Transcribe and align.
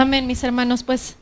Amén, 0.00 0.26
mis 0.26 0.42
hermanos. 0.44 0.82
Pues 0.82 1.14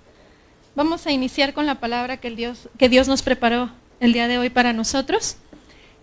vamos 0.77 1.05
a 1.09 1.11
iniciar 1.11 1.53
con 1.53 1.67
la 1.67 1.81
palabra 1.81 2.19
que, 2.19 2.29
el 2.29 2.37
Dios, 2.37 2.69
que 2.79 2.89
Dios 2.89 3.09
nos 3.09 3.23
preparó 3.23 3.73
el 3.99 4.13
día 4.13 4.29
de 4.29 4.39
hoy 4.39 4.51
para 4.51 4.73
nosotros. 4.73 5.37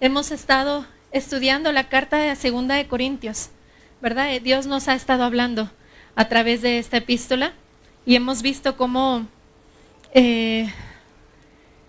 Hemos 0.01 0.29
estado 0.29 0.85
estudiando 1.13 1.71
la 1.71 1.87
carta 1.87 2.17
de 2.17 2.27
la 2.27 2.35
segunda 2.35 2.75
de 2.75 2.85
Corintios, 2.85 3.47
¿verdad? 4.01 4.33
Eh, 4.33 4.41
Dios 4.41 4.67
nos 4.67 4.89
ha 4.89 4.93
estado 4.93 5.23
hablando 5.23 5.71
a 6.17 6.27
través 6.27 6.61
de 6.61 6.77
esta 6.77 6.97
epístola 6.97 7.53
y 8.05 8.17
hemos 8.17 8.41
visto 8.41 8.75
cómo 8.75 9.25
eh, 10.13 10.69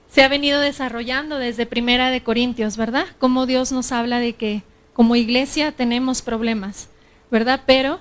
se 0.09 0.23
ha 0.23 0.29
venido 0.29 0.61
desarrollando 0.61 1.37
desde 1.39 1.67
primera 1.67 2.11
de 2.13 2.23
Corintios, 2.23 2.77
¿verdad? 2.77 3.07
Cómo 3.19 3.47
Dios 3.47 3.73
nos 3.73 3.91
habla 3.91 4.21
de 4.21 4.35
que 4.35 4.63
como 4.93 5.17
iglesia 5.17 5.73
tenemos 5.73 6.23
problemas, 6.23 6.91
¿verdad? 7.33 7.63
Pero 7.67 7.99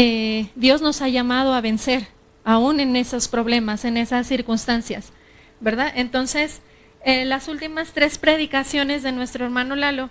eh, 0.00 0.46
Dios 0.54 0.80
nos 0.80 1.02
ha 1.02 1.08
llamado 1.08 1.52
a 1.52 1.60
vencer 1.60 2.06
aún 2.44 2.78
en 2.78 2.94
esos 2.94 3.26
problemas, 3.26 3.84
en 3.84 3.96
esas 3.96 4.28
circunstancias, 4.28 5.10
¿verdad? 5.58 5.92
Entonces, 5.92 6.60
eh, 7.04 7.24
las 7.24 7.48
últimas 7.48 7.90
tres 7.94 8.16
predicaciones 8.16 9.02
de 9.02 9.10
nuestro 9.10 9.44
hermano 9.44 9.74
Lalo 9.74 10.08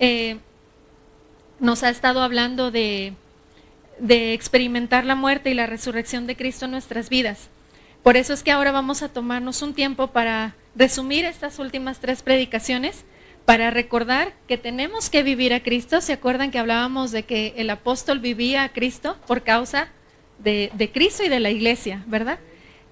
eh, 0.00 0.38
nos 1.60 1.84
ha 1.84 1.88
estado 1.88 2.20
hablando 2.20 2.72
de, 2.72 3.12
de 4.00 4.32
experimentar 4.32 5.04
la 5.04 5.14
muerte 5.14 5.50
y 5.50 5.54
la 5.54 5.66
resurrección 5.66 6.26
de 6.26 6.34
Cristo 6.34 6.64
en 6.64 6.72
nuestras 6.72 7.08
vidas. 7.08 7.48
Por 8.02 8.16
eso 8.16 8.32
es 8.32 8.42
que 8.42 8.50
ahora 8.50 8.72
vamos 8.72 9.04
a 9.04 9.08
tomarnos 9.08 9.62
un 9.62 9.72
tiempo 9.72 10.08
para 10.08 10.56
resumir 10.74 11.24
estas 11.24 11.60
últimas 11.60 12.00
tres 12.00 12.24
predicaciones 12.24 13.04
para 13.48 13.70
recordar 13.70 14.34
que 14.46 14.58
tenemos 14.58 15.08
que 15.08 15.22
vivir 15.22 15.54
a 15.54 15.62
Cristo. 15.62 16.02
¿Se 16.02 16.12
acuerdan 16.12 16.50
que 16.50 16.58
hablábamos 16.58 17.12
de 17.12 17.22
que 17.22 17.54
el 17.56 17.70
apóstol 17.70 18.18
vivía 18.18 18.62
a 18.62 18.68
Cristo 18.68 19.16
por 19.26 19.42
causa 19.42 19.88
de, 20.38 20.90
Cristo 20.92 21.24
y 21.24 21.30
de 21.30 21.40
la 21.40 21.48
iglesia, 21.48 22.04
verdad? 22.06 22.40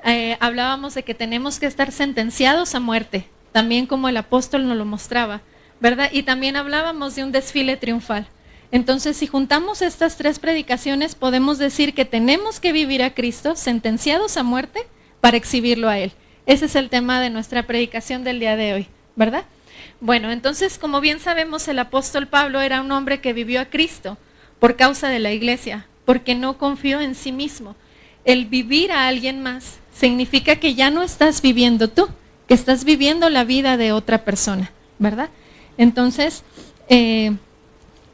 Eh, 0.06 0.38
hablábamos 0.41 0.95
de 0.95 1.02
que 1.02 1.12
tenemos 1.12 1.60
que 1.60 1.66
estar 1.66 1.92
sentenciados 1.92 2.74
a 2.74 2.80
muerte, 2.80 3.26
también 3.52 3.85
como 3.85 4.09
el 4.09 4.16
apóstol 4.16 4.66
nos 4.66 4.79
lo 4.79 4.87
mostraba, 4.87 5.43
¿verdad? 5.79 6.09
Y 6.10 6.23
también 6.23 6.57
hablábamos 6.57 7.15
de 7.16 7.24
un 7.24 7.32
desfile 7.32 7.76
triunfal. 7.76 8.26
Entonces, 8.73 9.18
si 9.18 9.26
juntamos 9.26 9.82
estas 9.82 10.16
tres 10.16 10.38
predicaciones, 10.38 11.16
podemos 11.16 11.59
decir 11.59 11.93
que 11.93 12.07
tenemos 12.07 12.60
que 12.60 12.73
vivir 12.73 13.02
a 13.02 13.13
Cristo 13.13 13.57
sentenciados 13.57 14.38
a 14.38 14.43
muerte 14.43 14.87
para 15.20 15.37
exhibirlo 15.37 15.91
a 15.91 15.98
Él. 15.98 16.13
Ese 16.46 16.65
es 16.65 16.76
el 16.76 16.88
tema 16.88 17.20
de 17.20 17.29
nuestra 17.29 17.66
predicación 17.66 18.24
del 18.24 18.41
día 18.41 18.57
de 18.57 18.73
hoy, 18.73 18.87
¿verdad? 19.16 19.45
Bueno, 20.01 20.30
entonces, 20.30 20.79
como 20.79 21.01
bien 21.01 21.21
sabemos, 21.21 21.69
el 21.69 21.79
apóstol 21.79 22.27
Pablo 22.27 22.60
era 22.60 22.80
un 22.80 22.93
hombre 22.93 23.21
que 23.21 23.32
vivió 23.32 23.60
a 23.60 23.66
Cristo 23.66 24.19
por 24.59 24.77
causa 24.77 25.09
de 25.09 25.19
la 25.19 25.32
iglesia, 25.32 25.87
porque 26.05 26.35
no 26.35 26.59
confió 26.59 27.01
en 27.01 27.15
sí 27.15 27.32
mismo. 27.32 27.77
El 28.24 28.47
vivir 28.47 28.93
a 28.93 29.09
alguien 29.09 29.43
más 29.43 29.79
significa 29.93 30.57
que 30.57 30.74
ya 30.74 30.91
no 30.91 31.02
estás 31.02 31.43
viviendo 31.43 31.88
tú, 31.88 32.09
que 32.49 32.54
estás 32.54 32.85
viviendo 32.85 33.30
la 33.30 33.45
vida 33.45 33.77
de 33.77 33.93
otra 33.93 34.24
persona, 34.24 34.73
¿verdad? 34.99 35.30
Entonces, 35.79 36.43
eh, 36.88 37.32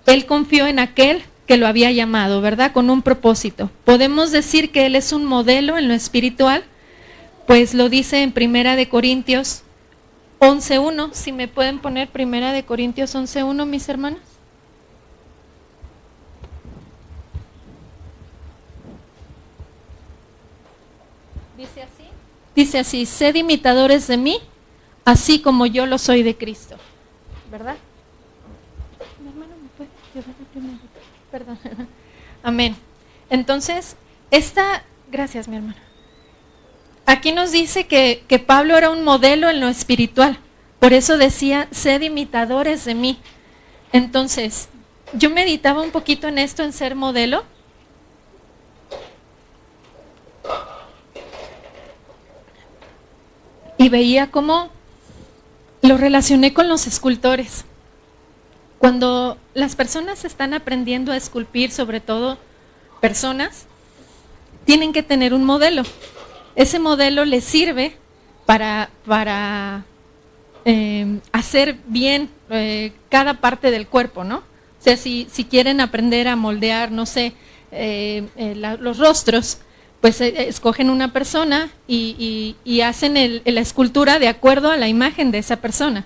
él 0.06 0.26
confió 0.26 0.66
en 0.66 0.78
aquel 0.78 1.22
que 1.46 1.56
lo 1.56 1.66
había 1.66 1.90
llamado, 1.90 2.40
¿verdad? 2.40 2.72
Con 2.72 2.90
un 2.90 3.02
propósito. 3.02 3.70
Podemos 3.84 4.30
decir 4.30 4.70
que 4.70 4.86
él 4.86 4.96
es 4.96 5.12
un 5.12 5.24
modelo 5.24 5.76
en 5.76 5.88
lo 5.88 5.94
espiritual, 5.94 6.64
pues 7.46 7.74
lo 7.74 7.88
dice 7.88 8.22
en 8.22 8.32
Primera 8.32 8.76
de 8.76 8.88
Corintios 8.88 9.62
11.1, 10.42 11.12
si 11.12 11.30
me 11.30 11.46
pueden 11.46 11.78
poner 11.78 12.10
primera 12.10 12.50
de 12.50 12.64
Corintios 12.64 13.14
11.1, 13.14 13.64
mis 13.64 13.88
hermanas. 13.88 14.20
Dice 21.56 21.82
así. 21.82 22.04
Dice 22.56 22.78
así, 22.80 23.06
sed 23.06 23.36
imitadores 23.36 24.08
de 24.08 24.16
mí, 24.16 24.40
así 25.04 25.40
como 25.40 25.66
yo 25.66 25.86
lo 25.86 25.96
soy 25.96 26.24
de 26.24 26.36
Cristo. 26.36 26.74
¿Verdad? 27.48 27.76
Mi 29.22 29.28
hermano 29.28 29.52
me 29.62 29.68
puede 29.76 29.90
llevar. 30.12 30.34
Perdón. 31.30 31.58
Amén. 32.42 32.74
Entonces, 33.30 33.94
esta, 34.32 34.82
gracias 35.08 35.46
mi 35.46 35.54
hermano 35.54 35.81
aquí 37.06 37.32
nos 37.32 37.52
dice 37.52 37.86
que, 37.86 38.44
Pablo 38.46 38.76
era 38.76 38.90
un 38.90 39.04
modelo 39.04 39.48
en 39.48 39.60
lo 39.60 39.68
espiritual. 39.68 40.38
Por 40.78 40.92
eso 40.92 41.16
decía, 41.16 41.68
sed 41.70 42.02
imitadores 42.02 42.84
de 42.84 42.94
mí. 42.94 43.18
Entonces, 43.92 44.68
yo 45.12 45.30
meditaba 45.30 45.82
un 45.82 45.90
poquito 45.90 46.28
en 46.28 46.38
esto, 46.38 46.62
en 46.62 46.72
ser 46.72 46.94
modelo. 46.94 47.44
Y 53.78 53.88
veía 53.88 54.30
cómo 54.30 54.70
lo 55.82 55.98
relacioné 55.98 56.54
con 56.54 56.68
los 56.68 56.86
escultores. 56.86 57.64
Cuando 58.78 59.38
las 59.54 59.76
personas 59.76 60.24
están 60.24 60.54
aprendiendo 60.54 61.12
a 61.12 61.16
esculpir, 61.16 61.70
sobre 61.70 62.00
todo 62.00 62.38
personas, 63.00 63.66
tienen 64.64 64.92
que 64.92 65.02
tener 65.02 65.34
un 65.34 65.44
modelo 65.44 65.82
ese 66.56 66.78
modelo 66.78 67.24
les 67.24 67.44
sirve 67.44 67.96
para, 68.46 68.90
para 69.06 69.84
eh, 70.64 71.18
hacer 71.32 71.76
bien 71.86 72.30
eh, 72.50 72.92
cada 73.08 73.40
parte 73.40 73.70
del 73.70 73.86
cuerpo, 73.86 74.24
¿no? 74.24 74.38
O 74.38 74.84
sea, 74.84 74.96
si, 74.96 75.26
si 75.30 75.44
quieren 75.44 75.80
aprender 75.80 76.28
a 76.28 76.36
moldear, 76.36 76.90
no 76.90 77.06
sé, 77.06 77.34
eh, 77.70 78.24
los 78.80 78.98
rostros, 78.98 79.58
pues 80.00 80.20
escogen 80.20 80.90
una 80.90 81.12
persona 81.12 81.70
y, 81.86 82.56
hacen 82.84 83.42
la 83.44 83.60
escultura 83.60 84.18
de 84.18 84.26
acuerdo 84.26 84.70
a 84.70 84.76
la 84.76 84.88
imagen 84.88 85.30
de 85.30 85.38
esa 85.38 85.56
persona. 85.56 86.04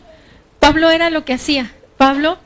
Pablo 0.60 0.90
era 0.90 1.08
lo 1.08 1.24
que 1.24 1.32
hacía. 1.32 1.72
Pablo, 1.96 2.36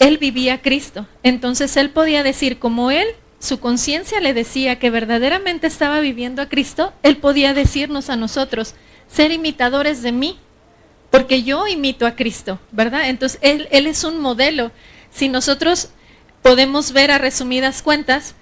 él 0.00 0.18
vivía 0.18 0.60
Cristo. 0.60 1.06
Entonces 1.22 1.76
él 1.76 1.90
podía 1.90 2.24
decir, 2.24 2.58
como 2.58 2.90
él 2.90 3.06
su 3.38 3.60
conciencia 3.60 4.20
le 4.20 4.34
decía 4.34 4.78
que 4.78 4.90
verdaderamente 4.90 5.66
estaba 5.66 6.00
viviendo 6.00 6.40
a 6.42 6.48
Cristo, 6.48 6.92
Él 7.02 7.18
podía 7.18 7.54
decirnos 7.54 8.08
a 8.10 8.16
nosotros, 8.16 8.74
ser 9.06 9.32
imitadores 9.32 10.02
de 10.02 10.12
mí, 10.12 10.38
porque 11.10 11.42
yo 11.42 11.66
imito 11.68 12.06
a 12.06 12.16
Cristo, 12.16 12.58
¿verdad? 12.72 13.08
Entonces, 13.08 13.38
Él, 13.42 13.68
es 13.70 14.02
un 14.02 14.20
modelo. 14.20 14.72
Si 15.10 15.28
nosotros 15.28 15.90
podemos 16.42 16.92
ver 16.92 17.10
a 17.10 17.18
resumidas 17.18 17.82
cuentas, 17.82 18.34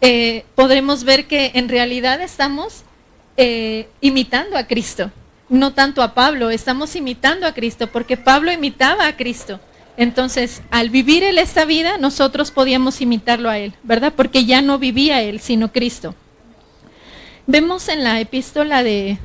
eh, 0.00 0.44
podremos 0.54 1.04
ver 1.04 1.26
que 1.26 1.52
en 1.54 1.68
realidad 1.68 2.20
estamos 2.20 2.84
eh, 3.36 3.88
imitando 4.00 4.56
a 4.56 4.66
Cristo, 4.66 5.10
no 5.48 5.74
tanto 5.74 6.02
a 6.02 6.14
Pablo, 6.14 6.50
estamos 6.50 6.94
imitando 6.94 7.46
a 7.46 7.54
Cristo, 7.54 7.88
porque 7.88 8.16
Pablo 8.16 8.52
imitaba 8.52 9.06
a 9.06 9.16
Cristo. 9.16 9.60
Entonces, 9.96 10.62
al 10.70 10.90
vivir 10.90 11.22
él 11.22 11.38
esta 11.38 11.64
vida, 11.64 11.98
nosotros 11.98 12.50
podíamos 12.50 13.00
imitarlo 13.00 13.50
a 13.50 13.58
él, 13.58 13.74
¿verdad? 13.82 14.12
Porque 14.16 14.44
ya 14.46 14.62
no 14.62 14.78
vivía 14.78 15.22
él, 15.22 15.40
sino 15.40 15.72
Cristo. 15.72 16.14
Vemos 17.46 17.88
en 17.88 18.02
la 18.04 18.20
epístola 18.20 18.82
de, 18.82 19.18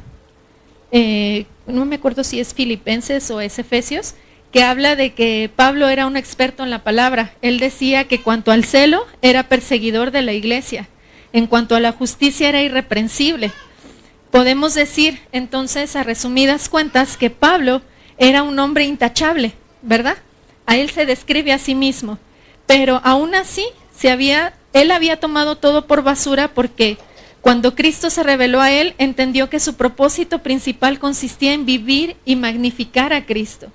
eh, 0.92 1.46
no 1.68 1.86
me 1.86 1.96
acuerdo 1.96 2.24
si 2.24 2.40
es 2.40 2.54
Filipenses 2.54 3.32
o 3.32 3.40
es 3.40 3.60
Efesios, 3.60 4.16
que 4.52 4.64
habla 4.64 4.96
de 4.96 5.14
que 5.14 5.50
Pablo 5.56 5.88
era 5.90 6.06
un 6.06 6.18
experto 6.18 6.64
en 6.64 6.70
la 6.70 6.84
palabra. 6.84 7.34
Él 7.42 7.60
decía 7.60 8.06
que 8.06 8.22
cuanto 8.22 8.52
al 8.52 8.66
celo 8.66 9.06
era 9.22 9.44
perseguidor 9.44 10.12
de 10.12 10.22
la 10.22 10.34
iglesia, 10.34 10.90
en 11.32 11.48
cuanto 11.48 11.76
a 11.76 11.80
la 11.80 11.92
justicia 11.92 12.50
era 12.50 12.62
irreprensible. 12.62 13.52
Podemos 14.32 14.74
decir 14.74 15.20
entonces, 15.32 15.96
a 15.96 16.04
resumidas 16.04 16.70
cuentas, 16.70 17.18
que 17.18 17.30
Pablo 17.30 17.82
era 18.18 18.44
un 18.44 18.58
hombre 18.60 18.86
intachable, 18.86 19.54
¿verdad? 19.82 20.18
A 20.68 20.76
él 20.76 20.92
se 20.92 21.08
describe 21.08 21.52
a 21.52 21.58
sí 21.58 21.74
mismo. 21.74 22.20
Pero 22.68 23.02
aún 23.04 23.34
así, 23.34 23.66
se 23.98 24.12
había, 24.12 24.54
él 24.74 24.92
había 24.92 25.20
tomado 25.20 25.56
todo 25.56 25.88
por 25.88 26.04
basura 26.04 26.50
porque 26.50 26.98
cuando 27.42 27.76
Cristo 27.76 28.10
se 28.10 28.24
reveló 28.24 28.62
a 28.62 28.72
él, 28.72 28.94
entendió 28.98 29.50
que 29.50 29.60
su 29.60 29.76
propósito 29.76 30.40
principal 30.40 31.00
consistía 31.00 31.54
en 31.54 31.66
vivir 31.66 32.18
y 32.26 32.36
magnificar 32.36 33.14
a 33.14 33.26
Cristo. 33.26 33.72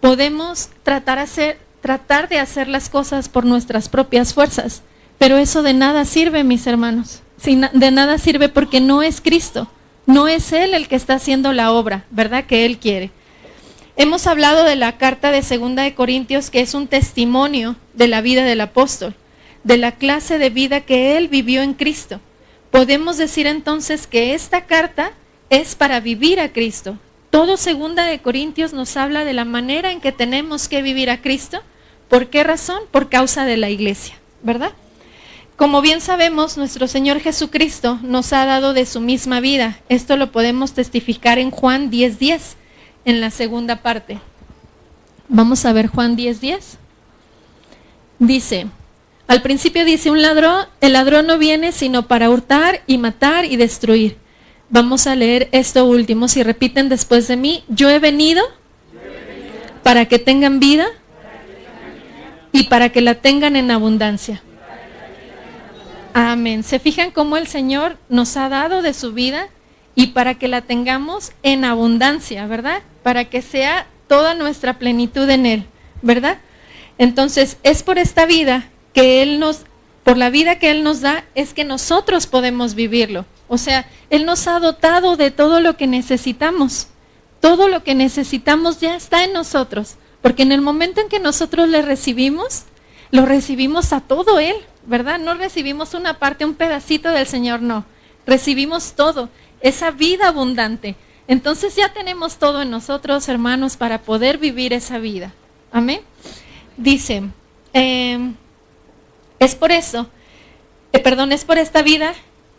Podemos 0.00 0.68
tratar, 0.82 1.26
tratar 1.80 2.28
de 2.28 2.38
hacer 2.38 2.68
las 2.68 2.90
cosas 2.90 3.28
por 3.28 3.46
nuestras 3.46 3.88
propias 3.88 4.34
fuerzas, 4.34 4.82
pero 5.18 5.38
eso 5.38 5.62
de 5.62 5.72
nada 5.72 6.04
sirve, 6.04 6.44
mis 6.44 6.66
hermanos. 6.66 7.22
De 7.44 7.90
nada 7.90 8.18
sirve 8.18 8.48
porque 8.48 8.80
no 8.80 9.02
es 9.02 9.20
Cristo, 9.20 9.68
no 10.06 10.28
es 10.28 10.52
Él 10.52 10.74
el 10.74 10.88
que 10.88 10.96
está 10.96 11.14
haciendo 11.14 11.52
la 11.52 11.72
obra, 11.72 12.04
¿verdad? 12.10 12.44
Que 12.44 12.66
Él 12.66 12.78
quiere. 12.78 13.10
Hemos 13.96 14.26
hablado 14.26 14.64
de 14.64 14.74
la 14.74 14.98
carta 14.98 15.30
de 15.30 15.42
Segunda 15.42 15.84
de 15.84 15.94
Corintios, 15.94 16.50
que 16.50 16.60
es 16.60 16.74
un 16.74 16.88
testimonio 16.88 17.76
de 17.92 18.08
la 18.08 18.22
vida 18.22 18.44
del 18.44 18.60
apóstol, 18.60 19.14
de 19.62 19.76
la 19.76 19.92
clase 19.92 20.38
de 20.38 20.50
vida 20.50 20.80
que 20.80 21.16
él 21.16 21.28
vivió 21.28 21.62
en 21.62 21.74
Cristo. 21.74 22.20
Podemos 22.72 23.18
decir 23.18 23.46
entonces 23.46 24.08
que 24.08 24.34
esta 24.34 24.64
carta 24.64 25.12
es 25.48 25.76
para 25.76 26.00
vivir 26.00 26.40
a 26.40 26.52
Cristo. 26.52 26.98
Todo 27.30 27.56
Segunda 27.56 28.04
de 28.04 28.18
Corintios 28.18 28.72
nos 28.72 28.96
habla 28.96 29.24
de 29.24 29.32
la 29.32 29.44
manera 29.44 29.92
en 29.92 30.00
que 30.00 30.10
tenemos 30.10 30.66
que 30.66 30.82
vivir 30.82 31.08
a 31.08 31.22
Cristo. 31.22 31.62
¿Por 32.08 32.26
qué 32.26 32.42
razón? 32.42 32.80
Por 32.90 33.08
causa 33.08 33.44
de 33.44 33.56
la 33.56 33.70
iglesia, 33.70 34.16
¿verdad? 34.42 34.72
como 35.56 35.82
bien 35.82 36.00
sabemos, 36.00 36.56
nuestro 36.56 36.88
Señor 36.88 37.20
Jesucristo 37.20 38.00
nos 38.02 38.32
ha 38.32 38.44
dado 38.44 38.74
de 38.74 38.86
su 38.86 39.00
misma 39.00 39.38
vida. 39.38 39.78
Esto 39.88 40.16
lo 40.16 40.32
podemos 40.32 40.72
testificar 40.72 41.38
en 41.38 41.52
Juan 41.52 41.90
10:10, 41.92 42.18
10, 42.18 42.56
en 43.04 43.20
la 43.20 43.30
segunda 43.30 43.76
parte. 43.76 44.18
Vamos 45.28 45.64
a 45.64 45.72
ver 45.72 45.88
Juan 45.88 46.16
10:10. 46.16 46.40
10. 46.40 46.78
Dice, 48.18 48.66
al 49.26 49.42
principio 49.42 49.84
dice 49.84 50.10
un 50.10 50.22
ladrón, 50.22 50.66
el 50.80 50.92
ladrón 50.92 51.26
no 51.26 51.38
viene 51.38 51.72
sino 51.72 52.06
para 52.06 52.30
hurtar 52.30 52.82
y 52.86 52.98
matar 52.98 53.44
y 53.44 53.56
destruir. 53.56 54.18
Vamos 54.70 55.06
a 55.06 55.14
leer 55.14 55.48
esto 55.52 55.84
último, 55.84 56.28
si 56.28 56.42
repiten 56.42 56.88
después 56.88 57.28
de 57.28 57.36
mí, 57.36 57.64
yo 57.68 57.88
he 57.88 57.98
venido 57.98 58.44
para 59.82 60.06
que 60.06 60.18
tengan 60.18 60.60
vida 60.60 60.86
y 62.52 62.64
para 62.64 62.90
que 62.90 63.00
la 63.00 63.16
tengan 63.16 63.56
en 63.56 63.70
abundancia. 63.70 64.42
Amén. 66.12 66.62
¿Se 66.62 66.78
fijan 66.78 67.10
cómo 67.10 67.36
el 67.36 67.46
Señor 67.46 67.96
nos 68.08 68.36
ha 68.36 68.48
dado 68.48 68.82
de 68.82 68.94
su 68.94 69.12
vida 69.12 69.48
y 69.94 70.08
para 70.08 70.34
que 70.34 70.48
la 70.48 70.62
tengamos 70.62 71.32
en 71.42 71.64
abundancia, 71.64 72.46
¿verdad? 72.46 72.82
Para 73.04 73.26
que 73.26 73.40
sea 73.40 73.86
toda 74.08 74.34
nuestra 74.34 74.80
plenitud 74.80 75.30
en 75.30 75.46
Él, 75.46 75.66
¿verdad? 76.02 76.38
Entonces, 76.98 77.58
es 77.62 77.84
por 77.84 77.98
esta 77.98 78.26
vida 78.26 78.68
que 78.92 79.22
Él 79.22 79.38
nos, 79.38 79.60
por 80.02 80.16
la 80.16 80.30
vida 80.30 80.58
que 80.58 80.72
Él 80.72 80.82
nos 80.82 81.00
da, 81.00 81.24
es 81.36 81.54
que 81.54 81.62
nosotros 81.64 82.26
podemos 82.26 82.74
vivirlo. 82.74 83.26
O 83.46 83.58
sea, 83.58 83.86
Él 84.10 84.26
nos 84.26 84.48
ha 84.48 84.58
dotado 84.58 85.16
de 85.16 85.30
todo 85.30 85.60
lo 85.60 85.76
que 85.76 85.86
necesitamos. 85.86 86.88
Todo 87.40 87.68
lo 87.68 87.84
que 87.84 87.94
necesitamos 87.94 88.80
ya 88.80 88.96
está 88.96 89.22
en 89.22 89.32
nosotros. 89.32 89.96
Porque 90.22 90.42
en 90.42 90.52
el 90.52 90.62
momento 90.62 91.00
en 91.00 91.08
que 91.08 91.20
nosotros 91.20 91.68
le 91.68 91.82
recibimos, 91.82 92.64
lo 93.10 93.26
recibimos 93.26 93.92
a 93.92 94.00
todo 94.00 94.38
Él, 94.38 94.56
¿verdad? 94.86 95.18
No 95.18 95.34
recibimos 95.34 95.94
una 95.94 96.18
parte, 96.18 96.44
un 96.44 96.54
pedacito 96.54 97.10
del 97.10 97.26
Señor, 97.26 97.60
no. 97.60 97.84
Recibimos 98.26 98.94
todo, 98.94 99.28
esa 99.60 99.90
vida 99.90 100.28
abundante. 100.28 100.96
Entonces 101.26 101.74
ya 101.76 101.92
tenemos 101.92 102.36
todo 102.36 102.62
en 102.62 102.70
nosotros, 102.70 103.28
hermanos, 103.28 103.76
para 103.76 104.02
poder 104.02 104.38
vivir 104.38 104.72
esa 104.72 104.98
vida. 104.98 105.32
Amén. 105.72 106.00
Dice, 106.76 107.22
em, 107.72 108.34
es 109.38 109.54
por 109.54 109.72
eso, 109.72 110.08
eh, 110.92 110.98
perdón, 111.00 111.32
es 111.32 111.44
por 111.44 111.58
esta 111.58 111.82
vida 111.82 112.14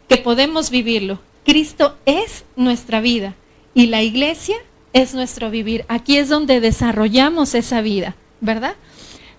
que 0.07 0.17
podemos 0.17 0.69
vivirlo. 0.69 1.19
Cristo 1.45 1.97
es 2.06 2.44
nuestra 2.56 3.01
vida 3.01 3.35
y 3.73 3.88
la 3.88 4.01
iglesia 4.01 4.56
es 4.94 5.13
nuestro 5.13 5.51
vivir. 5.51 5.85
Aquí 5.88 6.18
es 6.18 6.29
donde 6.29 6.59
desarrollamos 6.59 7.53
esa 7.53 7.81
vida, 7.81 8.15
¿verdad? 8.41 8.75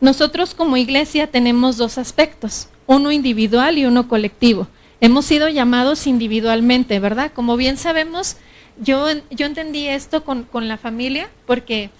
Nosotros 0.00 0.54
como 0.54 0.76
iglesia 0.76 1.30
tenemos 1.30 1.78
dos 1.78 1.98
aspectos, 1.98 2.68
uno 2.86 3.10
individual 3.10 3.78
y 3.78 3.86
uno 3.86 4.08
colectivo. 4.08 4.68
Hemos 5.00 5.24
sido 5.24 5.48
llamados 5.48 6.06
individualmente, 6.06 7.00
¿verdad? 7.00 7.32
Como 7.34 7.56
bien 7.56 7.76
sabemos, 7.76 8.36
yo, 8.80 9.06
yo 9.30 9.46
entendí 9.46 9.88
esto 9.88 10.24
con, 10.24 10.44
con 10.44 10.68
la 10.68 10.76
familia 10.76 11.28
porque 11.46 11.90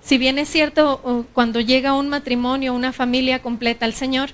si 0.00 0.16
bien 0.16 0.38
es 0.38 0.48
cierto, 0.48 1.26
cuando 1.34 1.60
llega 1.60 1.92
un 1.92 2.08
matrimonio, 2.08 2.72
una 2.72 2.92
familia 2.92 3.42
completa 3.42 3.84
al 3.84 3.92
Señor, 3.92 4.30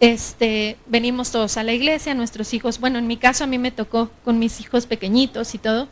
este, 0.00 0.78
venimos 0.86 1.30
todos 1.30 1.56
a 1.58 1.62
la 1.62 1.72
iglesia, 1.72 2.14
nuestros 2.14 2.54
hijos, 2.54 2.80
bueno, 2.80 2.98
en 2.98 3.06
mi 3.06 3.16
caso 3.16 3.44
a 3.44 3.46
mí 3.46 3.58
me 3.58 3.70
tocó 3.70 4.10
con 4.24 4.38
mis 4.38 4.60
hijos 4.60 4.86
pequeñitos 4.86 5.54
y 5.54 5.58
todo, 5.58 5.86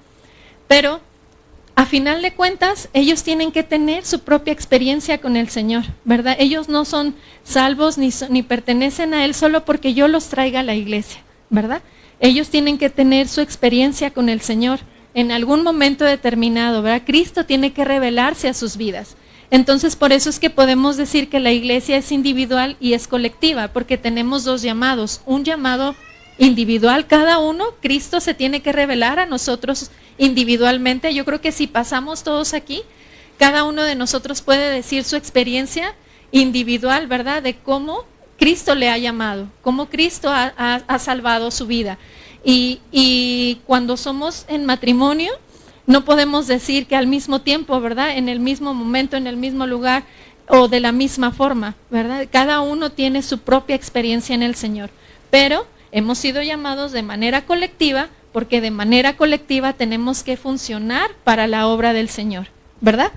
pero 0.67 1.00
a 1.75 1.87
final 1.87 2.23
de 2.23 2.35
cuentas 2.35 2.88
ellos 2.93 3.23
tienen 3.23 3.53
que 3.53 3.62
tener 3.62 4.05
su 4.05 4.21
propia 4.21 4.53
experiencia 4.53 5.19
con 5.19 5.37
el 5.37 5.49
Señor, 5.49 5.85
¿verdad? 6.05 6.37
Ellos 6.38 6.69
no 6.69 6.85
son 6.85 7.15
salvos 7.44 7.99
ni, 7.99 8.11
ni 8.31 8.43
pertenecen 8.43 9.15
a 9.15 9.25
Él 9.25 9.35
solo 9.35 9.65
porque 9.65 9.94
yo 9.94 10.09
los 10.09 10.29
traiga 10.29 10.61
a 10.61 10.65
la 10.65 10.75
iglesia, 10.75 11.21
¿verdad? 11.50 11.83
Ellos 12.21 12.49
tienen 12.49 12.79
que 12.79 12.91
tener 12.91 13.29
su 13.29 13.41
experiencia 13.41 14.11
con 14.11 14.29
el 14.29 14.41
Señor 14.41 14.81
en 15.21 15.33
algún 15.33 15.63
momento 15.63 16.05
determinado, 16.05 16.83
¿verdad? 16.83 17.03
Cristo 17.07 17.45
tiene 17.47 17.73
que 17.73 17.85
revelarse 17.85 18.49
a 18.49 18.55
sus 18.55 18.77
vidas. 18.77 19.17
Entonces, 19.51 19.97
por 19.97 20.13
eso 20.13 20.31
es 20.31 20.39
que 20.39 20.51
podemos 20.51 20.97
decir 20.97 21.29
que 21.29 21.41
la 21.41 21.53
iglesia 21.53 21.97
es 21.97 22.13
individual 22.13 22.77
y 22.81 22.93
es 22.93 23.09
colectiva, 23.09 23.69
porque 23.69 23.99
tenemos 23.99 24.45
dos 24.45 24.63
llamados. 24.63 25.23
Un 25.27 25.45
llamado 25.45 25.95
individual, 26.39 27.07
cada 27.07 27.39
uno, 27.39 27.67
Cristo 27.83 28.21
se 28.21 28.35
tiene 28.35 28.63
que 28.63 28.73
revelar 28.73 29.19
a 29.19 29.27
nosotros 29.27 29.91
individualmente. 30.19 31.13
Yo 31.15 31.25
creo 31.25 31.41
que 31.41 31.53
si 31.53 31.67
pasamos 31.67 32.23
todos 32.23 32.55
aquí, 32.55 32.83
cada 33.39 33.65
uno 33.65 33.83
de 33.83 33.95
nosotros 33.95 34.43
puede 34.43 34.71
decir 34.71 35.05
su 35.05 35.17
experiencia 35.17 35.95
individual, 36.31 37.07
¿verdad? 37.09 37.43
De 37.43 37.57
cómo 37.57 38.05
Cristo 38.39 38.75
le 38.75 38.89
ha 38.89 38.97
llamado, 38.97 39.49
cómo 39.61 39.91
Cristo 39.91 40.31
ha, 40.33 40.99
salvado 40.99 41.51
su 41.51 41.67
vida. 41.67 41.99
Y, 42.45 43.59
cuando 43.67 43.97
somos 43.97 44.45
en 44.49 44.65
matrimonio, 44.65 45.33
no 45.87 46.05
podemos 46.05 46.47
decir 46.47 46.87
que 46.87 46.97
al 46.97 47.07
mismo 47.07 47.41
tiempo, 47.41 47.81
¿verdad? 47.81 48.17
En 48.17 48.29
el 48.29 48.41
mismo 48.41 48.75
momento, 48.75 49.17
en 49.17 49.27
el 49.27 49.37
mismo 49.37 49.67
lugar 49.67 50.05
o 50.49 50.69
de 50.69 50.81
la 50.81 50.93
misma 50.93 51.33
forma, 51.33 51.75
¿verdad? 51.91 52.27
Cada 52.31 52.61
uno 52.61 52.91
tiene 52.91 53.23
su 53.23 53.39
propia 53.39 53.77
experiencia 53.77 54.35
en 54.35 54.43
el 54.43 54.55
Señor. 54.55 54.91
Pero 55.31 55.67
hemos 55.93 56.19
sido 56.19 56.43
llamados 56.43 56.93
de 56.93 57.03
manera 57.03 57.45
colectiva 57.47 58.09
porque 58.33 58.61
de 58.61 58.71
manera 58.71 59.17
colectiva 59.17 59.73
tenemos 59.73 60.23
que 60.23 60.37
funcionar 60.37 61.11
para 61.25 61.47
la 61.47 61.67
obra 61.67 61.93
del 61.93 62.09
Señor, 62.09 62.47
¿verdad? 62.81 63.13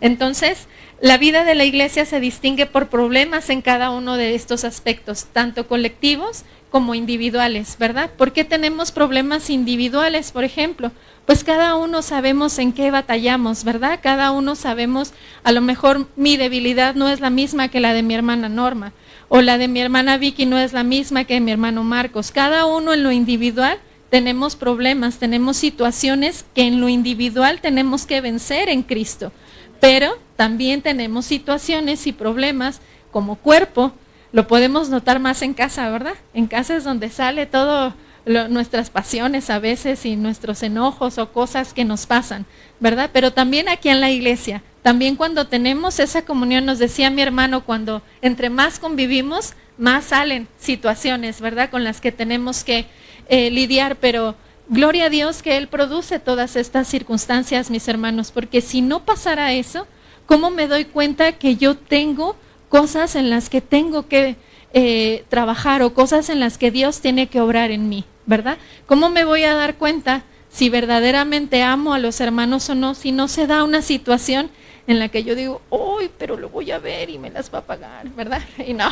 Entonces, 0.00 0.68
la 1.00 1.18
vida 1.18 1.44
de 1.44 1.54
la 1.54 1.64
iglesia 1.64 2.04
se 2.04 2.20
distingue 2.20 2.66
por 2.66 2.88
problemas 2.88 3.50
en 3.50 3.62
cada 3.62 3.90
uno 3.90 4.16
de 4.16 4.34
estos 4.34 4.64
aspectos, 4.64 5.26
tanto 5.32 5.68
colectivos 5.68 6.44
como 6.70 6.94
individuales, 6.94 7.76
¿verdad? 7.78 8.10
¿Por 8.16 8.32
qué 8.32 8.44
tenemos 8.44 8.92
problemas 8.92 9.48
individuales, 9.48 10.32
por 10.32 10.44
ejemplo? 10.44 10.92
Pues 11.24 11.44
cada 11.44 11.76
uno 11.76 12.02
sabemos 12.02 12.58
en 12.58 12.72
qué 12.72 12.90
batallamos, 12.90 13.64
¿verdad? 13.64 14.00
Cada 14.02 14.30
uno 14.32 14.54
sabemos, 14.54 15.12
a 15.44 15.52
lo 15.52 15.60
mejor 15.60 16.08
mi 16.16 16.36
debilidad 16.36 16.94
no 16.94 17.08
es 17.08 17.20
la 17.20 17.30
misma 17.30 17.68
que 17.68 17.80
la 17.80 17.94
de 17.94 18.02
mi 18.02 18.14
hermana 18.14 18.48
Norma, 18.48 18.92
o 19.28 19.40
la 19.40 19.58
de 19.58 19.68
mi 19.68 19.80
hermana 19.80 20.18
Vicky 20.18 20.46
no 20.46 20.58
es 20.58 20.72
la 20.72 20.84
misma 20.84 21.24
que 21.24 21.40
mi 21.40 21.52
hermano 21.52 21.84
Marcos. 21.84 22.32
Cada 22.32 22.66
uno 22.66 22.92
en 22.92 23.02
lo 23.02 23.12
individual 23.12 23.78
tenemos 24.10 24.56
problemas, 24.56 25.18
tenemos 25.18 25.56
situaciones 25.56 26.44
que 26.54 26.62
en 26.62 26.80
lo 26.80 26.88
individual 26.88 27.60
tenemos 27.60 28.06
que 28.06 28.20
vencer 28.20 28.68
en 28.68 28.82
Cristo, 28.82 29.32
pero 29.80 30.16
también 30.36 30.82
tenemos 30.82 31.26
situaciones 31.26 32.06
y 32.06 32.12
problemas 32.12 32.80
como 33.10 33.36
cuerpo 33.36 33.92
lo 34.32 34.46
podemos 34.46 34.90
notar 34.90 35.20
más 35.20 35.42
en 35.42 35.54
casa, 35.54 35.88
¿verdad? 35.90 36.14
En 36.34 36.46
casa 36.46 36.76
es 36.76 36.84
donde 36.84 37.08
sale 37.08 37.46
todo 37.46 37.94
nuestras 38.26 38.90
pasiones 38.90 39.48
a 39.48 39.58
veces 39.58 40.04
y 40.04 40.16
nuestros 40.16 40.62
enojos 40.62 41.16
o 41.16 41.32
cosas 41.32 41.72
que 41.72 41.86
nos 41.86 42.04
pasan, 42.04 42.44
¿verdad? 42.78 43.08
Pero 43.10 43.32
también 43.32 43.70
aquí 43.70 43.88
en 43.88 44.02
la 44.02 44.10
iglesia, 44.10 44.62
también 44.82 45.16
cuando 45.16 45.46
tenemos 45.46 45.98
esa 45.98 46.22
comunión, 46.22 46.66
nos 46.66 46.78
decía 46.78 47.08
mi 47.08 47.22
hermano, 47.22 47.64
cuando 47.64 48.02
entre 48.20 48.50
más 48.50 48.78
convivimos, 48.78 49.54
más 49.78 50.06
salen 50.06 50.46
situaciones, 50.58 51.40
¿verdad? 51.40 51.70
Con 51.70 51.84
las 51.84 52.02
que 52.02 52.12
tenemos 52.12 52.64
que 52.64 52.86
eh, 53.30 53.50
lidiar, 53.50 53.96
pero 53.96 54.34
gloria 54.68 55.06
a 55.06 55.10
Dios 55.10 55.42
que 55.42 55.56
Él 55.56 55.68
produce 55.68 56.18
todas 56.18 56.56
estas 56.56 56.88
circunstancias, 56.88 57.70
mis 57.70 57.88
hermanos, 57.88 58.30
porque 58.32 58.60
si 58.60 58.80
no 58.80 59.04
pasara 59.04 59.52
eso, 59.52 59.86
¿cómo 60.26 60.50
me 60.50 60.68
doy 60.68 60.84
cuenta 60.84 61.32
que 61.32 61.56
yo 61.56 61.76
tengo 61.76 62.36
cosas 62.68 63.16
en 63.16 63.30
las 63.30 63.48
que 63.48 63.60
tengo 63.60 64.08
que 64.08 64.36
eh, 64.74 65.24
trabajar 65.28 65.82
o 65.82 65.94
cosas 65.94 66.28
en 66.28 66.40
las 66.40 66.58
que 66.58 66.70
Dios 66.70 67.00
tiene 67.00 67.28
que 67.28 67.40
obrar 67.40 67.70
en 67.70 67.88
mí, 67.88 68.04
¿verdad? 68.26 68.58
¿Cómo 68.86 69.08
me 69.08 69.24
voy 69.24 69.44
a 69.44 69.54
dar 69.54 69.76
cuenta 69.76 70.24
si 70.50 70.68
verdaderamente 70.68 71.62
amo 71.62 71.94
a 71.94 71.98
los 71.98 72.20
hermanos 72.20 72.68
o 72.68 72.74
no, 72.74 72.94
si 72.94 73.12
no 73.12 73.28
se 73.28 73.46
da 73.46 73.64
una 73.64 73.82
situación 73.82 74.50
en 74.86 74.98
la 74.98 75.08
que 75.08 75.24
yo 75.24 75.34
digo, 75.34 75.62
uy, 75.70 76.10
pero 76.18 76.36
lo 76.36 76.48
voy 76.48 76.70
a 76.70 76.78
ver 76.78 77.10
y 77.10 77.18
me 77.18 77.30
las 77.30 77.52
va 77.52 77.58
a 77.58 77.64
pagar, 77.64 78.08
¿verdad? 78.10 78.42
Y 78.66 78.74
no, 78.74 78.88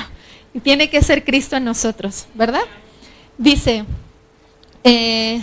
tiene 0.63 0.89
que 0.91 1.03
ser 1.03 1.25
Cristo 1.25 1.57
en 1.57 1.65
nosotros, 1.65 2.27
¿verdad? 2.35 2.65
Dice, 3.39 3.85
eh, 4.85 5.43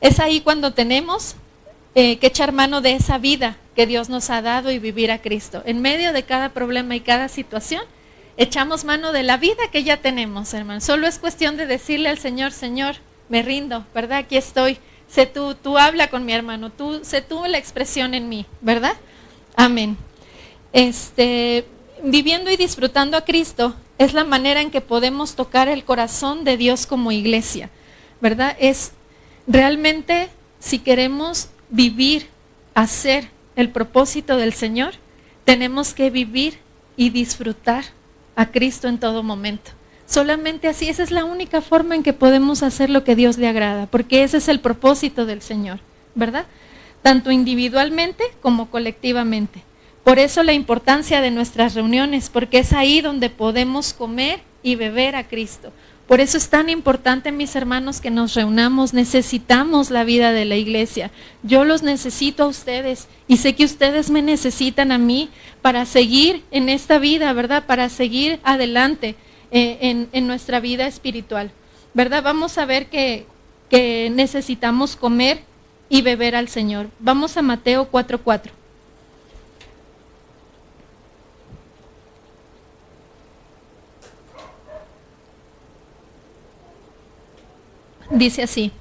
es 0.00 0.20
ahí 0.20 0.40
cuando 0.40 0.72
tenemos 0.72 1.36
eh, 1.94 2.18
que 2.18 2.28
echar 2.28 2.52
mano 2.52 2.80
de 2.80 2.92
esa 2.92 3.18
vida 3.18 3.56
que 3.74 3.86
Dios 3.86 4.08
nos 4.08 4.30
ha 4.30 4.42
dado 4.42 4.70
y 4.70 4.78
vivir 4.78 5.10
a 5.10 5.20
Cristo. 5.20 5.62
En 5.64 5.80
medio 5.80 6.12
de 6.12 6.22
cada 6.22 6.50
problema 6.50 6.94
y 6.94 7.00
cada 7.00 7.28
situación, 7.28 7.82
echamos 8.36 8.84
mano 8.84 9.12
de 9.12 9.22
la 9.22 9.36
vida 9.36 9.70
que 9.72 9.84
ya 9.84 9.98
tenemos, 9.98 10.54
hermano. 10.54 10.80
Solo 10.80 11.06
es 11.06 11.18
cuestión 11.18 11.56
de 11.56 11.66
decirle 11.66 12.08
al 12.08 12.18
Señor, 12.18 12.52
Señor, 12.52 12.96
me 13.28 13.42
rindo, 13.42 13.84
¿verdad? 13.94 14.18
Aquí 14.18 14.36
estoy. 14.36 14.78
Sé 15.08 15.26
tú, 15.26 15.54
tú 15.54 15.78
habla 15.78 16.08
con 16.08 16.24
mi 16.24 16.32
hermano, 16.32 16.70
tú, 16.70 17.00
sé 17.02 17.22
tú 17.22 17.44
la 17.46 17.58
expresión 17.58 18.14
en 18.14 18.28
mí, 18.28 18.46
¿verdad? 18.60 18.94
Amén. 19.56 19.96
Este, 20.72 21.64
viviendo 22.02 22.50
y 22.50 22.56
disfrutando 22.56 23.16
a 23.16 23.24
Cristo 23.24 23.74
es 23.96 24.12
la 24.12 24.24
manera 24.24 24.60
en 24.60 24.70
que 24.70 24.80
podemos 24.80 25.34
tocar 25.34 25.66
el 25.68 25.84
corazón 25.84 26.44
de 26.44 26.56
Dios 26.56 26.86
como 26.86 27.10
iglesia, 27.10 27.70
¿verdad? 28.20 28.56
Es 28.60 28.92
realmente 29.48 30.28
si 30.60 30.78
queremos 30.78 31.48
vivir, 31.70 32.28
hacer 32.74 33.30
el 33.56 33.70
propósito 33.70 34.36
del 34.36 34.52
Señor, 34.52 34.92
tenemos 35.44 35.94
que 35.94 36.10
vivir 36.10 36.58
y 36.96 37.10
disfrutar 37.10 37.84
a 38.36 38.46
Cristo 38.46 38.86
en 38.86 38.98
todo 38.98 39.22
momento. 39.22 39.72
Solamente 40.06 40.68
así, 40.68 40.88
esa 40.88 41.02
es 41.02 41.10
la 41.10 41.24
única 41.24 41.60
forma 41.60 41.94
en 41.94 42.02
que 42.02 42.12
podemos 42.12 42.62
hacer 42.62 42.88
lo 42.88 43.04
que 43.04 43.16
Dios 43.16 43.36
le 43.36 43.48
agrada, 43.48 43.86
porque 43.86 44.22
ese 44.22 44.36
es 44.36 44.48
el 44.48 44.60
propósito 44.60 45.26
del 45.26 45.42
Señor, 45.42 45.80
¿verdad? 46.14 46.46
Tanto 47.02 47.30
individualmente 47.30 48.24
como 48.40 48.70
colectivamente. 48.70 49.62
Por 50.04 50.18
eso 50.18 50.42
la 50.42 50.54
importancia 50.54 51.20
de 51.20 51.30
nuestras 51.30 51.74
reuniones, 51.74 52.30
porque 52.30 52.60
es 52.60 52.72
ahí 52.72 53.00
donde 53.00 53.28
podemos 53.28 53.92
comer 53.92 54.40
y 54.62 54.76
beber 54.76 55.16
a 55.16 55.28
Cristo. 55.28 55.72
Por 56.08 56.20
eso 56.20 56.38
es 56.38 56.48
tan 56.48 56.70
importante, 56.70 57.32
mis 57.32 57.54
hermanos, 57.54 58.00
que 58.00 58.10
nos 58.10 58.34
reunamos. 58.34 58.94
Necesitamos 58.94 59.90
la 59.90 60.04
vida 60.04 60.32
de 60.32 60.46
la 60.46 60.56
iglesia. 60.56 61.10
Yo 61.42 61.64
los 61.64 61.82
necesito 61.82 62.44
a 62.44 62.46
ustedes 62.46 63.08
y 63.28 63.36
sé 63.36 63.54
que 63.54 63.66
ustedes 63.66 64.08
me 64.08 64.22
necesitan 64.22 64.90
a 64.90 64.96
mí 64.96 65.28
para 65.60 65.84
seguir 65.84 66.42
en 66.50 66.70
esta 66.70 66.98
vida, 66.98 67.30
¿verdad? 67.34 67.66
Para 67.66 67.90
seguir 67.90 68.40
adelante 68.42 69.16
eh, 69.50 70.08
en, 70.10 70.26
nuestra 70.26 70.60
vida 70.60 70.86
espiritual, 70.86 71.50
¿verdad? 71.92 72.22
Vamos 72.22 72.56
a 72.56 72.64
ver 72.64 72.86
que, 72.86 73.26
que 73.68 74.08
necesitamos 74.10 74.96
comer 74.96 75.42
y 75.90 76.00
beber 76.00 76.36
al 76.36 76.48
Señor. 76.48 76.88
Vamos 77.00 77.36
a 77.36 77.42
Mateo 77.42 77.90
4:4. 77.90 78.57
Dice 88.10 88.42
así, 88.42 88.72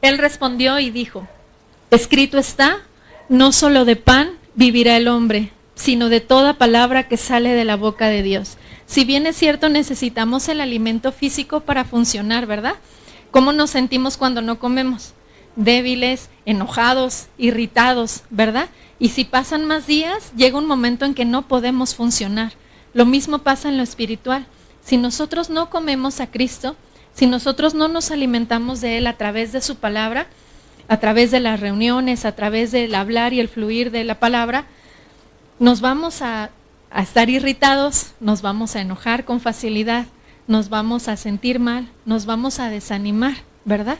él 0.00 0.18
respondió 0.18 0.78
y 0.78 0.90
dijo, 0.90 1.28
escrito 1.90 2.38
está, 2.38 2.78
no 3.28 3.52
solo 3.52 3.84
de 3.84 3.96
pan 3.96 4.32
vivirá 4.54 4.96
el 4.96 5.08
hombre, 5.08 5.52
sino 5.74 6.08
de 6.08 6.20
toda 6.20 6.58
palabra 6.58 7.06
que 7.06 7.16
sale 7.16 7.50
de 7.50 7.64
la 7.64 7.76
boca 7.76 8.08
de 8.08 8.22
Dios. 8.22 8.56
Si 8.86 9.04
bien 9.04 9.26
es 9.26 9.36
cierto, 9.36 9.68
necesitamos 9.68 10.48
el 10.48 10.60
alimento 10.60 11.12
físico 11.12 11.60
para 11.60 11.84
funcionar, 11.84 12.46
¿verdad? 12.46 12.74
¿Cómo 13.30 13.52
nos 13.52 13.70
sentimos 13.70 14.16
cuando 14.16 14.42
no 14.42 14.58
comemos? 14.58 15.12
Débiles, 15.56 16.30
enojados, 16.46 17.28
irritados, 17.38 18.22
¿verdad? 18.30 18.68
Y 18.98 19.10
si 19.10 19.24
pasan 19.24 19.66
más 19.66 19.86
días, 19.86 20.32
llega 20.36 20.58
un 20.58 20.66
momento 20.66 21.04
en 21.04 21.14
que 21.14 21.24
no 21.24 21.46
podemos 21.46 21.94
funcionar. 21.94 22.52
Lo 22.92 23.06
mismo 23.06 23.38
pasa 23.38 23.68
en 23.68 23.76
lo 23.76 23.82
espiritual. 23.82 24.46
Si 24.84 24.96
nosotros 24.96 25.50
no 25.50 25.70
comemos 25.70 26.20
a 26.20 26.30
Cristo, 26.30 26.76
si 27.14 27.26
nosotros 27.26 27.74
no 27.74 27.88
nos 27.88 28.10
alimentamos 28.10 28.80
de 28.80 28.98
Él 28.98 29.06
a 29.06 29.16
través 29.16 29.52
de 29.52 29.60
su 29.60 29.76
palabra, 29.76 30.26
a 30.88 30.98
través 30.98 31.30
de 31.30 31.40
las 31.40 31.60
reuniones, 31.60 32.24
a 32.24 32.32
través 32.32 32.72
del 32.72 32.94
hablar 32.94 33.32
y 33.32 33.40
el 33.40 33.48
fluir 33.48 33.90
de 33.90 34.04
la 34.04 34.18
palabra, 34.18 34.66
nos 35.58 35.80
vamos 35.80 36.22
a, 36.22 36.50
estar 36.96 37.30
irritados, 37.30 38.12
nos 38.18 38.42
vamos 38.42 38.74
a 38.74 38.80
enojar 38.80 39.24
con 39.24 39.40
facilidad, 39.40 40.06
nos 40.48 40.68
vamos 40.68 41.06
a 41.06 41.16
sentir 41.16 41.60
mal, 41.60 41.88
nos 42.04 42.26
vamos 42.26 42.58
a 42.58 42.68
desanimar, 42.68 43.34
¿verdad? 43.64 43.98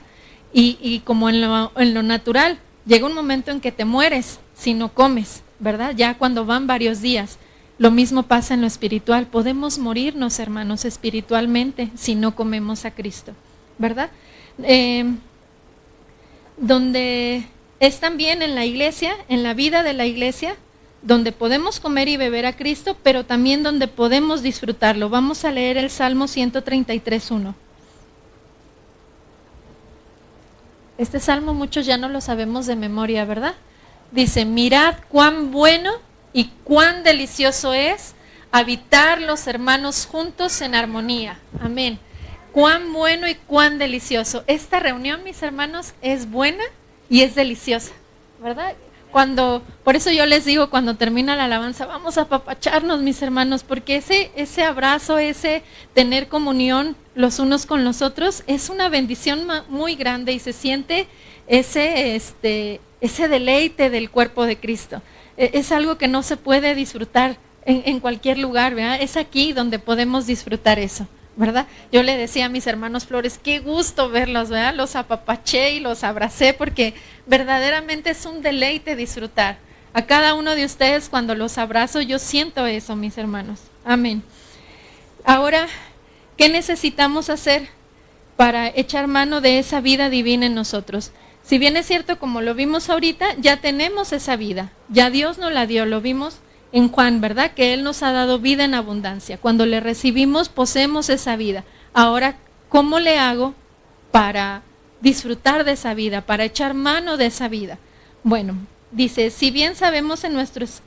Y, 0.52 0.76
y 0.80 0.98
como 1.00 1.28
en 1.28 1.40
lo, 1.40 1.70
en 1.76 1.94
lo 1.94 2.02
natural, 2.02 2.58
llega 2.86 3.06
un 3.06 3.14
momento 3.14 3.52
en 3.52 3.60
que 3.60 3.70
te 3.70 3.84
mueres 3.84 4.40
si 4.56 4.74
no 4.74 4.92
comes, 4.92 5.44
¿verdad? 5.60 5.94
Ya 5.96 6.18
cuando 6.18 6.44
van 6.44 6.66
varios 6.66 7.00
días. 7.00 7.38
Lo 7.80 7.90
mismo 7.90 8.24
pasa 8.24 8.52
en 8.52 8.60
lo 8.60 8.66
espiritual. 8.66 9.26
Podemos 9.28 9.78
morirnos, 9.78 10.38
hermanos, 10.38 10.84
espiritualmente 10.84 11.88
si 11.94 12.14
no 12.14 12.36
comemos 12.36 12.84
a 12.84 12.90
Cristo, 12.90 13.32
¿verdad? 13.78 14.10
Eh, 14.62 15.06
donde 16.58 17.46
es 17.80 17.98
también 17.98 18.42
en 18.42 18.54
la 18.54 18.66
iglesia, 18.66 19.16
en 19.30 19.42
la 19.42 19.54
vida 19.54 19.82
de 19.82 19.94
la 19.94 20.04
iglesia, 20.04 20.56
donde 21.00 21.32
podemos 21.32 21.80
comer 21.80 22.08
y 22.08 22.18
beber 22.18 22.44
a 22.44 22.54
Cristo, 22.54 22.98
pero 23.02 23.24
también 23.24 23.62
donde 23.62 23.88
podemos 23.88 24.42
disfrutarlo. 24.42 25.08
Vamos 25.08 25.46
a 25.46 25.50
leer 25.50 25.78
el 25.78 25.88
Salmo 25.88 26.26
133.1. 26.26 27.54
Este 30.98 31.18
salmo 31.18 31.54
muchos 31.54 31.86
ya 31.86 31.96
no 31.96 32.10
lo 32.10 32.20
sabemos 32.20 32.66
de 32.66 32.76
memoria, 32.76 33.24
¿verdad? 33.24 33.54
Dice, 34.12 34.44
mirad 34.44 34.96
cuán 35.08 35.50
bueno 35.50 36.09
y 36.32 36.50
cuán 36.64 37.02
delicioso 37.02 37.74
es 37.74 38.14
habitar 38.52 39.20
los 39.20 39.46
hermanos 39.46 40.06
juntos 40.06 40.60
en 40.60 40.74
armonía. 40.74 41.38
Amén. 41.60 41.98
Cuán 42.52 42.92
bueno 42.92 43.28
y 43.28 43.34
cuán 43.34 43.78
delicioso. 43.78 44.44
Esta 44.46 44.80
reunión, 44.80 45.22
mis 45.22 45.42
hermanos, 45.42 45.94
es 46.02 46.30
buena 46.30 46.64
y 47.08 47.22
es 47.22 47.34
deliciosa, 47.34 47.92
¿verdad? 48.42 48.74
Cuando, 49.10 49.62
por 49.82 49.96
eso 49.96 50.10
yo 50.12 50.24
les 50.24 50.44
digo 50.44 50.70
cuando 50.70 50.96
termina 50.96 51.34
la 51.34 51.46
alabanza, 51.46 51.84
vamos 51.86 52.16
a 52.16 52.22
apapacharnos, 52.22 53.00
mis 53.00 53.20
hermanos, 53.22 53.64
porque 53.64 53.96
ese, 53.96 54.30
ese 54.36 54.62
abrazo, 54.62 55.18
ese 55.18 55.64
tener 55.94 56.28
comunión 56.28 56.96
los 57.16 57.40
unos 57.40 57.66
con 57.66 57.84
los 57.84 58.02
otros, 58.02 58.44
es 58.46 58.68
una 58.68 58.88
bendición 58.88 59.48
muy 59.68 59.96
grande 59.96 60.32
y 60.32 60.38
se 60.38 60.52
siente 60.52 61.08
ese, 61.48 62.14
este, 62.14 62.80
ese 63.00 63.26
deleite 63.26 63.90
del 63.90 64.10
cuerpo 64.10 64.46
de 64.46 64.58
Cristo. 64.58 65.02
E, 65.40 65.58
es 65.58 65.72
algo 65.72 65.96
que 65.96 66.06
no 66.06 66.22
se 66.22 66.36
puede 66.36 66.74
disfrutar 66.74 67.38
en, 67.64 68.00
cualquier 68.00 68.38
lugar, 68.38 68.74
¿verdad? 68.74 69.00
Es 69.00 69.16
aquí 69.16 69.52
donde 69.54 69.78
podemos 69.78 70.26
disfrutar 70.26 70.78
eso, 70.78 71.06
¿verdad? 71.36 71.66
Yo 71.90 72.02
le 72.02 72.16
decía 72.16 72.46
a 72.46 72.48
mis 72.50 72.66
hermanos 72.66 73.06
Flores, 73.06 73.40
qué 73.42 73.58
gusto 73.58 74.10
verlos, 74.10 74.50
¿verdad? 74.50 74.74
Los 74.74 74.96
apapaché 74.96 75.72
y 75.72 75.80
los 75.80 76.04
abracé 76.04 76.52
porque 76.52 76.94
verdaderamente 77.26 78.10
es 78.10 78.26
un 78.26 78.42
deleite 78.42 78.96
disfrutar. 78.96 79.56
A 79.94 80.02
cada 80.02 80.34
uno 80.34 80.54
de 80.54 80.64
ustedes 80.66 81.08
cuando 81.08 81.34
los 81.34 81.56
abrazo 81.56 82.02
yo 82.02 82.18
siento 82.18 82.66
eso, 82.66 82.94
mis 82.94 83.16
hermanos. 83.16 83.60
Amén. 83.84 84.22
Ahora, 85.24 85.68
¿qué 86.36 86.50
necesitamos 86.50 87.30
hacer 87.30 87.68
para 88.40 88.68
echar 88.68 89.06
mano 89.06 89.42
de 89.42 89.58
esa 89.58 89.82
vida 89.82 90.08
divina 90.08 90.46
en 90.46 90.54
nosotros? 90.54 91.10
Si 91.42 91.58
bien 91.58 91.76
es 91.76 91.84
cierto, 91.84 92.18
como 92.18 92.40
lo 92.40 92.54
vimos 92.54 92.88
ahorita, 92.88 93.36
ya 93.36 93.58
tenemos 93.58 94.14
esa 94.14 94.36
vida, 94.36 94.72
ya 94.88 95.10
Dios 95.10 95.36
nos 95.36 95.52
la 95.52 95.66
dio, 95.66 95.84
lo 95.84 96.00
vimos 96.00 96.38
en 96.72 96.88
Juan, 96.88 97.20
¿verdad? 97.20 97.50
Que 97.50 97.74
Él 97.74 97.84
nos 97.84 98.02
ha 98.02 98.12
dado 98.12 98.38
vida 98.38 98.64
en 98.64 98.72
abundancia. 98.72 99.36
Cuando 99.36 99.66
le 99.66 99.78
recibimos, 99.80 100.48
poseemos 100.48 101.10
esa 101.10 101.36
vida. 101.36 101.64
Ahora, 101.92 102.36
¿cómo 102.70 102.98
le 102.98 103.18
hago 103.18 103.52
para 104.10 104.62
disfrutar 105.02 105.64
de 105.64 105.72
esa 105.72 105.92
vida, 105.92 106.22
para 106.22 106.44
echar 106.44 106.72
mano 106.72 107.18
de 107.18 107.26
esa 107.26 107.48
vida? 107.48 107.76
Bueno, 108.22 108.54
dice, 108.90 109.28
si 109.28 109.50
bien 109.50 109.76
sabemos 109.76 110.24
en 110.24 110.32
nuestros 110.32 110.80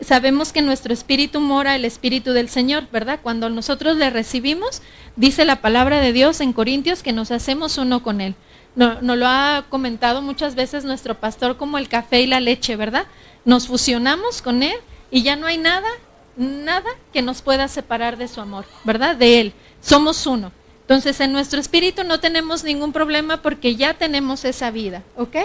sabemos 0.00 0.52
que 0.52 0.62
nuestro 0.62 0.92
espíritu 0.92 1.40
mora 1.40 1.76
el 1.76 1.84
espíritu 1.84 2.32
del 2.32 2.48
Señor, 2.48 2.88
¿verdad? 2.92 3.20
Cuando 3.22 3.48
nosotros 3.50 3.96
le 3.96 4.10
recibimos, 4.10 4.82
dice 5.16 5.44
la 5.44 5.60
palabra 5.60 6.00
de 6.00 6.12
Dios 6.12 6.40
en 6.40 6.52
Corintios 6.52 7.02
que 7.02 7.12
nos 7.12 7.30
hacemos 7.30 7.78
uno 7.78 8.02
con 8.02 8.20
él. 8.20 8.34
Nos 8.74 9.02
no 9.02 9.16
lo 9.16 9.26
ha 9.26 9.64
comentado 9.70 10.20
muchas 10.20 10.54
veces 10.54 10.84
nuestro 10.84 11.14
pastor 11.14 11.56
como 11.56 11.78
el 11.78 11.88
café 11.88 12.20
y 12.20 12.26
la 12.26 12.40
leche, 12.40 12.76
¿verdad? 12.76 13.06
Nos 13.46 13.68
fusionamos 13.68 14.42
con 14.42 14.62
Él 14.62 14.76
y 15.10 15.22
ya 15.22 15.34
no 15.34 15.46
hay 15.46 15.56
nada, 15.56 15.88
nada 16.36 16.90
que 17.12 17.22
nos 17.22 17.40
pueda 17.40 17.68
separar 17.68 18.18
de 18.18 18.28
su 18.28 18.40
amor, 18.42 18.66
¿verdad? 18.84 19.16
De 19.16 19.40
Él. 19.40 19.54
Somos 19.80 20.26
uno. 20.26 20.52
Entonces 20.82 21.18
en 21.20 21.32
nuestro 21.32 21.58
espíritu 21.58 22.04
no 22.04 22.20
tenemos 22.20 22.64
ningún 22.64 22.92
problema 22.92 23.40
porque 23.40 23.76
ya 23.76 23.94
tenemos 23.94 24.44
esa 24.44 24.70
vida, 24.70 25.02
¿ok? 25.16 25.36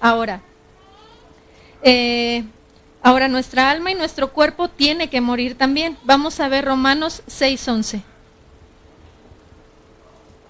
Ahora, 0.00 0.42
eh, 1.82 2.44
ahora 3.02 3.28
nuestra 3.28 3.70
alma 3.70 3.90
y 3.90 3.94
nuestro 3.94 4.32
cuerpo 4.32 4.68
tiene 4.68 5.10
que 5.10 5.20
morir 5.20 5.56
también. 5.56 5.96
Vamos 6.04 6.40
a 6.40 6.48
ver 6.48 6.64
Romanos 6.64 7.22
6.11. 7.28 8.02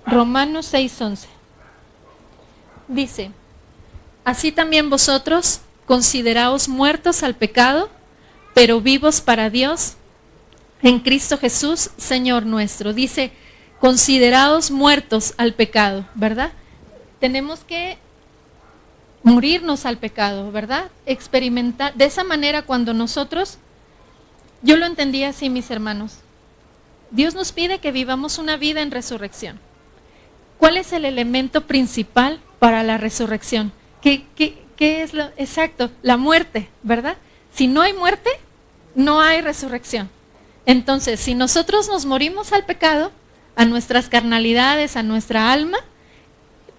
Romanos 0.06 0.72
6.11 0.72 1.26
dice, 2.88 3.30
así 4.24 4.52
también 4.52 4.90
vosotros 4.90 5.60
consideraos 5.86 6.68
muertos 6.68 7.22
al 7.22 7.34
pecado, 7.34 7.90
pero 8.54 8.80
vivos 8.80 9.20
para 9.20 9.50
Dios 9.50 9.94
en 10.82 11.00
Cristo 11.00 11.38
Jesús, 11.38 11.90
Señor 11.96 12.44
nuestro. 12.44 12.92
Dice, 12.92 13.32
consideraos 13.80 14.70
muertos 14.70 15.34
al 15.38 15.54
pecado, 15.54 16.06
¿verdad? 16.14 16.52
Tenemos 17.20 17.60
que 17.60 17.98
morirnos 19.22 19.86
al 19.86 19.98
pecado, 19.98 20.50
¿verdad? 20.52 20.90
Experimentar. 21.06 21.94
De 21.94 22.04
esa 22.04 22.24
manera 22.24 22.62
cuando 22.62 22.94
nosotros, 22.94 23.58
yo 24.62 24.76
lo 24.76 24.86
entendía 24.86 25.28
así, 25.30 25.48
mis 25.48 25.70
hermanos, 25.70 26.18
Dios 27.10 27.34
nos 27.34 27.52
pide 27.52 27.78
que 27.78 27.92
vivamos 27.92 28.38
una 28.38 28.56
vida 28.56 28.82
en 28.82 28.90
resurrección. 28.90 29.60
¿Cuál 30.58 30.76
es 30.76 30.92
el 30.92 31.04
elemento 31.04 31.66
principal 31.66 32.40
para 32.62 32.84
la 32.84 32.96
resurrección. 32.96 33.72
¿Qué, 34.00 34.24
es 34.78 35.14
lo 35.14 35.24
exacto? 35.36 35.90
La 36.00 36.16
muerte, 36.16 36.68
¿verdad? 36.84 37.16
Si 37.52 37.66
no 37.66 37.82
hay 37.82 37.92
muerte, 37.92 38.30
no 38.94 39.20
hay 39.20 39.40
resurrección. 39.40 40.08
Entonces, 40.64 41.18
si 41.18 41.34
nosotros 41.34 41.88
nos 41.88 42.06
morimos 42.06 42.52
al 42.52 42.64
pecado, 42.64 43.10
a 43.56 43.64
nuestras 43.64 44.08
carnalidades, 44.08 44.94
a 44.94 45.02
nuestra 45.02 45.52
alma, 45.52 45.78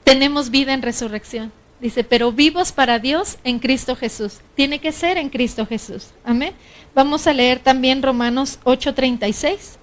tenemos 0.06 0.52
vida 0.52 0.74
en 0.74 0.84
resurrección. 0.84 1.52
Dice, 1.84 2.06
pero 2.06 2.32
vivos 2.32 2.72
para 2.72 2.98
Dios 2.98 3.38
en 3.44 3.60
Cristo 3.60 3.98
Jesús. 3.98 4.38
Tiene 4.56 4.80
que 4.80 4.94
ser 4.94 5.18
en 5.18 5.28
Cristo 5.28 5.66
Jesús. 5.66 6.12
Amén. 6.24 6.54
Vamos 6.96 7.28
a 7.28 7.34
leer 7.34 7.60
también 7.60 8.02
Romanos 8.02 8.58
8:36. 8.64 9.78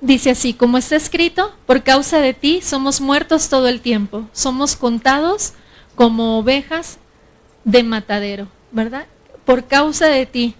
Dice 0.00 0.30
así, 0.30 0.54
como 0.54 0.78
está 0.78 0.94
escrito, 0.94 1.52
por 1.66 1.82
causa 1.82 2.20
de 2.20 2.34
ti 2.34 2.60
somos 2.62 3.00
muertos 3.00 3.48
todo 3.48 3.66
el 3.66 3.80
tiempo, 3.80 4.28
somos 4.32 4.76
contados 4.76 5.54
como 5.96 6.38
ovejas 6.38 6.98
de 7.64 7.82
matadero, 7.82 8.46
¿verdad? 8.70 9.06
Por 9.44 9.64
causa 9.64 10.06
de 10.06 10.26
ti 10.26 10.54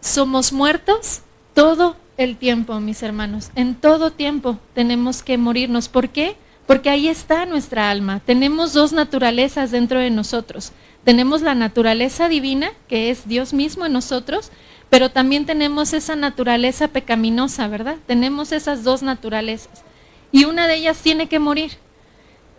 somos 0.00 0.50
muertos 0.50 1.20
todo 1.52 1.94
el 2.18 2.36
tiempo, 2.36 2.78
mis 2.80 3.02
hermanos. 3.02 3.50
En 3.54 3.74
todo 3.74 4.10
tiempo 4.10 4.58
tenemos 4.74 5.22
que 5.22 5.38
morirnos. 5.38 5.88
¿Por 5.88 6.10
qué? 6.10 6.36
Porque 6.66 6.90
ahí 6.90 7.08
está 7.08 7.46
nuestra 7.46 7.90
alma. 7.90 8.20
Tenemos 8.26 8.74
dos 8.74 8.92
naturalezas 8.92 9.70
dentro 9.70 10.00
de 10.00 10.10
nosotros. 10.10 10.72
Tenemos 11.04 11.40
la 11.40 11.54
naturaleza 11.54 12.28
divina, 12.28 12.72
que 12.88 13.08
es 13.08 13.26
Dios 13.26 13.54
mismo 13.54 13.86
en 13.86 13.92
nosotros, 13.92 14.50
pero 14.90 15.10
también 15.10 15.46
tenemos 15.46 15.94
esa 15.94 16.16
naturaleza 16.16 16.88
pecaminosa, 16.88 17.68
¿verdad? 17.68 17.96
Tenemos 18.06 18.52
esas 18.52 18.84
dos 18.84 19.02
naturalezas. 19.02 19.84
Y 20.32 20.44
una 20.44 20.66
de 20.66 20.74
ellas 20.74 20.98
tiene 20.98 21.28
que 21.28 21.38
morir. 21.38 21.72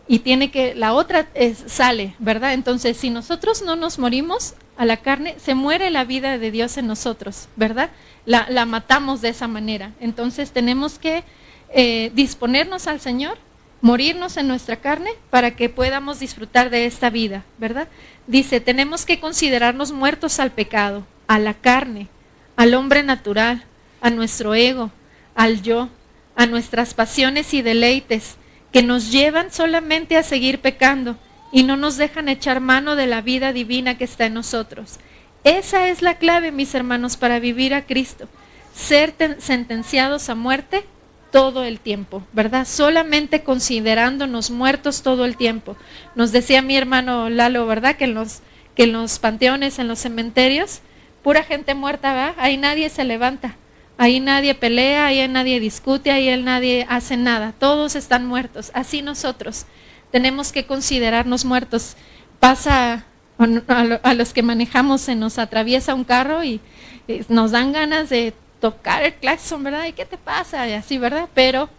Y 0.09 0.19
tiene 0.19 0.51
que, 0.51 0.75
la 0.75 0.93
otra 0.93 1.29
sale, 1.67 2.15
¿verdad? 2.19 2.53
Entonces, 2.53 2.97
si 2.97 3.09
nosotros 3.11 3.61
no 3.61 3.77
nos 3.77 3.99
morimos 3.99 4.55
a 4.75 4.83
la 4.83 4.97
carne, 4.97 5.35
se 5.39 5.53
muere 5.53 5.91
la 5.91 6.03
vida 6.03 6.37
de 6.37 6.51
Dios 6.51 6.77
en 6.77 6.87
nosotros, 6.87 7.47
¿verdad? 7.55 7.91
La, 8.25 8.47
la 8.49 8.65
matamos 8.65 9.21
de 9.21 9.29
esa 9.29 9.47
manera. 9.47 9.93
Entonces, 10.01 10.51
tenemos 10.51 10.99
que 10.99 11.23
eh, 11.71 12.11
disponernos 12.15 12.87
al 12.87 12.99
Señor, 12.99 13.37
morirnos 13.81 14.37
en 14.37 14.47
nuestra 14.47 14.77
carne 14.77 15.11
para 15.29 15.55
que 15.55 15.69
podamos 15.69 16.19
disfrutar 16.19 16.71
de 16.71 16.85
esta 16.87 17.11
vida, 17.11 17.43
¿verdad? 17.59 17.87
Dice, 18.25 18.59
tenemos 18.59 19.05
que 19.05 19.19
considerarnos 19.19 19.91
muertos 19.91 20.39
al 20.39 20.51
pecado, 20.51 21.05
a 21.27 21.37
la 21.37 21.53
carne, 21.53 22.07
al 22.55 22.73
hombre 22.73 23.03
natural, 23.03 23.63
a 24.01 24.09
nuestro 24.09 24.55
ego, 24.55 24.91
al 25.35 25.61
yo, 25.61 25.89
a 26.35 26.47
nuestras 26.47 26.95
pasiones 26.95 27.53
y 27.53 27.61
deleites, 27.61 28.35
que 28.71 28.83
nos 28.83 29.11
llevan 29.11 29.51
solamente 29.51 30.17
a 30.17 30.23
seguir 30.23 30.59
pecando 30.59 31.17
y 31.51 31.63
no 31.63 31.77
nos 31.77 31.97
dejan 31.97 32.29
echar 32.29 32.59
mano 32.59 32.95
de 32.95 33.07
la 33.07 33.21
vida 33.21 33.53
divina 33.53 33.97
que 33.97 34.03
está 34.03 34.25
en 34.25 34.35
nosotros. 34.35 34.99
Esa 35.43 35.87
es 35.87 36.01
la 36.01 36.17
clave, 36.17 36.51
mis 36.51 36.75
hermanos, 36.75 37.17
para 37.17 37.39
vivir 37.39 37.73
a 37.73 37.85
Cristo. 37.85 38.27
Ser 38.73 39.15
sentenciados 39.39 40.29
a 40.29 40.35
muerte 40.35 40.85
todo 41.31 41.63
el 41.63 41.79
tiempo, 41.79 42.23
¿verdad? 42.33 42.65
Solamente 42.67 43.43
considerándonos 43.43 44.51
muertos 44.51 45.01
todo 45.01 45.25
el 45.25 45.37
tiempo. 45.37 45.75
Nos 46.15 46.31
decía 46.31 46.61
mi 46.61 46.75
hermano 46.75 47.29
Lalo, 47.29 47.65
¿verdad? 47.65 47.95
Que 47.95 48.05
en 48.05 48.15
los, 48.15 48.41
que 48.75 48.83
en 48.83 48.93
los 48.93 49.19
panteones, 49.19 49.79
en 49.79 49.87
los 49.87 49.99
cementerios, 49.99 50.81
pura 51.23 51.43
gente 51.43 51.73
muerta, 51.73 52.13
¿verdad? 52.13 52.35
Ahí 52.37 52.57
nadie 52.57 52.89
se 52.89 53.03
levanta, 53.03 53.55
ahí 53.99 54.21
nadie 54.21 54.55
pelea, 54.55 55.07
ahí 55.07 55.27
nadie 55.27 55.59
discute, 55.59 56.09
ahí 56.09 56.35
nadie 56.41 56.87
hace 56.89 57.17
nada, 57.17 57.53
todos 57.59 57.95
están 57.95 58.25
muertos. 58.25 58.71
Así 58.73 59.01
nosotros 59.01 59.65
tenemos 60.09 60.51
que 60.51 60.65
considerarnos 60.65 61.43
muertos. 61.45 61.97
Pasa 62.39 63.03
a 63.37 64.13
los 64.13 64.33
que 64.33 64.41
manejamos, 64.41 65.01
se 65.01 65.15
nos 65.15 65.37
atraviesa 65.37 65.93
un 65.93 66.05
carro 66.05 66.43
y 66.43 66.61
nos 67.27 67.51
dan 67.51 67.73
ganas 67.73 68.09
de 68.09 68.33
tocar 68.61 69.03
el 69.03 69.13
claxon, 69.13 69.63
¿verdad? 69.63 69.85
¿Y 69.85 69.93
qué 69.93 70.05
te 70.05 70.17
pasa? 70.17 70.67
Y 70.67 70.73
así, 70.73 70.97
¿verdad? 70.97 71.27
Pero 71.33 71.69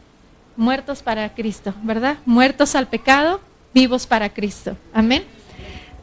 muertos 0.56 1.02
para 1.02 1.34
Cristo, 1.34 1.74
¿verdad? 1.82 2.18
Muertos 2.26 2.74
al 2.74 2.88
pecado, 2.88 3.40
vivos 3.72 4.06
para 4.06 4.28
Cristo. 4.28 4.76
Amén. 4.92 5.24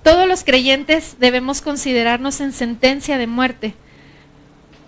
Todos 0.03 0.27
los 0.27 0.43
creyentes 0.43 1.17
debemos 1.19 1.61
considerarnos 1.61 2.41
en 2.41 2.53
sentencia 2.53 3.19
de 3.19 3.27
muerte 3.27 3.75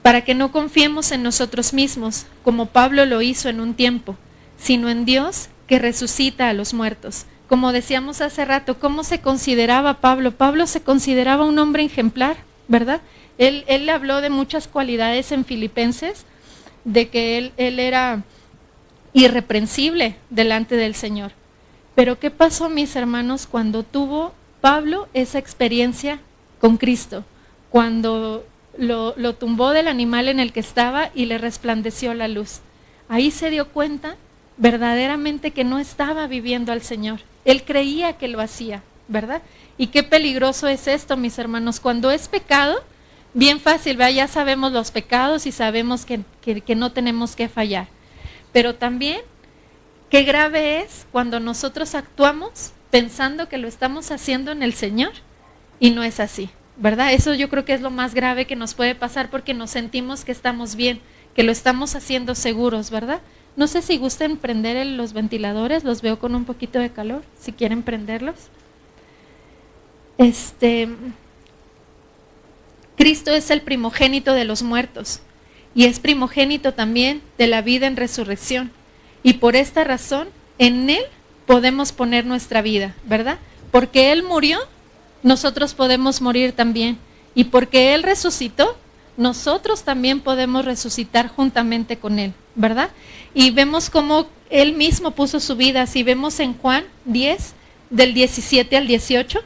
para 0.01 0.21
que 0.23 0.33
no 0.33 0.51
confiemos 0.51 1.11
en 1.11 1.23
nosotros 1.23 1.73
mismos, 1.73 2.25
como 2.43 2.67
Pablo 2.67 3.05
lo 3.05 3.21
hizo 3.21 3.49
en 3.49 3.59
un 3.59 3.73
tiempo, 3.73 4.15
sino 4.57 4.89
en 4.89 5.05
Dios 5.05 5.49
que 5.67 5.79
resucita 5.79 6.49
a 6.49 6.53
los 6.53 6.73
muertos. 6.73 7.25
Como 7.47 7.71
decíamos 7.71 8.21
hace 8.21 8.45
rato, 8.45 8.79
¿cómo 8.79 9.03
se 9.03 9.21
consideraba 9.21 10.01
Pablo? 10.01 10.31
Pablo 10.31 10.67
se 10.67 10.81
consideraba 10.81 11.45
un 11.45 11.59
hombre 11.59 11.83
ejemplar, 11.83 12.37
¿verdad? 12.67 13.01
Él, 13.37 13.63
él 13.67 13.89
habló 13.89 14.21
de 14.21 14.29
muchas 14.29 14.67
cualidades 14.67 15.31
en 15.31 15.45
Filipenses, 15.45 16.25
de 16.85 17.09
que 17.09 17.37
él, 17.37 17.53
él 17.57 17.79
era 17.79 18.23
irreprensible 19.13 20.15
delante 20.29 20.75
del 20.75 20.95
Señor. 20.95 21.31
Pero 21.95 22.19
¿qué 22.19 22.31
pasó, 22.31 22.69
mis 22.69 22.95
hermanos, 22.95 23.47
cuando 23.47 23.83
tuvo 23.83 24.33
Pablo 24.61 25.07
esa 25.13 25.39
experiencia 25.39 26.19
con 26.59 26.77
Cristo, 26.77 27.23
cuando 27.69 28.45
lo, 28.77 29.35
tumbó 29.35 29.71
del 29.71 29.87
animal 29.87 30.27
en 30.27 30.39
el 30.39 30.53
que 30.53 30.59
estaba 30.59 31.11
y 31.13 31.25
le 31.25 31.37
resplandeció 31.37 32.13
la 32.13 32.27
luz. 32.27 32.59
Ahí 33.07 33.31
se 33.31 33.49
dio 33.49 33.69
cuenta 33.69 34.15
verdaderamente 34.57 35.51
que 35.51 35.63
no 35.63 35.79
estaba 35.79 36.27
viviendo 36.27 36.71
al 36.71 36.81
Señor. 36.81 37.21
Él 37.45 37.63
creía 37.63 38.13
que 38.13 38.27
lo 38.27 38.41
hacía, 38.41 38.83
¿verdad? 39.07 39.41
Y 39.77 39.87
qué 39.87 40.03
peligroso 40.03 40.67
es 40.67 40.87
esto, 40.87 41.17
mis 41.17 41.39
hermanos. 41.39 41.79
Cuando 41.79 42.11
es 42.11 42.27
pecado, 42.27 42.83
bien 43.33 43.59
fácil, 43.59 43.97
ya 43.97 44.27
sabemos 44.27 44.71
los 44.71 44.91
pecados 44.91 45.45
y 45.45 45.51
sabemos 45.51 46.05
que, 46.05 46.21
que 46.41 46.75
no 46.75 46.91
tenemos 46.91 47.35
que 47.35 47.49
fallar. 47.49 47.87
Pero 48.51 48.75
también, 48.75 49.21
qué 50.09 50.23
grave 50.23 50.81
es 50.81 51.05
cuando 51.11 51.39
nosotros 51.39 51.95
actuamos 51.95 52.73
pensando 52.89 53.47
que 53.49 53.57
lo 53.57 53.67
estamos 53.67 54.11
haciendo 54.11 54.51
en 54.51 54.63
el 54.63 54.73
Señor 54.73 55.11
y 55.79 55.91
no 55.91 56.03
es 56.03 56.19
así, 56.19 56.49
¿verdad? 56.79 57.13
Eso 57.13 57.33
yo 57.33 57.49
creo 57.49 57.65
que 57.65 57.73
es 57.73 57.81
lo 57.81 57.91
más 57.91 58.13
grave 58.13 58.45
que 58.45 58.55
nos 58.55 58.73
puede 58.73 58.95
pasar 58.95 59.29
porque 59.29 59.53
nos 59.53 59.69
sentimos 59.69 60.25
que 60.25 60.31
estamos 60.31 60.75
bien, 60.75 61.01
que 61.35 61.43
lo 61.43 61.51
estamos 61.51 61.95
haciendo 61.95 62.35
seguros, 62.35 62.89
¿verdad? 62.89 63.21
No 63.55 63.67
sé 63.67 63.81
si 63.81 63.97
gusten 63.97 64.37
prender 64.37 64.85
los 64.85 65.13
ventiladores, 65.13 65.83
los 65.83 66.01
veo 66.01 66.19
con 66.19 66.35
un 66.35 66.45
poquito 66.45 66.79
de 66.79 66.89
calor, 66.89 67.23
si 67.39 67.51
quieren 67.51 67.83
prenderlos. 67.83 68.35
Este 70.17 70.89
Cristo 72.97 73.31
es 73.31 73.49
el 73.49 73.61
primogénito 73.61 74.33
de 74.33 74.43
los 74.43 74.61
muertos 74.61 75.21
y 75.73 75.85
es 75.85 75.99
primogénito 75.99 76.73
también 76.73 77.21
de 77.37 77.47
la 77.47 77.61
vida 77.61 77.87
en 77.87 77.95
resurrección. 77.95 78.71
Y 79.23 79.33
por 79.33 79.55
esta 79.55 79.83
razón, 79.83 80.27
en 80.57 80.89
él 80.89 81.03
podemos 81.45 81.91
poner 81.91 82.25
nuestra 82.25 82.61
vida, 82.61 82.93
¿verdad? 83.05 83.39
Porque 83.71 84.11
Él 84.11 84.23
murió, 84.23 84.59
nosotros 85.23 85.73
podemos 85.73 86.21
morir 86.21 86.53
también. 86.53 86.97
Y 87.35 87.45
porque 87.45 87.93
Él 87.93 88.03
resucitó, 88.03 88.77
nosotros 89.17 89.83
también 89.83 90.19
podemos 90.21 90.65
resucitar 90.65 91.27
juntamente 91.27 91.97
con 91.97 92.19
Él, 92.19 92.33
¿verdad? 92.55 92.89
Y 93.33 93.51
vemos 93.51 93.89
cómo 93.89 94.27
Él 94.49 94.73
mismo 94.73 95.11
puso 95.11 95.39
su 95.39 95.55
vida. 95.55 95.85
Si 95.87 96.03
vemos 96.03 96.39
en 96.39 96.57
Juan 96.57 96.85
10, 97.05 97.53
del 97.89 98.13
17 98.13 98.77
al 98.77 98.87
18. 98.87 99.39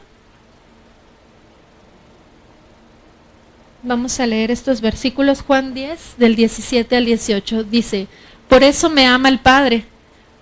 Vamos 3.82 4.18
a 4.20 4.26
leer 4.26 4.50
estos 4.50 4.80
versículos. 4.80 5.42
Juan 5.42 5.74
10, 5.74 6.14
del 6.18 6.36
17 6.36 6.96
al 6.96 7.04
18. 7.04 7.64
Dice, 7.64 8.06
por 8.48 8.62
eso 8.62 8.88
me 8.90 9.06
ama 9.06 9.28
el 9.28 9.40
Padre, 9.40 9.84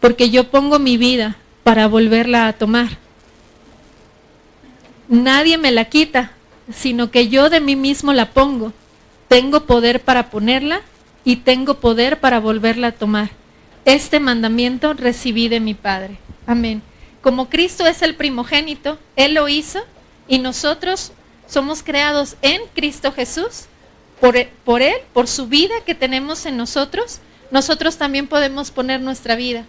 porque 0.01 0.31
yo 0.31 0.51
pongo 0.51 0.79
mi 0.79 0.97
vida 0.97 1.37
para 1.65 1.89
volverla 1.89 2.49
a 2.49 2.53
tomar. 2.53 3.02
Nadie 5.13 5.59
me 5.59 5.73
la 5.73 5.91
quita, 5.91 6.33
sino 6.73 7.11
que 7.11 7.29
yo 7.29 7.51
de 7.51 7.61
mí 7.61 7.77
mismo 7.77 8.15
la 8.15 8.31
pongo. 8.31 8.73
Tengo 9.29 9.67
poder 9.67 10.01
para 10.01 10.31
ponerla 10.31 10.81
y 11.23 11.37
tengo 11.37 11.81
poder 11.81 12.19
para 12.19 12.41
volverla 12.41 12.87
a 12.87 12.93
tomar. 12.93 13.29
Este 13.85 14.21
mandamiento 14.21 14.95
recibí 14.95 15.49
de 15.49 15.61
mi 15.61 15.75
Padre. 15.75 16.17
Amén. 16.47 16.81
Como 17.21 17.51
Cristo 17.51 17.87
es 17.87 18.01
el 18.01 18.15
primogénito, 18.15 18.99
Él 19.15 19.35
lo 19.35 19.51
hizo 19.51 19.81
y 20.29 20.39
nosotros 20.39 21.13
somos 21.47 21.83
creados 21.83 22.37
en 22.41 22.63
Cristo 22.75 23.13
Jesús. 23.13 23.67
Por, 24.19 24.35
por 24.65 24.81
Él, 24.81 24.97
por 25.13 25.29
su 25.29 25.47
vida 25.47 25.75
que 25.85 25.95
tenemos 25.95 26.47
en 26.47 26.57
nosotros, 26.57 27.21
nosotros 27.51 27.99
también 27.99 28.29
podemos 28.29 28.71
poner 28.71 29.03
nuestra 29.03 29.37
vida. 29.37 29.67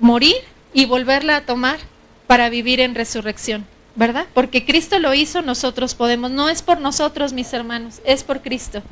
Morir 0.00 0.36
y 0.72 0.86
volverla 0.86 1.36
a 1.36 1.40
tomar 1.42 1.78
para 2.26 2.48
vivir 2.48 2.80
en 2.80 2.94
resurrección, 2.94 3.66
¿verdad? 3.96 4.26
Porque 4.34 4.64
Cristo 4.64 4.98
lo 4.98 5.14
hizo, 5.14 5.42
nosotros 5.42 5.94
podemos. 5.94 6.30
No 6.30 6.48
es 6.48 6.62
por 6.62 6.80
nosotros, 6.80 7.32
mis 7.32 7.52
hermanos, 7.52 8.00
es 8.04 8.22
por 8.22 8.42
Cristo. 8.42 8.82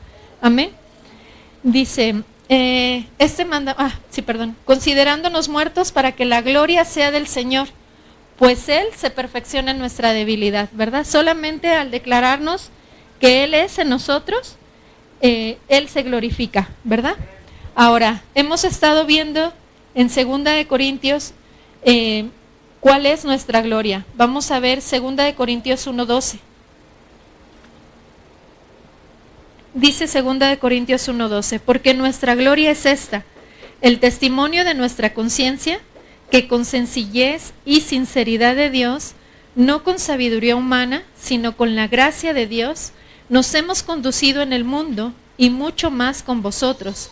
Amén. 0.40 0.70
Dice, 1.62 2.22
eh, 2.48 3.06
este 3.18 3.44
manda, 3.44 3.74
ah, 3.78 3.92
sí, 4.10 4.22
perdón, 4.22 4.56
considerándonos 4.64 5.48
muertos 5.48 5.92
para 5.92 6.12
que 6.12 6.24
la 6.24 6.42
gloria 6.42 6.84
sea 6.84 7.10
del 7.10 7.26
Señor, 7.26 7.68
pues 8.36 8.68
Él 8.68 8.86
se 8.96 9.10
perfecciona 9.10 9.70
en 9.70 9.78
nuestra 9.78 10.12
debilidad, 10.12 10.68
¿verdad? 10.72 11.06
Solamente 11.06 11.68
al 11.68 11.90
declararnos 11.90 12.70
que 13.20 13.44
Él 13.44 13.54
es 13.54 13.78
en 13.78 13.88
nosotros, 13.88 14.56
eh, 15.20 15.58
Él 15.68 15.88
se 15.88 16.02
glorifica, 16.02 16.68
¿verdad? 16.82 17.16
Ahora, 17.74 18.22
hemos 18.34 18.64
estado 18.64 19.06
viendo 19.06 19.52
en 19.94 20.10
Segunda 20.10 20.52
de 20.52 20.66
Corintios 20.66 21.32
eh, 21.82 22.26
¿cuál 22.84 23.06
es 23.06 23.24
nuestra 23.24 23.62
gloria? 23.62 24.04
Vamos 24.14 24.50
a 24.50 24.60
ver 24.60 24.82
2 24.82 25.16
de 25.16 25.34
Corintios 25.34 25.86
1:12. 25.86 26.38
Dice 29.72 30.06
2 30.06 30.38
de 30.38 30.58
Corintios 30.58 31.08
1:12, 31.08 31.60
porque 31.60 31.94
nuestra 31.94 32.34
gloria 32.34 32.70
es 32.70 32.84
esta, 32.84 33.24
el 33.80 34.00
testimonio 34.00 34.66
de 34.66 34.74
nuestra 34.74 35.14
conciencia, 35.14 35.80
que 36.30 36.46
con 36.46 36.66
sencillez 36.66 37.54
y 37.64 37.80
sinceridad 37.80 38.54
de 38.54 38.68
Dios, 38.68 39.14
no 39.54 39.82
con 39.82 39.98
sabiduría 39.98 40.54
humana, 40.54 41.04
sino 41.18 41.56
con 41.56 41.74
la 41.76 41.88
gracia 41.88 42.34
de 42.34 42.46
Dios, 42.46 42.92
nos 43.30 43.54
hemos 43.54 43.82
conducido 43.82 44.42
en 44.42 44.52
el 44.52 44.64
mundo 44.64 45.14
y 45.38 45.48
mucho 45.48 45.90
más 45.90 46.22
con 46.22 46.42
vosotros. 46.42 47.10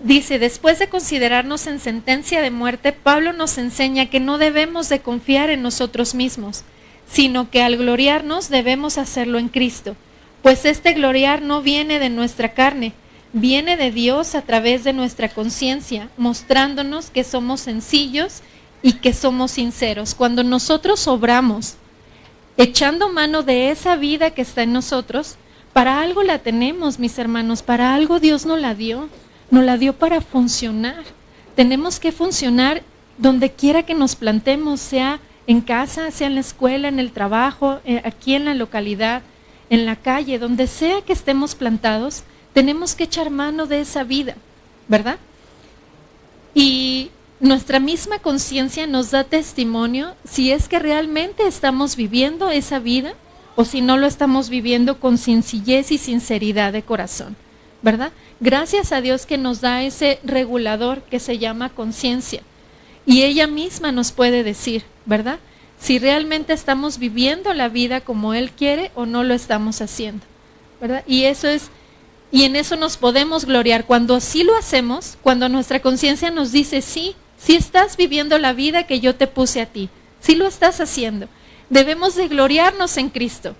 Dice, 0.00 0.38
después 0.38 0.78
de 0.78 0.88
considerarnos 0.88 1.66
en 1.66 1.78
sentencia 1.78 2.42
de 2.42 2.50
muerte, 2.50 2.92
Pablo 2.92 3.32
nos 3.32 3.56
enseña 3.58 4.10
que 4.10 4.20
no 4.20 4.38
debemos 4.38 4.88
de 4.88 5.00
confiar 5.00 5.50
en 5.50 5.62
nosotros 5.62 6.14
mismos, 6.14 6.64
sino 7.10 7.50
que 7.50 7.62
al 7.62 7.76
gloriarnos 7.76 8.48
debemos 8.48 8.98
hacerlo 8.98 9.38
en 9.38 9.48
Cristo, 9.48 9.96
pues 10.42 10.64
este 10.64 10.92
gloriar 10.92 11.42
no 11.42 11.62
viene 11.62 11.98
de 11.98 12.10
nuestra 12.10 12.52
carne, 12.52 12.92
viene 13.32 13.76
de 13.76 13.90
Dios 13.90 14.34
a 14.34 14.42
través 14.42 14.84
de 14.84 14.92
nuestra 14.92 15.28
conciencia, 15.28 16.08
mostrándonos 16.16 17.10
que 17.10 17.24
somos 17.24 17.60
sencillos 17.60 18.42
y 18.82 18.94
que 18.94 19.14
somos 19.14 19.52
sinceros. 19.52 20.14
Cuando 20.14 20.44
nosotros 20.44 21.08
obramos, 21.08 21.76
echando 22.56 23.08
mano 23.08 23.42
de 23.42 23.70
esa 23.70 23.96
vida 23.96 24.30
que 24.30 24.42
está 24.42 24.62
en 24.62 24.72
nosotros, 24.72 25.36
para 25.72 26.00
algo 26.00 26.22
la 26.22 26.38
tenemos, 26.38 26.98
mis 26.98 27.18
hermanos, 27.18 27.62
para 27.62 27.94
algo 27.94 28.20
Dios 28.20 28.44
nos 28.44 28.60
la 28.60 28.74
dio, 28.74 29.08
nos 29.54 29.64
la 29.64 29.78
dio 29.78 29.92
para 29.92 30.20
funcionar. 30.20 31.04
Tenemos 31.54 32.00
que 32.00 32.10
funcionar 32.10 32.82
donde 33.18 33.52
quiera 33.52 33.84
que 33.84 33.94
nos 33.94 34.16
plantemos, 34.16 34.80
sea 34.80 35.20
en 35.46 35.60
casa, 35.60 36.10
sea 36.10 36.26
en 36.26 36.34
la 36.34 36.40
escuela, 36.40 36.88
en 36.88 36.98
el 36.98 37.12
trabajo, 37.12 37.78
eh, 37.84 38.02
aquí 38.04 38.34
en 38.34 38.46
la 38.46 38.54
localidad, 38.54 39.22
en 39.70 39.86
la 39.86 39.94
calle, 39.94 40.40
donde 40.40 40.66
sea 40.66 41.02
que 41.02 41.12
estemos 41.12 41.54
plantados, 41.54 42.24
tenemos 42.52 42.96
que 42.96 43.04
echar 43.04 43.30
mano 43.30 43.66
de 43.66 43.80
esa 43.80 44.02
vida, 44.02 44.34
¿verdad? 44.88 45.18
Y 46.52 47.12
nuestra 47.38 47.78
misma 47.78 48.18
conciencia 48.18 48.88
nos 48.88 49.12
da 49.12 49.22
testimonio 49.22 50.16
si 50.24 50.50
es 50.50 50.68
que 50.68 50.80
realmente 50.80 51.46
estamos 51.46 51.94
viviendo 51.94 52.50
esa 52.50 52.80
vida 52.80 53.14
o 53.54 53.64
si 53.64 53.82
no 53.82 53.98
lo 53.98 54.08
estamos 54.08 54.48
viviendo 54.48 54.98
con 54.98 55.16
sencillez 55.16 55.92
y 55.92 55.98
sinceridad 55.98 56.72
de 56.72 56.82
corazón, 56.82 57.36
¿verdad? 57.82 58.10
Gracias 58.44 58.92
a 58.92 59.00
Dios 59.00 59.24
que 59.24 59.38
nos 59.38 59.62
da 59.62 59.84
ese 59.84 60.18
regulador 60.22 61.00
que 61.04 61.18
se 61.18 61.38
llama 61.38 61.70
conciencia. 61.70 62.42
Y 63.06 63.22
ella 63.22 63.46
misma 63.46 63.90
nos 63.90 64.12
puede 64.12 64.42
decir, 64.42 64.84
¿verdad? 65.06 65.38
Si 65.80 65.98
realmente 65.98 66.52
estamos 66.52 66.98
viviendo 66.98 67.54
la 67.54 67.70
vida 67.70 68.02
como 68.02 68.34
Él 68.34 68.50
quiere 68.50 68.90
o 68.94 69.06
no 69.06 69.24
lo 69.24 69.32
estamos 69.32 69.80
haciendo, 69.80 70.26
¿verdad? 70.78 71.04
Y 71.06 71.24
eso 71.24 71.48
es 71.48 71.70
y 72.30 72.42
en 72.42 72.54
eso 72.54 72.76
nos 72.76 72.98
podemos 72.98 73.46
gloriar. 73.46 73.86
Cuando 73.86 74.20
sí 74.20 74.44
lo 74.44 74.54
hacemos, 74.58 75.16
cuando 75.22 75.48
nuestra 75.48 75.80
conciencia 75.80 76.30
nos 76.30 76.52
dice, 76.52 76.82
sí, 76.82 77.16
sí 77.38 77.56
estás 77.56 77.96
viviendo 77.96 78.36
la 78.36 78.52
vida 78.52 78.86
que 78.86 79.00
yo 79.00 79.14
te 79.14 79.26
puse 79.26 79.62
a 79.62 79.66
ti, 79.72 79.88
sí 80.20 80.34
lo 80.34 80.46
estás 80.46 80.82
haciendo. 80.82 81.28
Debemos 81.70 82.14
de 82.14 82.28
gloriarnos 82.28 82.98
en 82.98 83.08
Cristo, 83.08 83.56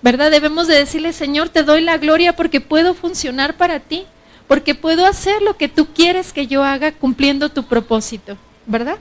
¿verdad? 0.00 0.30
Debemos 0.30 0.68
de 0.68 0.76
decirle, 0.76 1.12
Señor, 1.12 1.48
te 1.48 1.64
doy 1.64 1.80
la 1.80 1.98
gloria 1.98 2.36
porque 2.36 2.60
puedo 2.60 2.94
funcionar 2.94 3.56
para 3.56 3.80
ti, 3.80 4.06
porque 4.48 4.74
puedo 4.74 5.06
hacer 5.06 5.42
lo 5.42 5.56
que 5.56 5.68
tú 5.68 5.86
quieres 5.94 6.32
que 6.32 6.46
yo 6.46 6.64
haga 6.64 6.92
cumpliendo 6.92 7.50
tu 7.50 7.64
propósito, 7.64 8.36
¿verdad? 8.66 8.96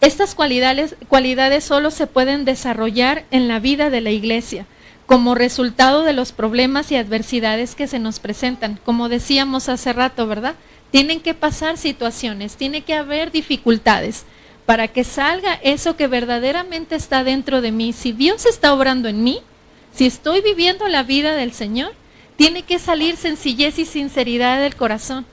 Estas 0.00 0.34
cualidades, 0.34 0.96
cualidades 1.08 1.64
solo 1.64 1.90
se 1.90 2.06
pueden 2.06 2.44
desarrollar 2.44 3.24
en 3.30 3.46
la 3.46 3.60
vida 3.60 3.90
de 3.90 4.00
la 4.00 4.10
iglesia 4.10 4.66
como 5.06 5.34
resultado 5.34 6.02
de 6.02 6.12
los 6.12 6.32
problemas 6.32 6.92
y 6.92 6.96
adversidades 6.96 7.74
que 7.74 7.86
se 7.86 7.98
nos 7.98 8.20
presentan. 8.20 8.78
Como 8.84 9.08
decíamos 9.08 9.68
hace 9.68 9.92
rato, 9.92 10.26
¿verdad? 10.26 10.54
Tienen 10.90 11.20
que 11.20 11.34
pasar 11.34 11.78
situaciones, 11.78 12.56
tiene 12.56 12.82
que 12.82 12.94
haber 12.94 13.32
dificultades 13.32 14.24
para 14.66 14.88
que 14.88 15.04
salga 15.04 15.54
eso 15.62 15.96
que 15.96 16.08
verdaderamente 16.08 16.94
está 16.94 17.24
dentro 17.24 17.60
de 17.60 17.72
mí. 17.72 17.92
Si 17.92 18.12
Dios 18.12 18.44
está 18.44 18.74
obrando 18.74 19.08
en 19.08 19.24
mí, 19.24 19.40
si 19.94 20.06
estoy 20.06 20.42
viviendo 20.42 20.86
la 20.88 21.02
vida 21.02 21.34
del 21.34 21.52
Señor, 21.52 21.92
tiene 22.38 22.62
que 22.62 22.78
salir 22.78 23.16
sencillez 23.16 23.80
y 23.80 23.84
sinceridad 23.84 24.60
del 24.60 24.76
corazón. 24.76 25.26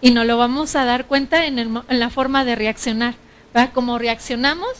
Y 0.00 0.12
nos 0.12 0.26
lo 0.26 0.38
vamos 0.38 0.76
a 0.76 0.84
dar 0.84 1.06
cuenta 1.06 1.44
en, 1.44 1.82
la 1.88 2.08
forma 2.08 2.44
de 2.44 2.54
reaccionar. 2.54 3.14
¿verdad? 3.52 3.72
Como 3.74 3.98
reaccionamos, 3.98 4.70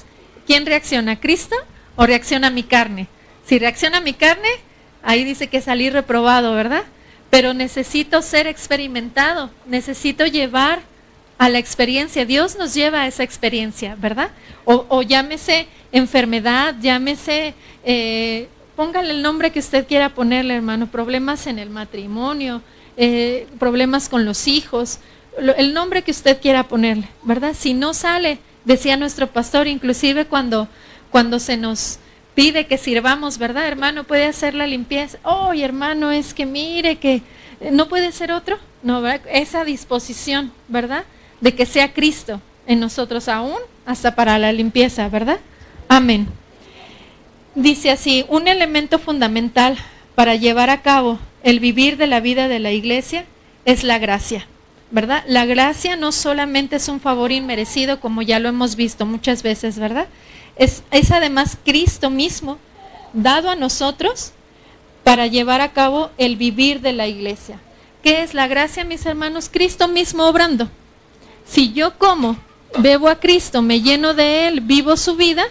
¿quién 0.47 0.65
reacciona? 0.65 1.19
¿Cristo 1.19 1.57
o 1.97 2.07
reacciona 2.07 2.51
mi 2.51 2.63
carne? 2.63 3.09
Si 3.45 3.59
reacciona 3.59 4.01
mi 4.01 4.13
carne, 4.13 4.49
ahí 5.03 5.25
dice 5.25 5.49
que 5.49 5.61
salí 5.61 5.91
reprobado, 5.91 6.55
¿verdad? 6.55 6.85
Pero 7.31 7.53
necesito 7.53 8.23
ser 8.23 8.47
experimentado, 8.47 9.51
necesito 9.67 10.25
llevar 10.25 10.83
a 11.37 11.49
la 11.49 11.59
experiencia. 11.59 12.25
Dios 12.25 12.57
nos 12.57 12.75
lleva 12.75 13.03
a 13.03 13.07
esa 13.09 13.25
experiencia, 13.25 13.97
¿verdad? 13.99 14.31
O, 14.65 15.03
llámese 15.03 15.67
enfermedad, 15.91 16.77
llámese, 16.81 17.55
eh, 17.83 18.47
póngale 18.83 19.11
el 19.11 19.23
nombre 19.23 19.53
que 19.53 19.61
usted 19.61 19.87
quiera 19.87 20.09
ponerle, 20.09 20.57
hermano, 20.57 20.89
problemas 20.89 21.47
en 21.47 21.61
el 21.61 21.71
matrimonio, 21.71 22.63
eh, 22.97 23.47
problemas 23.61 24.09
con 24.09 24.25
los 24.25 24.49
hijos, 24.49 24.99
el 25.57 25.73
nombre 25.73 26.03
que 26.03 26.11
usted 26.11 26.41
quiera 26.41 26.65
ponerle, 26.65 27.09
¿verdad? 27.23 27.55
Si 27.57 27.75
no 27.75 27.95
sale, 27.95 28.39
decía 28.65 28.97
nuestro 28.97 29.29
pastor, 29.29 29.69
inclusive 29.69 30.25
cuando, 30.25 30.67
cuando 31.13 31.39
se 31.39 31.57
nos 31.57 32.01
pide 32.35 32.67
que 32.67 32.77
sirvamos, 32.77 33.39
¿verdad, 33.39 33.69
hermano? 33.69 34.03
¿Puede 34.03 34.27
hacer 34.27 34.53
la 34.53 34.67
limpieza? 34.67 35.17
Oh, 35.23 35.53
hermano, 35.53 36.11
es 36.11 36.35
que 36.35 36.45
mire 36.45 36.97
que 36.97 37.23
no 37.71 37.89
puede 37.89 38.11
ser 38.11 38.33
otro. 38.33 38.59
No, 38.83 39.07
esa 39.31 39.65
disposición, 39.65 40.51
¿verdad? 40.67 41.05
De 41.41 41.55
que 41.55 41.67
sea 41.67 41.95
Cristo 41.95 42.41
en 42.67 42.81
nosotros 42.81 43.29
aún, 43.29 43.61
hasta 43.87 44.17
para 44.17 44.41
la 44.41 44.53
limpieza, 44.53 45.09
¿verdad? 45.09 45.39
Amén. 45.87 46.42
Dice 47.55 47.91
así, 47.91 48.25
un 48.29 48.49
elemento 48.49 48.99
fundamental 48.99 49.77
para 50.15 50.37
llevar 50.37 50.71
a 50.71 50.81
cabo 50.81 51.19
el 51.43 51.61
vivir 51.61 51.99
de 51.99 52.07
la 52.07 52.21
vida 52.21 52.49
de 52.49 52.59
la 52.59 52.73
iglesia 52.73 53.27
es 53.67 53.85
la 53.85 53.99
gracia, 53.99 54.47
¿verdad? 54.91 55.23
La 55.27 55.45
gracia 55.45 55.97
no 55.97 56.13
solamente 56.13 56.77
es 56.77 56.89
un 56.89 57.01
favor 57.01 57.31
inmerecido, 57.31 58.01
como 58.01 58.23
ya 58.23 58.39
lo 58.39 58.49
hemos 58.49 58.75
visto 58.77 59.05
muchas 59.05 59.43
veces, 59.43 59.79
¿verdad? 59.79 60.07
Es, 60.57 60.83
además 61.11 61.59
Cristo 61.63 62.09
mismo 62.09 62.59
dado 63.13 63.51
a 63.51 63.57
nosotros 63.57 64.33
para 65.05 65.27
llevar 65.27 65.61
a 65.61 65.73
cabo 65.73 66.11
el 66.17 66.37
vivir 66.37 66.81
de 66.81 66.93
la 66.93 67.07
iglesia. 67.07 67.59
¿Qué 68.03 68.23
es 68.23 68.33
la 68.33 68.49
gracia, 68.49 68.85
mis 68.85 69.05
hermanos? 69.05 69.51
Cristo 69.53 69.89
mismo 69.89 70.25
obrando. 70.25 70.69
Si 71.45 71.73
yo 71.73 71.99
como, 71.99 72.37
bebo 72.79 73.09
a 73.09 73.21
Cristo, 73.21 73.61
me 73.61 73.83
lleno 73.83 74.15
de 74.15 74.49
Él, 74.49 74.61
vivo 74.61 74.97
su 74.97 75.17
vida, 75.17 75.45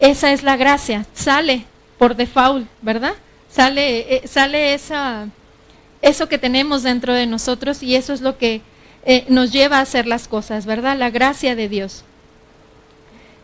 esa 0.00 0.32
es 0.32 0.42
la 0.42 0.56
gracia. 0.56 1.06
Sale 1.14 1.64
por 1.98 2.16
default, 2.16 2.68
¿verdad? 2.82 3.14
Sale, 3.50 4.16
eh, 4.16 4.22
sale 4.26 4.74
esa, 4.74 5.28
eso 6.02 6.28
que 6.28 6.38
tenemos 6.38 6.82
dentro 6.82 7.14
de 7.14 7.26
nosotros 7.26 7.82
y 7.82 7.96
eso 7.96 8.12
es 8.12 8.20
lo 8.20 8.38
que 8.38 8.62
eh, 9.04 9.24
nos 9.28 9.52
lleva 9.52 9.78
a 9.78 9.82
hacer 9.82 10.06
las 10.06 10.28
cosas, 10.28 10.66
¿verdad? 10.66 10.96
La 10.96 11.10
gracia 11.10 11.54
de 11.54 11.68
Dios 11.68 12.04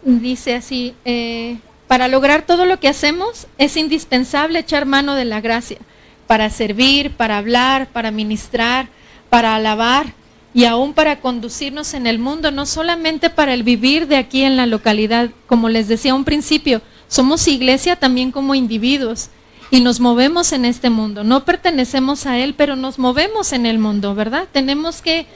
dice 0.04 0.54
así, 0.54 0.94
eh, 1.04 1.58
para 1.88 2.08
lograr 2.08 2.42
todo 2.42 2.66
lo 2.66 2.78
que 2.78 2.88
hacemos 2.88 3.46
es 3.58 3.76
indispensable 3.76 4.58
echar 4.58 4.86
mano 4.86 5.14
de 5.14 5.24
la 5.24 5.40
gracia, 5.40 5.78
para 6.26 6.50
servir, 6.50 7.12
para 7.12 7.38
hablar, 7.38 7.88
para 7.88 8.10
ministrar, 8.10 8.88
para 9.30 9.54
alabar 9.54 10.06
y 10.54 10.64
aún 10.64 10.94
para 10.94 11.20
conducirnos 11.20 11.94
en 11.94 12.06
el 12.06 12.20
mundo, 12.20 12.52
no 12.52 12.64
solamente 12.64 13.28
para 13.28 13.52
el 13.52 13.64
vivir 13.64 14.06
de 14.06 14.16
aquí 14.16 14.44
en 14.44 14.56
la 14.56 14.66
localidad, 14.66 15.30
como 15.48 15.68
les 15.68 15.88
decía 15.88 16.14
un 16.14 16.24
principio, 16.24 16.80
somos 17.08 17.48
iglesia 17.48 17.96
también 17.96 18.30
como 18.30 18.54
individuos 18.54 19.30
y 19.70 19.80
nos 19.80 19.98
movemos 19.98 20.52
en 20.52 20.64
este 20.64 20.90
mundo. 20.90 21.24
No 21.24 21.44
pertenecemos 21.44 22.26
a 22.26 22.38
Él, 22.38 22.54
pero 22.54 22.76
nos 22.76 23.00
movemos 23.00 23.52
en 23.52 23.66
el 23.66 23.80
mundo, 23.80 24.14
¿verdad? 24.14 24.46
Tenemos 24.52 25.02
que 25.02 25.26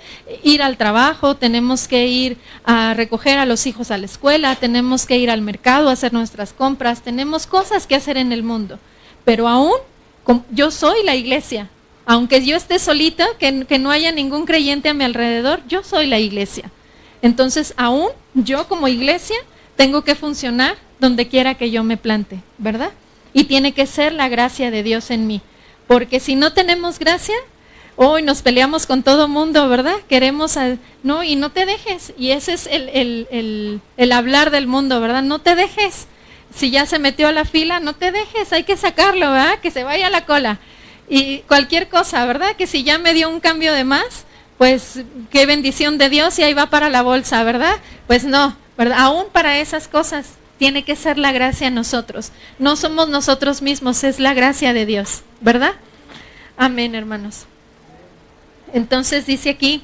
ir 0.44 0.62
al 0.62 0.76
trabajo, 0.76 1.34
tenemos 1.34 1.88
que 1.88 2.06
ir 2.06 2.36
a 2.64 2.94
recoger 2.94 3.38
a 3.38 3.46
los 3.46 3.66
hijos 3.66 3.90
a 3.90 3.98
la 3.98 4.06
escuela, 4.06 4.54
tenemos 4.54 5.06
que 5.06 5.18
ir 5.18 5.30
al 5.30 5.42
mercado 5.42 5.88
a 5.88 5.92
hacer 5.92 6.12
nuestras 6.12 6.52
compras, 6.52 7.02
tenemos 7.02 7.48
cosas 7.48 7.88
que 7.88 7.96
hacer 7.96 8.16
en 8.16 8.30
el 8.30 8.44
mundo. 8.44 8.78
Pero 9.24 9.48
aún, 9.48 9.74
yo 10.52 10.70
soy 10.70 11.04
la 11.04 11.16
iglesia. 11.16 11.68
Aunque 12.10 12.42
yo 12.42 12.56
esté 12.56 12.78
solita, 12.78 13.26
que, 13.38 13.52
no 13.78 13.90
haya 13.90 14.12
ningún 14.12 14.46
creyente 14.46 14.88
a 14.88 14.94
mi 14.94 15.04
alrededor, 15.04 15.60
yo 15.68 15.84
soy 15.84 16.06
la 16.06 16.18
iglesia. 16.18 16.70
Entonces, 17.20 17.74
aún 17.76 18.08
yo 18.32 18.66
como 18.66 18.88
iglesia 18.88 19.36
tengo 19.76 20.04
que 20.04 20.14
funcionar 20.14 20.78
donde 21.00 21.28
quiera 21.28 21.56
que 21.56 21.70
yo 21.70 21.84
me 21.84 21.98
plante, 21.98 22.40
¿verdad? 22.56 22.92
Y 23.34 23.44
tiene 23.44 23.72
que 23.72 23.84
ser 23.84 24.14
la 24.14 24.30
gracia 24.30 24.70
de 24.70 24.82
Dios 24.82 25.10
en 25.10 25.26
mí. 25.26 25.42
Porque 25.86 26.18
si 26.18 26.34
no 26.34 26.54
tenemos 26.54 26.98
gracia, 26.98 27.34
hoy 27.96 28.22
nos 28.22 28.40
peleamos 28.40 28.86
con 28.86 29.02
todo 29.02 29.28
mundo, 29.28 29.68
¿verdad? 29.68 29.96
Queremos, 30.08 30.56
no, 31.02 31.22
y 31.22 31.36
no 31.36 31.50
te 31.50 31.66
dejes. 31.66 32.14
Y 32.16 32.30
ese 32.30 32.54
es 32.54 32.66
el, 32.68 33.28
el, 33.98 34.12
hablar 34.12 34.50
del 34.50 34.66
mundo, 34.66 34.98
¿verdad? 35.02 35.22
No 35.22 35.40
te 35.40 35.54
dejes. 35.54 36.06
Si 36.54 36.70
ya 36.70 36.86
se 36.86 36.98
metió 36.98 37.28
a 37.28 37.32
la 37.32 37.44
fila, 37.44 37.80
no 37.80 37.94
te 37.94 38.12
dejes, 38.12 38.50
hay 38.54 38.64
que 38.64 38.78
sacarlo, 38.78 39.30
¿verdad? 39.30 39.58
Que 39.60 39.70
se 39.70 39.84
vaya 39.84 40.06
a 40.06 40.10
la 40.10 40.24
cola. 40.24 40.58
Y 41.08 41.38
cualquier 41.40 41.88
cosa, 41.88 42.24
¿verdad? 42.26 42.56
Que 42.56 42.66
si 42.66 42.84
ya 42.84 42.98
me 42.98 43.14
dio 43.14 43.28
un 43.28 43.40
cambio 43.40 43.72
de 43.72 43.84
más, 43.84 44.24
pues 44.58 45.00
qué 45.30 45.46
bendición 45.46 45.98
de 45.98 46.08
Dios 46.10 46.38
y 46.38 46.42
ahí 46.42 46.52
va 46.52 46.68
para 46.68 46.90
la 46.90 47.02
bolsa, 47.02 47.42
¿verdad? 47.44 47.76
Pues 48.06 48.24
no, 48.24 48.56
¿verdad? 48.76 48.98
Aún 48.98 49.26
para 49.32 49.58
esas 49.58 49.88
cosas 49.88 50.26
tiene 50.58 50.82
que 50.82 50.96
ser 50.96 51.16
la 51.16 51.32
gracia 51.32 51.68
en 51.68 51.74
nosotros. 51.74 52.32
No 52.58 52.76
somos 52.76 53.08
nosotros 53.08 53.62
mismos, 53.62 54.04
es 54.04 54.18
la 54.18 54.34
gracia 54.34 54.72
de 54.72 54.84
Dios, 54.84 55.22
¿verdad? 55.40 55.72
Amén, 56.56 56.94
hermanos. 56.94 57.46
Entonces 58.74 59.26
dice 59.26 59.50
aquí 59.50 59.82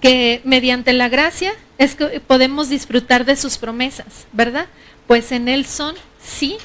que 0.00 0.40
mediante 0.44 0.92
la 0.92 1.08
gracia 1.08 1.52
es 1.78 1.96
que 1.96 2.20
podemos 2.20 2.68
disfrutar 2.68 3.24
de 3.24 3.36
sus 3.36 3.58
promesas, 3.58 4.26
¿verdad? 4.32 4.66
Pues 5.06 5.32
en 5.32 5.48
Él 5.48 5.66
son 5.66 5.94
sí 6.24 6.56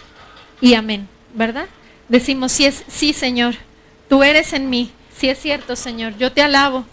y 0.61 0.75
amén, 0.75 1.09
¿verdad? 1.33 1.67
Decimos, 2.07 2.51
sí, 2.51 2.65
es, 2.65 2.83
sí 2.87 3.13
Señor, 3.13 3.55
tú 4.11 4.23
eres 4.23 4.51
en 4.51 4.69
mí, 4.69 4.91
sí 5.15 5.29
es 5.29 5.39
cierto 5.39 5.77
Señor, 5.77 6.17
yo 6.17 6.33
te 6.33 6.41
alabo, 6.41 6.83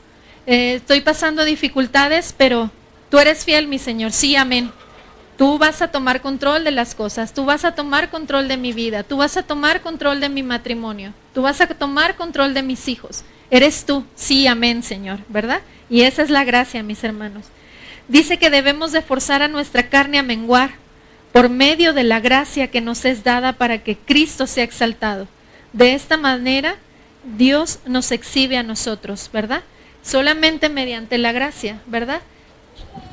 eh, 0.47 0.75
estoy 0.75 1.01
pasando 1.01 1.45
dificultades, 1.45 2.33
pero 2.39 2.71
tú 3.11 3.19
eres 3.19 3.45
fiel, 3.45 3.67
mi 3.67 3.81
Señor, 3.81 4.13
sí, 4.13 4.37
amén. 4.37 4.71
Tú 5.37 5.59
vas 5.59 5.83
a 5.83 5.89
tomar 5.89 6.21
control 6.21 6.63
de 6.63 6.71
las 6.71 6.95
cosas, 6.95 7.35
tú 7.35 7.45
vas 7.45 7.65
a 7.65 7.75
tomar 7.75 8.11
control 8.11 8.47
de 8.47 8.57
mi 8.57 8.73
vida, 8.73 9.03
tú 9.03 9.17
vas 9.17 9.37
a 9.37 9.43
tomar 9.43 9.81
control 9.81 10.21
de 10.21 10.29
mi 10.29 10.45
matrimonio, 10.45 11.13
tú 11.35 11.43
vas 11.43 11.61
a 11.61 11.67
tomar 11.67 12.15
control 12.15 12.55
de 12.55 12.63
mis 12.63 12.87
hijos. 12.87 13.25
Eres 13.51 13.85
tú, 13.85 14.05
sí, 14.15 14.47
amén, 14.47 14.85
Señor, 14.85 15.19
¿verdad? 15.29 15.63
Y 15.91 16.03
esa 16.03 16.23
es 16.23 16.31
la 16.31 16.45
gracia, 16.45 16.85
mis 16.85 17.03
hermanos. 17.03 17.47
Dice 18.07 18.39
que 18.39 18.49
debemos 18.49 18.93
de 18.93 19.03
forzar 19.03 19.43
a 19.43 19.49
nuestra 19.49 19.89
carne 19.89 20.21
a 20.21 20.23
menguar 20.23 20.71
por 21.33 21.49
medio 21.49 21.93
de 21.95 22.05
la 22.05 22.21
gracia 22.21 22.69
que 22.69 22.81
nos 22.81 23.05
es 23.05 23.25
dada 23.25 23.55
para 23.55 23.79
que 23.79 23.97
Cristo 23.97 24.47
sea 24.47 24.63
exaltado. 24.63 25.27
De 25.73 25.95
esta 25.95 26.17
manera, 26.17 26.77
Dios 27.37 27.81
nos 27.87 28.13
exhibe 28.13 28.57
a 28.57 28.63
nosotros, 28.63 29.31
¿verdad? 29.33 29.63
Solamente 30.03 30.69
mediante 30.69 31.19
la 31.19 31.33
gracia, 31.33 31.81
¿verdad? 31.87 32.23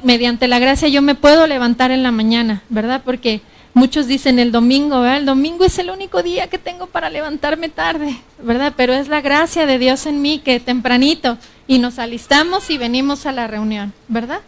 mediante 0.04 0.48
la 0.48 0.60
gracia 0.60 0.88
yo 0.88 1.02
me 1.02 1.16
puedo 1.16 1.48
levantar 1.48 1.92
en 1.92 2.04
la 2.04 2.12
mañana, 2.12 2.62
¿verdad? 2.70 3.02
Porque 3.04 3.42
muchos 3.74 4.08
dicen 4.08 4.40
el 4.40 4.52
domingo, 4.52 5.02
¿verdad? 5.02 5.18
El 5.18 5.26
domingo 5.26 5.66
es 5.66 5.80
el 5.80 5.90
único 5.90 6.24
día 6.24 6.48
que 6.48 6.58
tengo 6.58 6.88
para 6.88 7.10
levantarme 7.10 7.70
tarde, 7.70 8.16
¿verdad? 8.40 8.74
Pero 8.76 8.94
es 8.94 9.08
la 9.08 9.22
gracia 9.22 9.66
de 9.66 9.80
Dios 9.80 10.06
en 10.06 10.22
mí 10.22 10.40
que 10.40 10.60
tempranito 10.60 11.38
y 11.68 11.80
nos 11.80 12.00
alistamos 12.00 12.70
y 12.70 12.78
venimos 12.78 13.26
a 13.26 13.32
la 13.32 13.48
reunión, 13.48 13.94
¿verdad? 14.08 14.42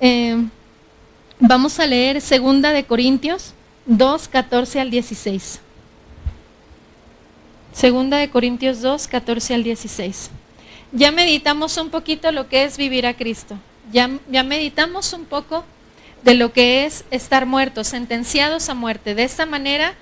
Eh, 0.00 0.36
vamos 1.38 1.78
a 1.78 1.86
leer 1.86 2.20
segunda 2.20 2.72
de 2.72 2.84
Corintios 2.84 3.52
2, 3.86 4.28
14 4.28 4.80
al 4.80 4.90
16. 4.90 5.60
Segunda 7.72 8.18
de 8.18 8.28
Corintios 8.28 8.82
2, 8.82 9.08
14 9.08 9.54
al 9.54 9.64
16. 9.64 10.30
Ya 10.92 11.10
meditamos 11.10 11.78
un 11.78 11.88
poquito 11.88 12.30
lo 12.30 12.48
que 12.48 12.64
es 12.64 12.76
vivir 12.76 13.06
a 13.06 13.14
Cristo, 13.14 13.56
ya, 13.90 14.08
meditamos 14.44 15.12
un 15.12 15.24
poco 15.24 15.64
de 16.22 16.34
lo 16.34 16.52
que 16.52 16.84
es 16.84 17.04
estar 17.10 17.46
muertos, 17.46 17.88
sentenciados 17.88 18.68
a 18.68 18.74
muerte. 18.74 19.14
De 19.14 19.24
esta 19.24 19.46
manera 19.46 19.94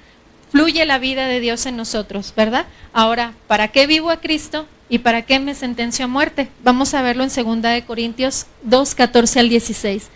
fluye 0.50 0.84
la 0.84 0.98
vida 0.98 1.26
de 1.26 1.40
Dios 1.40 1.64
en 1.66 1.76
nosotros, 1.76 2.34
¿verdad? 2.36 2.66
Ahora, 2.92 3.34
¿para 3.46 3.68
qué 3.68 3.86
vivo 3.86 4.10
a 4.10 4.20
Cristo 4.20 4.66
y 4.88 4.98
para 4.98 5.22
qué 5.22 5.38
me 5.38 5.54
sentencio 5.54 6.04
a 6.04 6.08
muerte? 6.08 6.48
Vamos 6.62 6.92
a 6.92 7.02
verlo 7.02 7.24
en 7.24 7.30
2 7.30 7.62
de 7.62 7.84
Corintios 7.86 8.46
2, 8.64 8.94
14 8.96 9.40
al 9.40 9.48
16. 9.48 10.08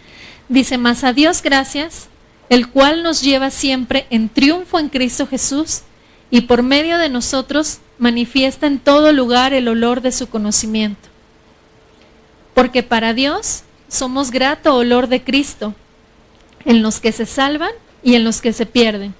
Dice, 0.49 0.77
más 0.77 1.05
a 1.05 1.13
Dios 1.13 1.41
gracias, 1.41 2.09
el 2.51 2.69
cual 2.69 3.03
nos 3.03 3.23
lleva 3.23 3.51
siempre 3.51 4.07
en 4.11 4.29
triunfo 4.29 4.79
en 4.79 4.89
Cristo 4.89 5.27
Jesús 5.27 5.83
y 6.31 6.43
por 6.43 6.63
medio 6.63 6.99
de 6.99 7.09
nosotros 7.09 7.79
manifiesta 7.99 8.67
en 8.67 8.79
todo 8.79 9.13
lugar 9.13 9.53
el 9.53 9.69
olor 9.69 10.01
de 10.01 10.13
su 10.13 10.29
conocimiento 10.29 11.15
porque 12.55 12.83
para 12.83 13.13
Dios 13.13 13.65
somos 13.89 14.31
grato 14.31 14.75
olor 14.75 15.09
de 15.09 15.23
Cristo 15.23 15.75
en 16.65 16.83
los 16.83 17.01
que 17.01 17.13
se 17.13 17.27
salvan 17.27 17.73
y 18.03 18.15
en 18.15 18.25
los 18.25 18.41
que 18.41 18.53
se 18.53 18.65
pierden. 18.65 19.15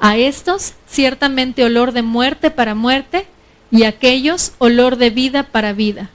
A 0.00 0.16
estos 0.16 0.74
ciertamente 0.88 1.62
olor 1.62 1.92
de 1.92 2.02
muerte 2.02 2.50
para 2.50 2.74
muerte 2.74 3.26
y 3.70 3.84
a 3.84 3.88
aquellos 3.88 4.54
olor 4.58 4.96
de 4.96 5.10
vida 5.10 5.44
para 5.44 5.74
vida. 5.74 6.10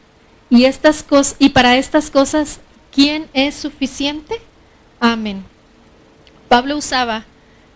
Y 0.50 0.66
estas 0.66 1.06
y 1.40 1.50
para 1.50 1.78
estas 1.78 2.10
cosas 2.10 2.60
¿quién 2.92 3.28
es 3.34 3.56
suficiente? 3.56 4.42
Amén. 5.00 5.46
Pablo 6.50 6.78
usaba 6.78 7.26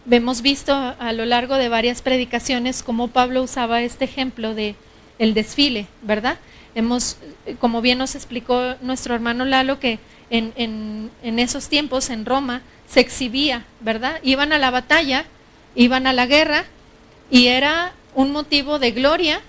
hemos 0.09 0.41
visto 0.41 0.73
a 0.73 1.13
lo 1.13 1.25
largo 1.25 1.55
de 1.55 1.69
varias 1.69 2.01
predicaciones 2.01 2.83
cómo 2.83 3.09
Pablo 3.09 3.43
usaba 3.43 3.81
este 3.81 4.05
ejemplo 4.05 4.55
de 4.55 4.75
el 5.19 5.33
desfile, 5.33 5.87
¿verdad? 6.01 6.37
Hemos, 6.75 7.17
como 7.59 7.81
bien 7.81 7.97
nos 7.97 8.15
explicó 8.15 8.75
nuestro 8.81 9.13
hermano 9.13 9.45
Lalo, 9.45 9.79
que 9.79 9.99
en, 10.29 11.11
esos 11.21 11.67
tiempos 11.67 12.09
en 12.09 12.25
Roma 12.25 12.61
se 12.87 12.99
exhibía, 12.99 13.65
¿verdad? 13.81 14.19
Iban 14.23 14.53
a 14.53 14.59
la 14.59 14.71
batalla, 14.71 15.25
iban 15.75 16.07
a 16.07 16.13
la 16.13 16.25
guerra 16.25 16.65
y 17.29 17.47
era 17.47 17.93
un 18.15 18.31
motivo 18.31 18.79
de 18.79 18.91
gloria 18.91 19.41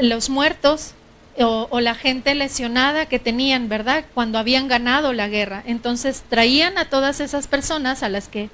los 0.00 0.30
muertos 0.30 0.94
o, 1.38 1.80
la 1.80 1.94
gente 1.94 2.34
lesionada 2.34 3.06
que 3.06 3.18
tenían, 3.18 3.68
¿verdad? 3.68 4.04
Cuando 4.14 4.38
habían 4.38 4.68
ganado 4.68 5.12
la 5.12 5.28
guerra. 5.28 5.62
Entonces 5.66 6.22
traían 6.28 6.76
a 6.76 6.86
todas 6.86 7.20
esas 7.20 7.46
personas 7.46 8.02
a 8.02 8.08
las 8.08 8.28
que, 8.28 8.50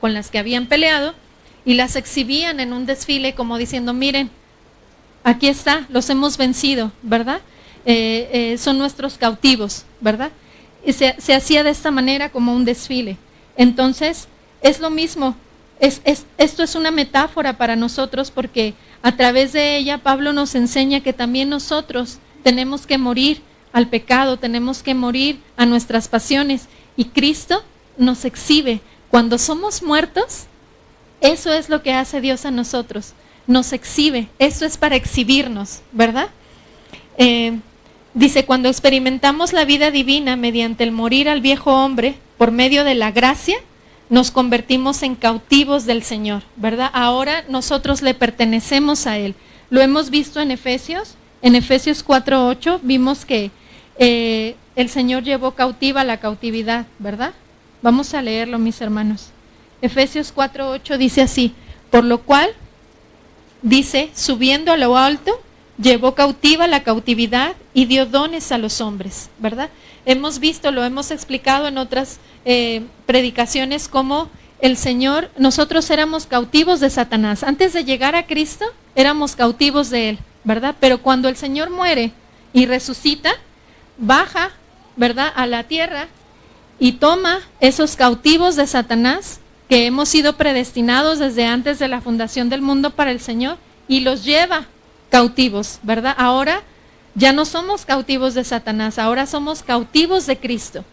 con 0.00 0.14
las 0.14 0.30
que 0.30 0.38
habían 0.38 0.66
peleado 0.66 1.14
y 1.64 1.74
las 1.74 1.96
exhibían 1.96 2.60
en 2.60 2.72
un 2.72 2.86
desfile 2.86 3.34
como 3.34 3.58
diciendo, 3.58 3.92
miren, 3.92 4.30
aquí 5.24 5.48
está, 5.48 5.86
los 5.88 6.08
hemos 6.10 6.36
vencido, 6.36 6.92
¿verdad? 7.02 7.40
Eh, 7.84 8.28
eh, 8.32 8.58
son 8.58 8.78
nuestros 8.78 9.18
cautivos, 9.18 9.84
¿verdad? 10.00 10.30
Y 10.84 10.92
se, 10.92 11.34
hacía 11.34 11.64
de 11.64 11.70
esta 11.70 11.90
manera 11.90 12.30
como 12.30 12.54
un 12.54 12.64
desfile. 12.64 13.16
Entonces, 13.56 14.28
es 14.62 14.78
lo 14.78 14.90
mismo, 14.90 15.34
es, 15.80 16.00
esto 16.38 16.62
es 16.62 16.74
una 16.76 16.92
metáfora 16.92 17.58
para 17.58 17.74
nosotros 17.74 18.30
porque 18.30 18.74
a 19.02 19.16
través 19.16 19.52
de 19.52 19.76
ella 19.76 19.98
Pablo 19.98 20.32
nos 20.32 20.54
enseña 20.54 21.00
que 21.00 21.12
también 21.12 21.48
nosotros 21.48 22.18
tenemos 22.44 22.86
que 22.86 22.98
morir 22.98 23.42
al 23.72 23.88
pecado, 23.88 24.36
tenemos 24.36 24.82
que 24.82 24.94
morir 24.94 25.40
a 25.56 25.66
nuestras 25.66 26.08
pasiones 26.08 26.68
y 26.96 27.06
Cristo 27.06 27.62
nos 27.98 28.24
exhibe. 28.24 28.80
Cuando 29.16 29.38
somos 29.38 29.82
muertos, 29.82 30.44
eso 31.22 31.50
es 31.50 31.70
lo 31.70 31.82
que 31.82 31.94
hace 31.94 32.20
Dios 32.20 32.44
a 32.44 32.50
nosotros, 32.50 33.14
nos 33.46 33.72
exhibe, 33.72 34.28
eso 34.38 34.66
es 34.66 34.76
para 34.76 34.94
exhibirnos, 34.94 35.80
¿verdad? 35.90 36.28
Eh, 37.16 37.58
Dice, 38.12 38.44
cuando 38.44 38.68
experimentamos 38.68 39.54
la 39.54 39.64
vida 39.64 39.90
divina 39.90 40.36
mediante 40.36 40.84
el 40.84 40.92
morir 40.92 41.30
al 41.30 41.40
viejo 41.40 41.72
hombre 41.82 42.16
por 42.36 42.50
medio 42.50 42.84
de 42.84 42.94
la 42.94 43.10
gracia, 43.10 43.56
nos 44.10 44.30
convertimos 44.30 45.02
en 45.02 45.14
cautivos 45.14 45.86
del 45.86 46.02
Señor, 46.02 46.42
¿verdad? 46.56 46.90
Ahora 46.92 47.42
nosotros 47.48 48.02
le 48.02 48.12
pertenecemos 48.12 49.06
a 49.06 49.16
Él. 49.16 49.34
Lo 49.70 49.80
hemos 49.80 50.10
visto 50.10 50.42
en 50.42 50.50
Efesios, 50.50 51.14
en 51.40 51.54
Efesios 51.54 52.04
4.8 52.04 52.80
vimos 52.82 53.24
que 53.24 53.50
eh, 53.98 54.56
el 54.74 54.90
Señor 54.90 55.22
llevó 55.22 55.52
cautiva 55.52 56.04
la 56.04 56.20
cautividad, 56.20 56.84
¿verdad? 56.98 57.32
Vamos 57.86 58.14
a 58.14 58.20
leerlo, 58.20 58.58
mis 58.58 58.80
hermanos. 58.80 59.28
Efesios 59.80 60.34
4.8 60.34 60.96
dice 60.96 61.22
así, 61.22 61.54
por 61.88 62.02
lo 62.02 62.22
cual, 62.22 62.50
dice, 63.62 64.10
subiendo 64.12 64.72
a 64.72 64.76
lo 64.76 64.96
alto, 64.96 65.40
llevó 65.78 66.16
cautiva 66.16 66.66
la 66.66 66.82
cautividad 66.82 67.54
y 67.74 67.84
dio 67.84 68.04
dones 68.04 68.50
a 68.50 68.58
los 68.58 68.80
hombres, 68.80 69.30
¿verdad? 69.38 69.70
Hemos 70.04 70.40
visto, 70.40 70.72
lo 70.72 70.82
hemos 70.82 71.12
explicado 71.12 71.68
en 71.68 71.78
otras 71.78 72.18
eh, 72.44 72.82
predicaciones, 73.06 73.86
como 73.86 74.30
el 74.58 74.76
Señor, 74.76 75.30
nosotros 75.38 75.88
éramos 75.88 76.26
cautivos 76.26 76.80
de 76.80 76.90
Satanás. 76.90 77.44
Antes 77.44 77.72
de 77.72 77.84
llegar 77.84 78.16
a 78.16 78.26
Cristo, 78.26 78.64
éramos 78.96 79.36
cautivos 79.36 79.90
de 79.90 80.08
Él, 80.08 80.18
¿verdad? 80.42 80.74
Pero 80.80 81.02
cuando 81.02 81.28
el 81.28 81.36
Señor 81.36 81.70
muere 81.70 82.10
y 82.52 82.66
resucita, 82.66 83.30
baja, 83.96 84.50
¿verdad?, 84.96 85.32
a 85.36 85.46
la 85.46 85.62
tierra 85.62 86.08
y 86.78 86.92
toma 86.92 87.40
esos 87.60 87.96
cautivos 87.96 88.56
de 88.56 88.66
Satanás 88.66 89.40
que 89.68 89.86
hemos 89.86 90.08
sido 90.08 90.36
predestinados 90.36 91.18
desde 91.18 91.46
antes 91.46 91.78
de 91.78 91.88
la 91.88 92.00
fundación 92.00 92.48
del 92.48 92.62
mundo 92.62 92.90
para 92.90 93.10
el 93.10 93.20
Señor 93.20 93.58
y 93.88 94.00
los 94.00 94.24
lleva 94.24 94.66
cautivos, 95.10 95.80
¿verdad? 95.82 96.14
Ahora 96.18 96.62
ya 97.14 97.32
no 97.32 97.44
somos 97.44 97.84
cautivos 97.84 98.34
de 98.34 98.44
Satanás, 98.44 98.98
ahora 98.98 99.26
somos 99.26 99.62
cautivos 99.62 100.26
de 100.26 100.36
Cristo. 100.36 100.84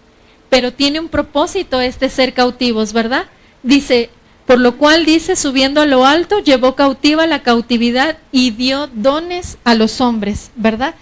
Pero 0.50 0.72
tiene 0.72 1.00
un 1.00 1.10
propósito 1.10 1.82
este 1.82 2.10
ser 2.10 2.34
cautivos, 2.34 2.94
¿verdad? 2.94 3.26
Dice, 3.64 4.10
por 4.46 4.60
lo 4.60 4.78
cual 4.78 5.06
dice, 5.06 5.36
subiendo 5.36 5.82
a 5.82 5.86
lo 5.86 6.06
alto, 6.06 6.40
llevó 6.40 6.76
cautiva 6.76 7.28
la 7.28 7.44
cautividad 7.44 8.18
y 8.32 8.52
dio 8.52 8.88
dones 8.88 9.58
a 9.64 9.76
los 9.76 10.00
hombres, 10.02 10.52
¿verdad? 10.56 10.96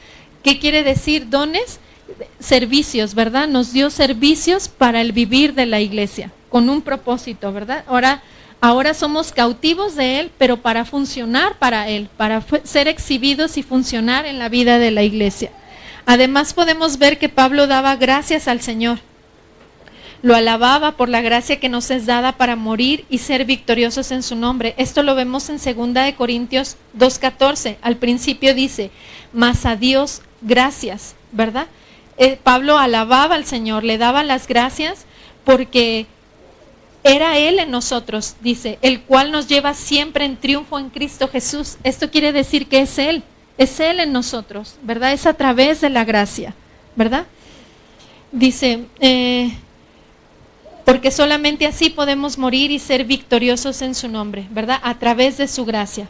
¿Qué 0.44 0.60
quiere 0.60 0.84
decir 0.84 1.30
dones? 1.30 1.80
Servicios, 2.40 3.16
¿verdad? 3.16 3.48
Nos 3.48 3.74
dio 3.74 3.90
servicios 3.90 4.68
para 4.68 5.02
el 5.02 5.12
vivir 5.12 5.54
de 5.54 5.66
la 5.66 5.80
iglesia, 5.80 6.32
con 6.50 6.70
un 6.70 6.82
propósito, 6.82 7.52
¿verdad? 7.52 7.84
Ahora, 7.88 8.22
Ahora 8.64 8.94
somos 8.94 9.32
cautivos 9.32 9.96
de 9.96 10.20
Él, 10.20 10.32
pero 10.38 10.58
para 10.58 10.86
funcionar 10.86 11.58
para 11.58 11.90
Él, 11.90 12.10
para 12.16 12.44
ser 12.64 12.88
exhibidos 12.88 13.58
y 13.58 13.64
funcionar 13.64 14.28
en 14.28 14.38
la 14.38 14.50
vida 14.50 14.78
de 14.78 14.92
la 14.92 15.02
iglesia. 15.02 15.50
Además 16.06 16.54
podemos 16.54 17.00
ver 17.00 17.18
que 17.18 17.28
Pablo 17.28 17.66
daba 17.66 17.96
gracias 17.96 18.48
al 18.48 18.62
Señor. 18.62 19.00
Lo 20.22 20.36
alababa 20.36 20.92
por 20.92 21.10
la 21.10 21.22
gracia 21.22 21.60
que 21.60 21.70
nos 21.70 21.90
es 21.90 22.06
dada 22.06 22.34
para 22.34 22.56
morir 22.56 23.06
y 23.10 23.18
ser 23.18 23.46
victoriosos 23.46 24.12
en 24.12 24.22
su 24.22 24.36
nombre. 24.36 24.76
Esto 24.78 25.02
lo 25.02 25.16
vemos 25.16 25.50
en 25.50 25.58
2 25.58 25.94
de 25.96 26.14
Corintios 26.14 26.78
2:14. 26.94 27.78
Al 27.82 27.98
principio 27.98 28.54
dice, 28.54 28.92
"Mas 29.34 29.66
a 29.66 29.76
Dios 29.76 30.22
gracias", 30.42 31.16
¿verdad? 31.32 31.66
Eh, 32.24 32.38
Pablo 32.38 32.78
alababa 32.78 33.34
al 33.34 33.46
Señor, 33.46 33.84
le 33.84 33.98
daba 33.98 34.24
las 34.24 34.46
gracias 34.46 35.06
porque 35.44 36.06
era 37.04 37.40
Él 37.40 37.58
en 37.58 37.72
nosotros, 37.72 38.36
dice, 38.42 38.78
el 38.84 39.02
cual 39.02 39.32
nos 39.32 39.48
lleva 39.48 39.74
siempre 39.74 40.26
en 40.26 40.38
triunfo 40.38 40.78
en 40.78 40.92
Cristo 40.92 41.28
Jesús. 41.28 41.78
Esto 41.84 42.12
quiere 42.12 42.32
decir 42.32 42.68
que 42.68 42.82
es 42.82 43.00
Él, 43.00 43.24
es 43.58 43.80
Él 43.80 44.00
en 44.00 44.14
nosotros, 44.14 44.76
¿verdad? 44.84 45.14
Es 45.14 45.26
a 45.26 45.34
través 45.34 45.82
de 45.82 45.90
la 45.90 46.06
gracia, 46.06 46.54
¿verdad? 46.96 47.26
Dice, 48.32 48.86
eh, 49.00 49.58
porque 50.86 51.10
solamente 51.10 51.66
así 51.66 51.90
podemos 51.90 52.38
morir 52.38 52.70
y 52.70 52.78
ser 52.78 53.04
victoriosos 53.04 53.82
en 53.82 53.96
su 53.96 54.08
nombre, 54.08 54.46
¿verdad? 54.52 54.80
A 54.84 55.00
través 55.00 55.38
de 55.38 55.48
su 55.48 55.66
gracia. 55.66 56.08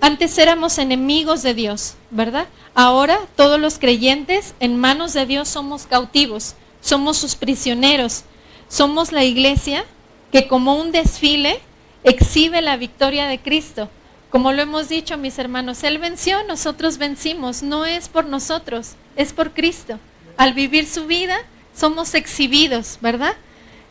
Antes 0.00 0.36
éramos 0.38 0.78
enemigos 0.78 1.42
de 1.42 1.54
Dios, 1.54 1.94
¿verdad? 2.10 2.46
Ahora 2.74 3.18
todos 3.36 3.58
los 3.58 3.78
creyentes 3.78 4.54
en 4.60 4.76
manos 4.76 5.12
de 5.14 5.26
Dios 5.26 5.48
somos 5.48 5.86
cautivos, 5.86 6.54
somos 6.80 7.16
sus 7.16 7.34
prisioneros, 7.34 8.24
somos 8.68 9.12
la 9.12 9.24
iglesia 9.24 9.84
que 10.32 10.48
como 10.48 10.74
un 10.76 10.92
desfile 10.92 11.60
exhibe 12.04 12.60
la 12.60 12.76
victoria 12.76 13.26
de 13.26 13.38
Cristo. 13.38 13.88
Como 14.30 14.52
lo 14.52 14.62
hemos 14.62 14.88
dicho, 14.88 15.16
mis 15.16 15.38
hermanos, 15.38 15.82
Él 15.82 15.98
venció, 15.98 16.44
nosotros 16.44 16.98
vencimos, 16.98 17.62
no 17.62 17.86
es 17.86 18.08
por 18.08 18.26
nosotros, 18.26 18.92
es 19.16 19.32
por 19.32 19.52
Cristo. 19.52 19.98
Al 20.36 20.52
vivir 20.52 20.86
su 20.86 21.06
vida, 21.06 21.38
somos 21.74 22.14
exhibidos, 22.14 22.98
¿verdad? 23.00 23.34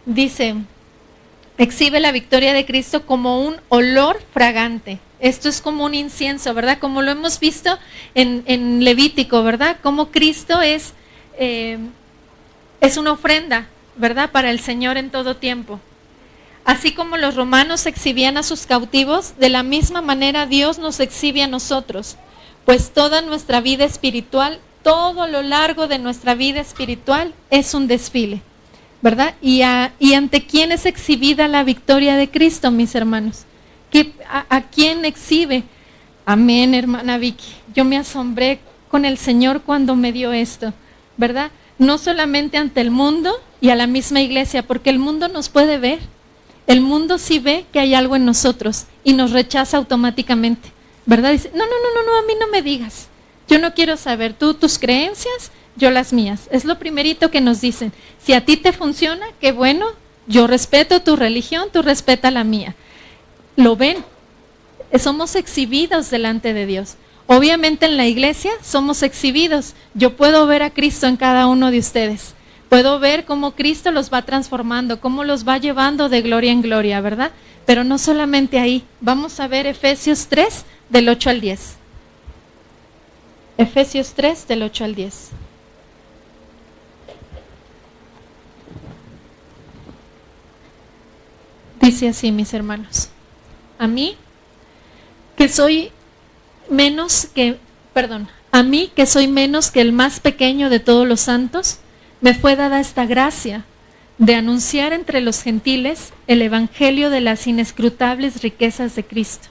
Dice, 0.06 0.56
exhibe 1.58 2.00
la 2.00 2.12
victoria 2.12 2.54
de 2.54 2.66
Cristo 2.66 3.06
como 3.06 3.42
un 3.42 3.56
olor 3.70 4.22
fragante. 4.34 5.00
Esto 5.26 5.50
es 5.50 5.60
como 5.60 5.86
un 5.86 5.96
incienso, 5.96 6.54
¿verdad? 6.54 6.78
Como 6.78 7.02
lo 7.02 7.10
hemos 7.10 7.40
visto 7.40 7.80
en, 8.14 8.84
Levítico, 8.84 9.42
¿verdad? 9.42 9.78
Como 9.82 10.12
Cristo 10.12 10.62
es, 10.62 10.94
eh, 11.40 11.80
es 12.80 12.98
una 12.98 13.14
ofrenda, 13.14 13.68
¿verdad? 13.96 14.30
Para 14.30 14.52
el 14.52 14.60
Señor 14.60 14.98
en 14.98 15.10
todo 15.10 15.36
tiempo. 15.36 15.80
Así 16.64 16.92
como 16.92 17.18
los 17.18 17.34
romanos 17.34 17.88
exhibían 17.88 18.38
a 18.38 18.44
sus 18.44 18.68
cautivos, 18.68 19.36
de 19.40 19.50
la 19.50 19.64
misma 19.64 20.04
manera 20.04 20.46
Dios 20.46 20.78
nos 20.78 21.00
exhibe 21.00 21.42
a 21.42 21.48
nosotros, 21.48 22.18
pues 22.64 22.92
toda 22.92 23.24
nuestra 23.24 23.62
vida 23.62 23.84
espiritual, 23.84 24.60
todo 24.84 25.26
lo 25.26 25.42
largo 25.42 25.88
de 25.88 25.98
nuestra 25.98 26.36
vida 26.36 26.62
espiritual 26.62 27.34
es 27.50 27.74
un 27.74 27.88
desfile, 27.88 28.44
¿verdad? 29.02 29.34
Y, 29.42 29.64
ante 29.64 30.46
quién 30.46 30.72
es 30.72 30.86
exhibida 30.86 31.48
la 31.48 31.64
victoria 31.64 32.16
de 32.16 32.30
Cristo, 32.30 32.70
mis 32.70 32.94
hermanos. 32.94 33.46
A, 34.30 34.46
¿A 34.50 34.62
quién 34.62 35.06
exhibe? 35.06 35.64
Amén, 36.26 36.74
hermana 36.74 37.18
Vicky. 37.18 37.54
Yo 37.74 37.86
me 37.86 37.98
asombré 37.98 38.60
con 38.90 39.06
el 39.06 39.18
Señor 39.18 39.62
cuando 39.62 39.96
me 39.96 40.12
dio 40.12 40.34
esto, 40.34 40.74
¿verdad? 41.18 41.52
No 41.78 41.98
solamente 41.98 42.58
ante 42.58 42.82
el 42.82 42.92
mundo 42.92 43.34
y 43.62 43.70
a 43.70 43.76
la 43.76 43.88
misma 43.88 44.22
iglesia, 44.22 44.64
porque 44.64 44.90
el 44.90 45.00
mundo 45.00 45.28
nos 45.28 45.50
puede 45.50 45.78
ver 45.78 46.00
el 46.68 46.82
mundo 46.82 47.18
sí 47.18 47.40
ve 47.40 47.66
que 47.72 47.80
hay 47.80 47.94
algo 47.94 48.16
en 48.16 48.26
nosotros 48.26 48.86
y 49.04 49.14
nos 49.14 49.32
rechaza 49.32 49.78
automáticamente, 49.78 50.72
¿verdad? 51.06 51.32
Dice, 51.32 51.52
no, 51.54 51.64
no, 51.66 51.66
no, 51.66 52.02
no, 52.02 52.12
no, 52.12 52.18
a 52.18 52.22
mí 52.24 52.34
no 52.40 52.48
me 52.48 52.62
digas. 52.62 53.08
Yo 53.48 53.60
no 53.60 53.76
quiero 53.76 53.98
saber 53.98 54.34
tú 54.34 54.56
tus 54.56 54.80
creencias, 54.80 55.52
yo 55.76 55.92
las 55.92 56.12
mías. 56.12 56.48
Es 56.52 56.66
lo 56.66 56.80
primerito 56.80 57.30
que 57.30 57.42
nos 57.42 57.62
dicen. 57.62 57.94
Si 58.24 58.34
a 58.34 58.44
ti 58.44 58.58
te 58.58 58.74
funciona, 58.74 59.28
qué 59.40 59.52
bueno, 59.52 59.90
yo 60.26 60.48
respeto 60.48 61.02
tu 61.02 61.16
religión, 61.16 61.70
tú 61.72 61.84
respeta 61.84 62.32
la 62.32 62.44
mía. 62.44 62.76
Lo 63.56 63.76
ven. 63.76 63.98
Somos 64.98 65.36
exhibidos 65.36 66.10
delante 66.10 66.54
de 66.54 66.66
Dios. 66.66 66.96
Obviamente 67.28 67.86
en 67.86 67.98
la 67.98 68.06
iglesia 68.06 68.52
somos 68.62 69.04
exhibidos. 69.04 69.74
Yo 69.94 70.16
puedo 70.16 70.46
ver 70.48 70.64
a 70.64 70.70
Cristo 70.70 71.08
en 71.08 71.18
cada 71.18 71.48
uno 71.48 71.72
de 71.72 71.80
ustedes 71.80 72.36
puedo 72.70 73.00
ver 73.00 73.24
cómo 73.24 73.52
Cristo 73.52 73.92
los 73.92 74.12
va 74.12 74.24
transformando, 74.24 75.00
cómo 75.00 75.24
los 75.24 75.48
va 75.48 75.58
llevando 75.58 76.10
de 76.10 76.22
gloria 76.22 76.52
en 76.52 76.62
gloria, 76.62 77.00
¿verdad? 77.00 77.32
Pero 77.66 77.86
no 77.86 77.98
solamente 77.98 78.60
ahí. 78.60 78.84
Vamos 79.00 79.40
a 79.40 79.48
ver 79.48 79.66
Efesios 79.66 80.28
3 80.28 80.66
del 80.90 81.08
8 81.08 81.30
al 81.30 81.40
10. 81.40 81.76
Efesios 83.58 84.14
3 84.14 84.48
del 84.48 84.64
8 84.64 84.84
al 84.84 84.96
10. 84.96 85.30
Dice 91.82 92.10
así, 92.10 92.32
mis 92.32 92.54
hermanos. 92.54 93.05
A 93.78 93.88
mí, 93.88 94.18
que 95.38 95.50
soy 95.50 95.92
menos 96.70 97.28
que, 97.34 97.58
perdón, 97.94 98.30
a 98.52 98.64
mí 98.64 98.92
que 98.96 99.06
soy 99.06 99.28
menos 99.28 99.72
que 99.72 99.82
el 99.82 99.92
más 99.92 100.20
pequeño 100.20 100.70
de 100.70 100.80
todos 100.80 101.08
los 101.08 101.20
santos, 101.22 101.80
me 102.22 102.34
fue 102.34 102.56
dada 102.56 102.80
esta 102.80 103.06
gracia 103.06 103.66
de 104.18 104.36
anunciar 104.36 104.94
entre 104.94 105.22
los 105.22 105.42
gentiles 105.42 106.14
el 106.28 106.42
Evangelio 106.42 107.10
de 107.10 107.22
las 107.22 107.48
inescrutables 107.48 108.42
riquezas 108.42 108.96
de 108.96 109.04
Cristo 109.04 109.50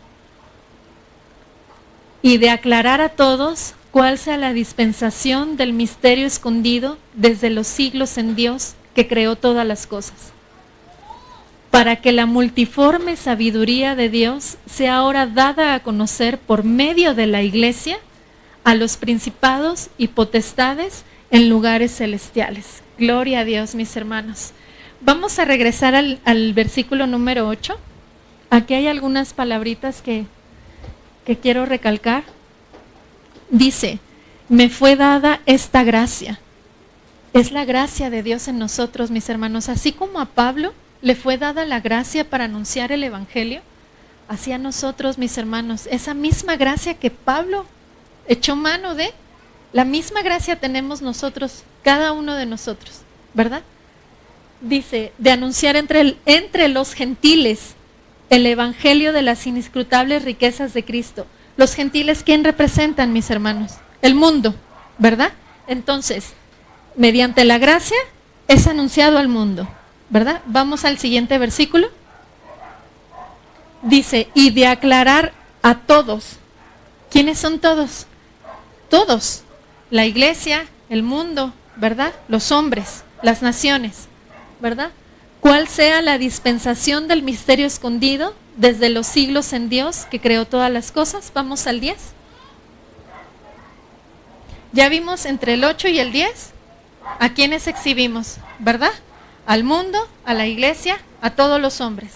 y 2.22 2.38
de 2.38 2.48
aclarar 2.48 3.02
a 3.02 3.10
todos 3.10 3.74
cuál 3.90 4.16
sea 4.18 4.38
la 4.38 4.54
dispensación 4.54 5.56
del 5.56 5.74
misterio 5.74 6.26
escondido 6.26 6.96
desde 7.12 7.50
los 7.50 7.66
siglos 7.66 8.16
en 8.16 8.34
Dios 8.34 8.74
que 8.94 9.06
creó 9.06 9.36
todas 9.36 9.66
las 9.66 9.86
cosas, 9.86 10.32
para 11.74 11.96
que 11.96 12.12
la 12.12 12.26
multiforme 12.26 13.16
sabiduría 13.16 13.96
de 13.96 14.08
Dios 14.08 14.58
sea 14.64 14.98
ahora 14.98 15.26
dada 15.26 15.74
a 15.74 15.80
conocer 15.80 16.38
por 16.38 16.62
medio 16.62 17.16
de 17.16 17.26
la 17.26 17.42
iglesia 17.42 17.98
a 18.62 18.76
los 18.76 18.96
principados 18.96 19.90
y 19.98 20.06
potestades 20.06 21.02
en 21.32 21.48
lugares 21.48 21.96
celestiales. 21.96 22.84
Gloria 22.96 23.40
a 23.40 23.44
Dios, 23.44 23.74
mis 23.74 23.96
hermanos. 23.96 24.52
Vamos 25.00 25.40
a 25.40 25.46
regresar 25.46 25.96
al, 25.96 26.52
versículo 26.54 27.08
número 27.08 27.48
8. 27.48 27.76
Aquí 28.50 28.74
hay 28.74 28.86
algunas 28.86 29.32
palabritas 29.34 30.00
que, 30.00 30.26
que 31.26 31.38
quiero 31.38 31.66
recalcar. 31.66 32.22
Dice, 33.50 33.98
me 34.48 34.68
fue 34.68 34.94
dada 34.94 35.40
esta 35.44 35.82
gracia. 35.82 36.38
Es 37.32 37.50
la 37.50 37.64
gracia 37.64 38.10
de 38.10 38.22
Dios 38.22 38.46
en 38.46 38.60
nosotros, 38.60 39.10
mis 39.10 39.28
hermanos. 39.28 39.68
Así 39.68 39.90
como 39.90 40.20
a 40.20 40.26
Pablo 40.26 40.72
le 41.04 41.14
fue 41.14 41.36
dada 41.36 41.66
la 41.66 41.80
gracia 41.80 42.28
para 42.30 42.46
anunciar 42.46 42.90
el 42.90 43.04
Evangelio, 43.04 43.60
así 44.26 44.52
a 44.52 44.58
nosotros, 44.58 45.18
mis 45.18 45.36
hermanos, 45.36 45.86
esa 45.90 46.14
misma 46.14 46.56
gracia 46.56 46.94
que 46.94 47.10
Pablo 47.10 47.66
echó 48.26 48.56
mano 48.56 48.94
de, 48.94 49.12
la 49.74 49.84
misma 49.84 50.22
gracia 50.22 50.58
tenemos 50.58 51.02
nosotros, 51.02 51.64
cada 51.82 52.12
uno 52.12 52.36
de 52.36 52.46
nosotros, 52.46 53.02
¿verdad? 53.34 53.60
Dice, 54.62 55.12
de 55.18 55.30
anunciar 55.30 55.76
entre, 55.76 56.16
entre 56.24 56.68
los 56.68 56.94
gentiles 56.94 57.74
el 58.30 58.46
evangelio 58.46 59.12
de 59.12 59.20
las 59.20 59.46
inescrutables 59.46 60.24
riquezas 60.24 60.72
de 60.72 60.86
Cristo. 60.86 61.26
Los 61.58 61.74
gentiles, 61.74 62.22
¿quién 62.24 62.44
representan, 62.44 63.12
mis 63.12 63.28
hermanos? 63.28 63.72
El 64.00 64.14
mundo, 64.14 64.54
¿verdad? 64.96 65.32
Entonces, 65.66 66.32
mediante 66.96 67.44
la 67.44 67.58
gracia 67.58 67.98
es 68.48 68.66
anunciado 68.66 69.18
al 69.18 69.28
mundo, 69.28 69.68
¿verdad? 70.14 70.42
Vamos 70.46 70.84
al 70.84 70.96
siguiente 70.98 71.38
versículo. 71.38 71.88
Dice, 73.82 74.28
y 74.32 74.50
de 74.50 74.68
aclarar 74.68 75.32
a 75.60 75.74
todos. 75.74 76.36
¿Quiénes 77.10 77.36
son 77.38 77.58
todos? 77.58 78.06
Todos 78.88 79.42
la 79.90 80.06
iglesia, 80.06 80.66
el 80.88 81.02
mundo, 81.02 81.52
¿verdad? 81.74 82.12
Los 82.28 82.52
hombres, 82.52 83.02
las 83.22 83.42
naciones, 83.42 84.06
¿verdad? 84.60 84.92
¿Cuál 85.40 85.66
sea 85.66 86.00
la 86.00 86.16
dispensación 86.16 87.08
del 87.08 87.22
misterio 87.22 87.66
escondido 87.66 88.34
desde 88.56 88.90
los 88.90 89.08
siglos 89.08 89.52
en 89.52 89.68
Dios 89.68 90.06
que 90.10 90.20
creó 90.20 90.46
todas 90.46 90.70
las 90.70 90.92
cosas? 90.92 91.32
Vamos 91.34 91.66
al 91.66 91.80
10. 91.80 91.96
Ya 94.72 94.88
vimos 94.88 95.26
entre 95.26 95.54
el 95.54 95.64
8 95.64 95.88
y 95.88 95.98
el 95.98 96.12
10 96.12 96.52
a 97.18 97.34
quienes 97.34 97.66
exhibimos, 97.66 98.36
¿verdad? 98.60 98.92
Al 99.46 99.64
mundo, 99.64 99.98
a 100.24 100.34
la 100.34 100.46
iglesia, 100.46 100.98
a 101.20 101.30
todos 101.30 101.60
los 101.60 101.80
hombres. 101.80 102.12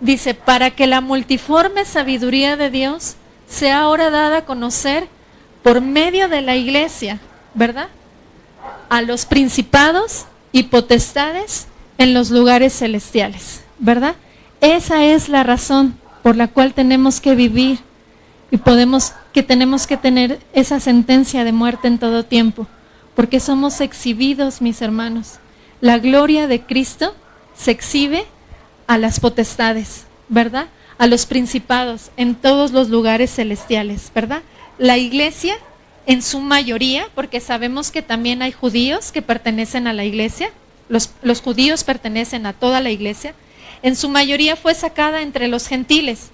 Dice, 0.00 0.34
para 0.34 0.70
que 0.70 0.86
la 0.86 1.00
multiforme 1.00 1.84
sabiduría 1.84 2.56
de 2.56 2.70
Dios 2.70 3.16
sea 3.48 3.80
ahora 3.80 4.10
dada 4.10 4.38
a 4.38 4.44
conocer 4.44 5.08
por 5.62 5.80
medio 5.80 6.28
de 6.28 6.42
la 6.42 6.56
iglesia, 6.56 7.18
¿verdad? 7.54 7.88
A 8.88 9.02
los 9.02 9.26
principados 9.26 10.26
y 10.52 10.64
potestades 10.64 11.66
en 11.98 12.14
los 12.14 12.30
lugares 12.30 12.72
celestiales, 12.78 13.62
¿verdad? 13.78 14.14
Esa 14.60 15.04
es 15.04 15.28
la 15.28 15.42
razón 15.42 15.98
por 16.22 16.36
la 16.36 16.48
cual 16.48 16.74
tenemos 16.74 17.20
que 17.20 17.34
vivir 17.34 17.78
y 18.50 18.58
podemos 18.58 19.12
que 19.32 19.42
tenemos 19.42 19.86
que 19.86 19.96
tener 19.96 20.40
esa 20.52 20.80
sentencia 20.80 21.44
de 21.44 21.52
muerte 21.52 21.88
en 21.88 21.98
todo 21.98 22.24
tiempo, 22.24 22.66
porque 23.14 23.40
somos 23.40 23.80
exhibidos, 23.80 24.62
mis 24.62 24.80
hermanos. 24.80 25.40
La 25.86 26.00
gloria 26.00 26.48
de 26.48 26.62
Cristo 26.62 27.14
se 27.56 27.70
exhibe 27.70 28.24
a 28.88 28.98
las 28.98 29.20
potestades, 29.20 30.06
¿verdad? 30.28 30.66
A 30.98 31.06
los 31.06 31.26
principados 31.26 32.10
en 32.16 32.34
todos 32.34 32.72
los 32.72 32.88
lugares 32.88 33.32
celestiales, 33.32 34.10
¿verdad? 34.12 34.42
La 34.78 34.98
iglesia 34.98 35.56
en 36.06 36.22
su 36.22 36.40
mayoría, 36.40 37.06
porque 37.14 37.38
sabemos 37.38 37.92
que 37.92 38.02
también 38.02 38.42
hay 38.42 38.50
judíos 38.50 39.12
que 39.12 39.22
pertenecen 39.22 39.86
a 39.86 39.92
la 39.92 40.04
iglesia, 40.04 40.50
los, 40.88 41.10
los 41.22 41.40
judíos 41.40 41.84
pertenecen 41.84 42.46
a 42.46 42.52
toda 42.52 42.80
la 42.80 42.90
iglesia, 42.90 43.36
en 43.84 43.94
su 43.94 44.08
mayoría 44.08 44.56
fue 44.56 44.74
sacada 44.74 45.22
entre 45.22 45.46
los 45.46 45.68
gentiles, 45.68 46.30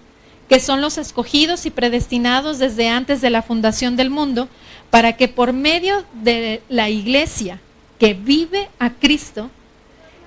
que 0.48 0.60
son 0.60 0.80
los 0.80 0.96
escogidos 0.96 1.66
y 1.66 1.70
predestinados 1.70 2.58
desde 2.58 2.88
antes 2.88 3.20
de 3.20 3.28
la 3.28 3.42
fundación 3.42 3.96
del 3.96 4.08
mundo, 4.08 4.48
para 4.88 5.18
que 5.18 5.28
por 5.28 5.52
medio 5.52 6.06
de 6.22 6.62
la 6.70 6.88
iglesia 6.88 7.60
que 8.02 8.14
vive 8.14 8.68
a 8.80 8.90
Cristo, 8.90 9.48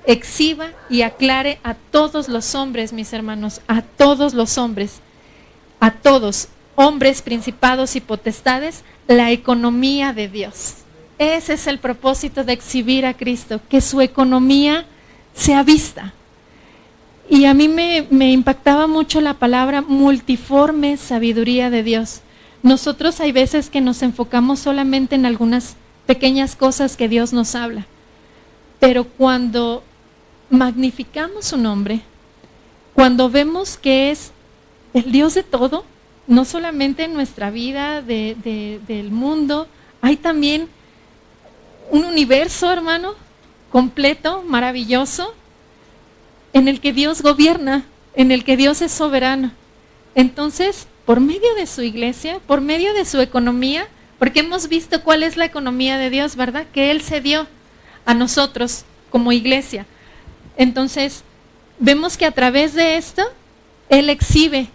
exhiba 0.06 0.70
y 0.90 1.02
aclare 1.02 1.60
a 1.62 1.74
todos 1.74 2.30
los 2.30 2.56
hombres, 2.56 2.94
mis 2.94 3.12
hermanos, 3.12 3.60
a 3.68 3.82
todos 3.82 4.34
los 4.34 4.58
hombres, 4.58 5.02
a 5.82 5.92
todos, 5.92 6.48
hombres, 6.76 7.22
principados 7.22 7.98
y 7.98 8.00
potestades, 8.00 8.86
la 9.10 9.32
economía 9.32 10.14
de 10.14 10.30
Dios. 10.30 10.76
Ese 11.18 11.56
es 11.56 11.68
el 11.68 11.80
propósito 11.80 12.46
de 12.46 12.54
exhibir 12.54 13.06
a 13.06 13.14
Cristo, 13.14 13.60
que 13.68 13.82
su 13.82 14.00
economía 14.00 14.86
sea 15.34 15.62
vista. 15.62 16.14
Y 17.30 17.44
a 17.44 17.54
mí 17.54 17.68
me, 17.68 18.08
me, 18.10 18.32
impactaba 18.32 18.88
mucho 18.88 19.20
la 19.20 19.34
palabra 19.34 19.82
multiforme 19.82 20.96
sabiduría 20.96 21.70
de 21.70 21.84
Dios. 21.84 22.22
Nosotros 22.64 23.20
hay 23.20 23.34
veces 23.34 23.70
que 23.70 23.82
nos 23.82 24.02
enfocamos 24.02 24.60
solamente 24.60 25.16
en 25.16 25.26
algunas 25.26 25.76
pequeñas 26.06 26.56
cosas 26.56 26.98
que 26.98 27.10
Dios 27.10 27.34
nos 27.34 27.56
habla, 27.56 27.86
pero 28.80 29.06
cuando 29.06 29.84
magnificamos 30.50 31.46
su 31.46 31.58
nombre, 31.58 32.02
cuando 32.94 33.30
vemos 33.30 33.78
que 33.78 34.12
es 34.12 34.32
el 34.94 35.12
Dios 35.12 35.34
de 35.34 35.44
todo, 35.44 35.86
no 36.28 36.46
solamente 36.46 37.04
en 37.04 37.14
nuestra 37.14 37.52
vida 37.52 38.02
del 38.02 39.12
mundo, 39.12 39.68
hay 40.02 40.18
también 40.18 40.70
un 41.92 42.06
universo, 42.06 42.72
hermano, 42.72 43.14
completo, 43.72 44.44
maravilloso, 44.44 45.34
en 46.54 46.68
el 46.68 46.80
que 46.80 46.94
Dios 46.94 47.22
gobierna, 47.22 47.86
en 48.16 48.32
el 48.32 48.44
que 48.44 48.56
Dios 48.56 48.82
es 48.82 48.92
soberano. 48.92 49.52
Entonces, 50.16 50.88
por 51.06 51.20
medio 51.20 51.54
de 51.56 51.68
su 51.68 51.82
iglesia, 51.82 52.40
por 52.48 52.62
medio 52.62 52.94
de 52.94 53.06
su 53.06 53.20
economía, 53.20 53.88
porque 54.20 54.40
hemos 54.42 54.70
visto 54.70 55.04
cuál 55.04 55.24
es 55.24 55.38
la 55.38 55.46
economía 55.46 55.98
de 55.98 56.10
Dios, 56.10 56.36
¿verdad? 56.36 56.66
Que 56.74 56.92
Él 56.92 57.02
se 57.02 57.22
dio 57.22 57.48
a 58.06 58.14
nosotros 58.14 58.86
como 59.10 59.32
iglesia. 59.32 59.86
Entonces, 60.58 61.24
vemos 61.80 62.18
que 62.18 62.26
a 62.26 62.32
través 62.32 62.74
de 62.74 62.98
esto, 62.98 63.24
Él 63.90 64.10
exhibe 64.10 64.70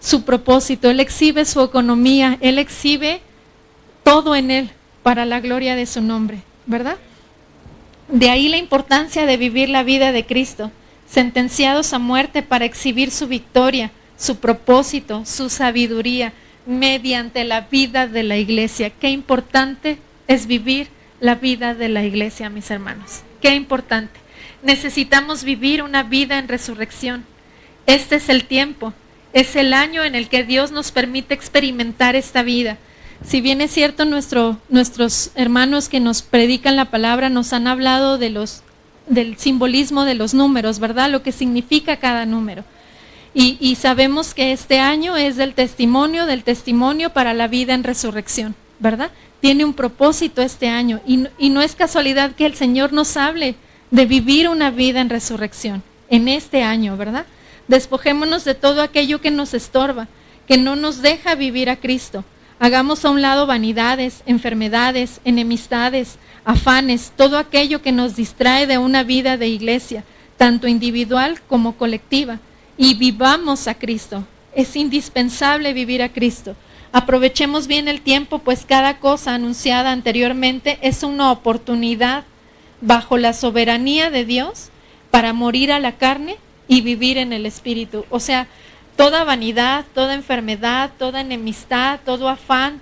su 0.00 0.24
propósito, 0.24 0.90
Él 0.90 1.00
exhibe 1.00 1.44
su 1.44 1.62
economía, 1.62 2.38
Él 2.40 2.58
exhibe 2.58 3.20
todo 4.02 4.34
en 4.34 4.50
Él 4.50 4.70
para 5.02 5.24
la 5.24 5.40
gloria 5.40 5.76
de 5.76 5.86
su 5.86 6.00
nombre, 6.00 6.42
¿verdad? 6.66 6.96
De 8.08 8.28
ahí 8.30 8.48
la 8.48 8.58
importancia 8.58 9.24
de 9.24 9.36
vivir 9.36 9.68
la 9.68 9.82
vida 9.82 10.12
de 10.12 10.26
Cristo, 10.26 10.70
sentenciados 11.08 11.92
a 11.92 11.98
muerte 11.98 12.42
para 12.42 12.64
exhibir 12.64 13.10
su 13.10 13.28
victoria, 13.28 13.92
su 14.16 14.36
propósito, 14.36 15.24
su 15.24 15.48
sabiduría, 15.48 16.32
mediante 16.66 17.44
la 17.44 17.62
vida 17.62 18.06
de 18.06 18.22
la 18.22 18.36
iglesia. 18.36 18.90
Qué 18.90 19.10
importante 19.10 19.98
es 20.28 20.46
vivir 20.46 20.88
la 21.20 21.34
vida 21.34 21.74
de 21.74 21.88
la 21.88 22.04
iglesia, 22.04 22.50
mis 22.50 22.70
hermanos. 22.70 23.22
Qué 23.40 23.54
importante. 23.54 24.20
Necesitamos 24.62 25.44
vivir 25.44 25.82
una 25.82 26.02
vida 26.02 26.38
en 26.38 26.48
resurrección. 26.48 27.24
Este 27.86 28.16
es 28.16 28.28
el 28.28 28.44
tiempo, 28.44 28.94
es 29.32 29.56
el 29.56 29.74
año 29.74 30.04
en 30.04 30.14
el 30.14 30.28
que 30.28 30.44
Dios 30.44 30.70
nos 30.72 30.90
permite 30.90 31.34
experimentar 31.34 32.16
esta 32.16 32.42
vida. 32.42 32.78
Si 33.26 33.40
bien 33.40 33.60
es 33.60 33.70
cierto, 33.70 34.04
nuestro, 34.04 34.58
nuestros 34.68 35.30
hermanos 35.34 35.88
que 35.88 36.00
nos 36.00 36.22
predican 36.22 36.76
la 36.76 36.90
palabra 36.90 37.28
nos 37.30 37.52
han 37.52 37.66
hablado 37.66 38.18
de 38.18 38.30
los, 38.30 38.62
del 39.06 39.36
simbolismo 39.38 40.04
de 40.04 40.14
los 40.14 40.34
números, 40.34 40.78
¿verdad? 40.78 41.10
Lo 41.10 41.22
que 41.22 41.32
significa 41.32 41.98
cada 41.98 42.26
número. 42.26 42.64
Y, 43.36 43.74
sabemos 43.74 44.32
que 44.32 44.52
este 44.52 44.78
año 44.78 45.16
es 45.16 45.36
del 45.36 45.54
testimonio, 45.54 46.24
del 46.24 46.44
testimonio 46.44 47.10
para 47.10 47.34
la 47.34 47.48
vida 47.48 47.74
en 47.74 47.82
resurrección, 47.82 48.54
¿verdad? 48.78 49.10
Tiene 49.40 49.64
un 49.64 49.74
propósito 49.74 50.40
este 50.40 50.68
año 50.68 51.00
y, 51.04 51.26
y 51.36 51.50
no 51.50 51.60
es 51.60 51.74
casualidad 51.74 52.36
que 52.36 52.46
el 52.46 52.54
Señor 52.54 52.92
nos 52.92 53.16
hable 53.16 53.56
de 53.90 54.06
vivir 54.06 54.48
una 54.48 54.70
vida 54.70 55.00
en 55.00 55.10
resurrección 55.10 55.82
en 56.10 56.28
este 56.28 56.62
año, 56.62 56.96
¿verdad? 56.96 57.26
Despojémonos 57.66 58.44
de 58.44 58.54
todo 58.54 58.82
aquello 58.82 59.20
que 59.20 59.32
nos 59.32 59.52
estorba, 59.52 60.06
que 60.46 60.56
no 60.56 60.76
nos 60.76 61.02
deja 61.02 61.34
vivir 61.34 61.70
a 61.70 61.76
Cristo. 61.76 62.24
Hagamos 62.60 63.04
a 63.04 63.10
un 63.10 63.20
lado 63.20 63.46
vanidades, 63.46 64.22
enfermedades, 64.26 65.20
enemistades, 65.24 66.18
afanes, 66.44 67.12
todo 67.16 67.38
aquello 67.38 67.82
que 67.82 67.92
nos 67.92 68.14
distrae 68.14 68.66
de 68.66 68.78
una 68.78 69.02
vida 69.02 69.36
de 69.36 69.48
iglesia, 69.48 70.04
tanto 70.36 70.68
individual 70.68 71.40
como 71.48 71.76
colectiva, 71.76 72.38
y 72.76 72.94
vivamos 72.94 73.68
a 73.68 73.74
Cristo. 73.74 74.24
Es 74.54 74.76
indispensable 74.76 75.72
vivir 75.72 76.02
a 76.02 76.10
Cristo. 76.10 76.54
Aprovechemos 76.92 77.66
bien 77.66 77.88
el 77.88 78.00
tiempo, 78.00 78.38
pues 78.38 78.64
cada 78.64 78.98
cosa 78.98 79.34
anunciada 79.34 79.90
anteriormente 79.90 80.78
es 80.80 81.02
una 81.02 81.32
oportunidad 81.32 82.24
bajo 82.80 83.16
la 83.18 83.32
soberanía 83.32 84.10
de 84.10 84.24
Dios 84.24 84.68
para 85.10 85.32
morir 85.32 85.72
a 85.72 85.80
la 85.80 85.92
carne 85.92 86.36
y 86.68 86.82
vivir 86.82 87.18
en 87.18 87.32
el 87.32 87.46
espíritu. 87.46 88.04
O 88.10 88.20
sea, 88.20 88.46
toda 88.96 89.24
vanidad, 89.24 89.84
toda 89.94 90.14
enfermedad, 90.14 90.92
toda 90.98 91.20
enemistad, 91.20 92.00
todo 92.04 92.28
afán, 92.28 92.80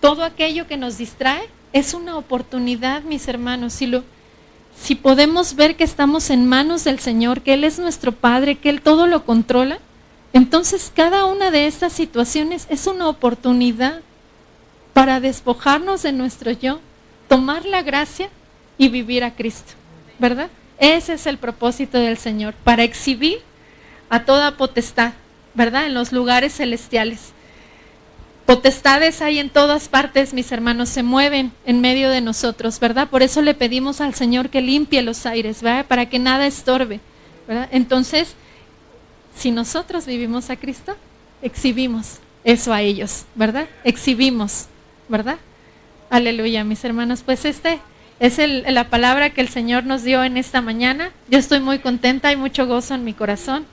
todo 0.00 0.24
aquello 0.24 0.66
que 0.66 0.76
nos 0.76 0.98
distrae, 0.98 1.48
es 1.72 1.94
una 1.94 2.16
oportunidad, 2.16 3.02
mis 3.02 3.26
hermanos. 3.28 3.72
Si, 3.72 3.86
lo, 3.86 4.04
si 4.76 4.94
podemos 4.94 5.54
ver 5.54 5.76
que 5.76 5.84
estamos 5.84 6.30
en 6.30 6.46
manos 6.46 6.84
del 6.84 6.98
Señor, 6.98 7.40
que 7.40 7.54
Él 7.54 7.64
es 7.64 7.78
nuestro 7.78 8.12
Padre, 8.12 8.56
que 8.56 8.68
Él 8.68 8.82
todo 8.82 9.06
lo 9.06 9.24
controla, 9.24 9.78
entonces 10.32 10.92
cada 10.94 11.26
una 11.26 11.50
de 11.50 11.66
estas 11.66 11.92
situaciones 11.92 12.66
es 12.68 12.86
una 12.86 13.08
oportunidad 13.08 14.00
para 14.92 15.20
despojarnos 15.20 16.02
de 16.02 16.12
nuestro 16.12 16.50
yo, 16.52 16.80
tomar 17.28 17.64
la 17.66 17.82
gracia 17.82 18.28
y 18.78 18.88
vivir 18.88 19.24
a 19.24 19.34
Cristo, 19.34 19.72
¿verdad? 20.18 20.48
Ese 20.78 21.14
es 21.14 21.26
el 21.26 21.38
propósito 21.38 21.98
del 21.98 22.18
Señor, 22.18 22.54
para 22.64 22.82
exhibir 22.82 23.38
a 24.08 24.24
toda 24.24 24.56
potestad, 24.56 25.12
¿verdad? 25.54 25.86
En 25.86 25.94
los 25.94 26.12
lugares 26.12 26.54
celestiales. 26.54 27.33
Potestades 28.46 29.22
hay 29.22 29.38
en 29.38 29.48
todas 29.48 29.88
partes, 29.88 30.34
mis 30.34 30.52
hermanos, 30.52 30.90
se 30.90 31.02
mueven 31.02 31.52
en 31.64 31.80
medio 31.80 32.10
de 32.10 32.20
nosotros, 32.20 32.78
¿verdad? 32.78 33.08
Por 33.08 33.22
eso 33.22 33.40
le 33.40 33.54
pedimos 33.54 34.02
al 34.02 34.14
Señor 34.14 34.50
que 34.50 34.60
limpie 34.60 35.00
los 35.00 35.24
aires, 35.24 35.62
¿verdad? 35.62 35.86
Para 35.86 36.10
que 36.10 36.18
nada 36.18 36.46
estorbe, 36.46 37.00
¿verdad? 37.48 37.68
Entonces, 37.72 38.34
si 39.34 39.50
nosotros 39.50 40.04
vivimos 40.04 40.50
a 40.50 40.56
Cristo, 40.56 40.94
exhibimos 41.40 42.18
eso 42.44 42.74
a 42.74 42.82
ellos, 42.82 43.24
¿verdad? 43.34 43.66
Exhibimos, 43.82 44.66
¿verdad? 45.08 45.38
Aleluya, 46.10 46.64
mis 46.64 46.84
hermanos. 46.84 47.22
Pues 47.24 47.46
este 47.46 47.80
es 48.20 48.38
la 48.38 48.90
palabra 48.90 49.30
que 49.30 49.40
el 49.40 49.48
Señor 49.48 49.84
nos 49.84 50.02
dio 50.04 50.22
en 50.22 50.36
esta 50.36 50.60
mañana. 50.60 51.12
Yo 51.28 51.38
estoy 51.38 51.60
muy 51.60 51.78
contenta, 51.78 52.28
hay 52.28 52.36
mucho 52.36 52.66
gozo 52.66 52.94
en 52.94 53.04
mi 53.04 53.14
corazón. 53.14 53.64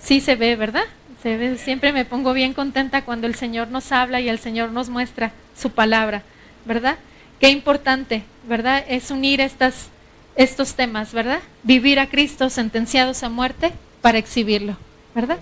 Sí 0.00 0.20
se 0.20 0.34
ve, 0.34 0.56
¿verdad? 0.56 0.84
Siempre 1.22 1.92
me 1.92 2.06
pongo 2.06 2.32
bien 2.32 2.54
contenta 2.54 3.04
cuando 3.04 3.26
el 3.26 3.34
Señor 3.34 3.68
nos 3.68 3.92
habla 3.92 4.20
y 4.20 4.30
el 4.30 4.38
Señor 4.38 4.70
nos 4.70 4.88
muestra 4.88 5.32
su 5.54 5.70
palabra, 5.70 6.22
¿verdad? 6.64 6.96
Qué 7.40 7.50
importante, 7.50 8.22
¿verdad? 8.48 8.82
Es 8.88 9.10
unir 9.10 9.42
estas, 9.42 9.88
estos 10.34 10.74
temas, 10.74 11.12
¿verdad? 11.12 11.40
Vivir 11.62 12.00
a 12.00 12.08
Cristo 12.08 12.48
sentenciados 12.48 13.22
a 13.22 13.28
muerte 13.28 13.72
para 14.00 14.16
exhibirlo, 14.16 14.78
¿verdad? 15.14 15.38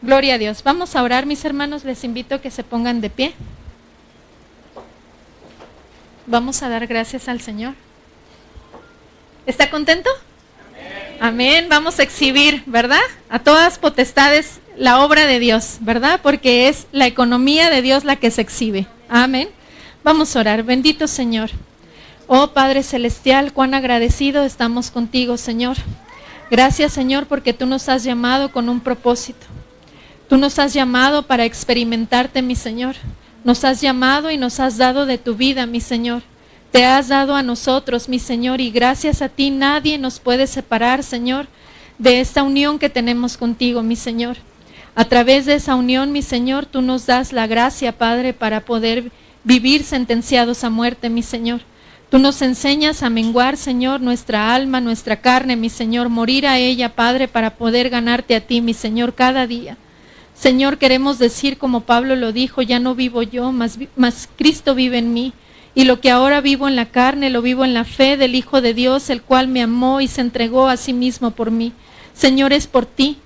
Gloria 0.00 0.34
a 0.34 0.38
Dios. 0.38 0.62
Vamos 0.62 0.94
a 0.94 1.02
orar, 1.02 1.26
mis 1.26 1.44
hermanos, 1.44 1.84
les 1.84 2.04
invito 2.04 2.36
a 2.36 2.40
que 2.40 2.52
se 2.52 2.62
pongan 2.62 3.00
de 3.00 3.10
pie. 3.10 3.34
Vamos 6.26 6.62
a 6.62 6.68
dar 6.68 6.86
gracias 6.86 7.28
al 7.28 7.40
Señor. 7.40 7.74
¿Está 9.44 9.70
contento? 9.70 10.10
Amén. 11.18 11.18
Amén. 11.20 11.66
Vamos 11.68 11.98
a 11.98 12.04
exhibir, 12.04 12.62
¿verdad? 12.66 13.00
A 13.28 13.40
todas 13.40 13.78
potestades 13.78 14.60
la 14.76 15.02
obra 15.04 15.26
de 15.26 15.38
Dios, 15.38 15.78
¿verdad? 15.80 16.20
Porque 16.22 16.68
es 16.68 16.86
la 16.92 17.06
economía 17.06 17.70
de 17.70 17.82
Dios 17.82 18.04
la 18.04 18.16
que 18.16 18.30
se 18.30 18.42
exhibe. 18.42 18.86
Amén. 19.08 19.48
Vamos 20.04 20.34
a 20.36 20.40
orar. 20.40 20.62
Bendito 20.62 21.06
Señor. 21.06 21.50
Oh 22.26 22.48
Padre 22.48 22.82
Celestial, 22.82 23.52
cuán 23.52 23.74
agradecido 23.74 24.44
estamos 24.44 24.90
contigo, 24.90 25.36
Señor. 25.36 25.76
Gracias, 26.50 26.92
Señor, 26.92 27.26
porque 27.26 27.52
tú 27.52 27.66
nos 27.66 27.88
has 27.88 28.04
llamado 28.04 28.52
con 28.52 28.68
un 28.68 28.80
propósito. 28.80 29.46
Tú 30.28 30.36
nos 30.36 30.58
has 30.58 30.72
llamado 30.72 31.24
para 31.24 31.44
experimentarte, 31.44 32.42
mi 32.42 32.56
Señor. 32.56 32.96
Nos 33.44 33.64
has 33.64 33.80
llamado 33.80 34.30
y 34.30 34.36
nos 34.36 34.58
has 34.58 34.76
dado 34.76 35.06
de 35.06 35.18
tu 35.18 35.36
vida, 35.36 35.66
mi 35.66 35.80
Señor. 35.80 36.22
Te 36.72 36.84
has 36.84 37.08
dado 37.08 37.36
a 37.36 37.44
nosotros, 37.44 38.08
mi 38.08 38.18
Señor, 38.18 38.60
y 38.60 38.70
gracias 38.70 39.22
a 39.22 39.28
ti 39.28 39.50
nadie 39.50 39.98
nos 39.98 40.18
puede 40.18 40.48
separar, 40.48 41.04
Señor, 41.04 41.46
de 41.98 42.20
esta 42.20 42.42
unión 42.42 42.78
que 42.78 42.90
tenemos 42.90 43.36
contigo, 43.36 43.82
mi 43.82 43.94
Señor. 43.94 44.36
A 44.96 45.04
través 45.04 45.44
de 45.44 45.54
esa 45.56 45.74
unión, 45.74 46.10
mi 46.10 46.22
Señor, 46.22 46.64
tú 46.64 46.80
nos 46.80 47.04
das 47.04 47.34
la 47.34 47.46
gracia, 47.46 47.92
Padre, 47.98 48.32
para 48.32 48.62
poder 48.62 49.12
vivir 49.44 49.84
sentenciados 49.84 50.64
a 50.64 50.70
muerte, 50.70 51.10
mi 51.10 51.22
Señor. 51.22 51.60
Tú 52.08 52.18
nos 52.18 52.40
enseñas 52.40 53.02
a 53.02 53.10
menguar, 53.10 53.58
Señor, 53.58 54.00
nuestra 54.00 54.54
alma, 54.54 54.80
nuestra 54.80 55.20
carne, 55.20 55.54
mi 55.54 55.68
Señor, 55.68 56.08
morir 56.08 56.46
a 56.46 56.58
ella, 56.58 56.94
Padre, 56.94 57.28
para 57.28 57.56
poder 57.56 57.90
ganarte 57.90 58.34
a 58.34 58.40
ti, 58.40 58.62
mi 58.62 58.72
Señor, 58.72 59.14
cada 59.14 59.46
día. 59.46 59.76
Señor, 60.34 60.78
queremos 60.78 61.18
decir 61.18 61.58
como 61.58 61.82
Pablo 61.82 62.16
lo 62.16 62.32
dijo, 62.32 62.62
ya 62.62 62.78
no 62.78 62.94
vivo 62.94 63.22
yo, 63.22 63.52
mas, 63.52 64.28
Cristo 64.38 64.74
vive 64.74 64.96
en 64.96 65.12
mí. 65.12 65.34
Y 65.74 65.84
lo 65.84 66.00
que 66.00 66.10
ahora 66.10 66.40
vivo 66.40 66.68
en 66.68 66.76
la 66.76 66.86
carne, 66.86 67.28
lo 67.28 67.42
vivo 67.42 67.66
en 67.66 67.74
la 67.74 67.84
fe 67.84 68.16
del 68.16 68.34
Hijo 68.34 68.62
de 68.62 68.72
Dios, 68.72 69.10
el 69.10 69.20
cual 69.20 69.46
me 69.46 69.60
amó 69.60 70.00
y 70.00 70.08
se 70.08 70.22
entregó 70.22 70.68
a 70.68 70.78
sí 70.78 70.94
mismo 70.94 71.32
por 71.32 71.50
mí. 71.50 71.74
Señor, 72.14 72.54
es 72.54 72.66
por 72.66 72.86
ti, 72.86 73.18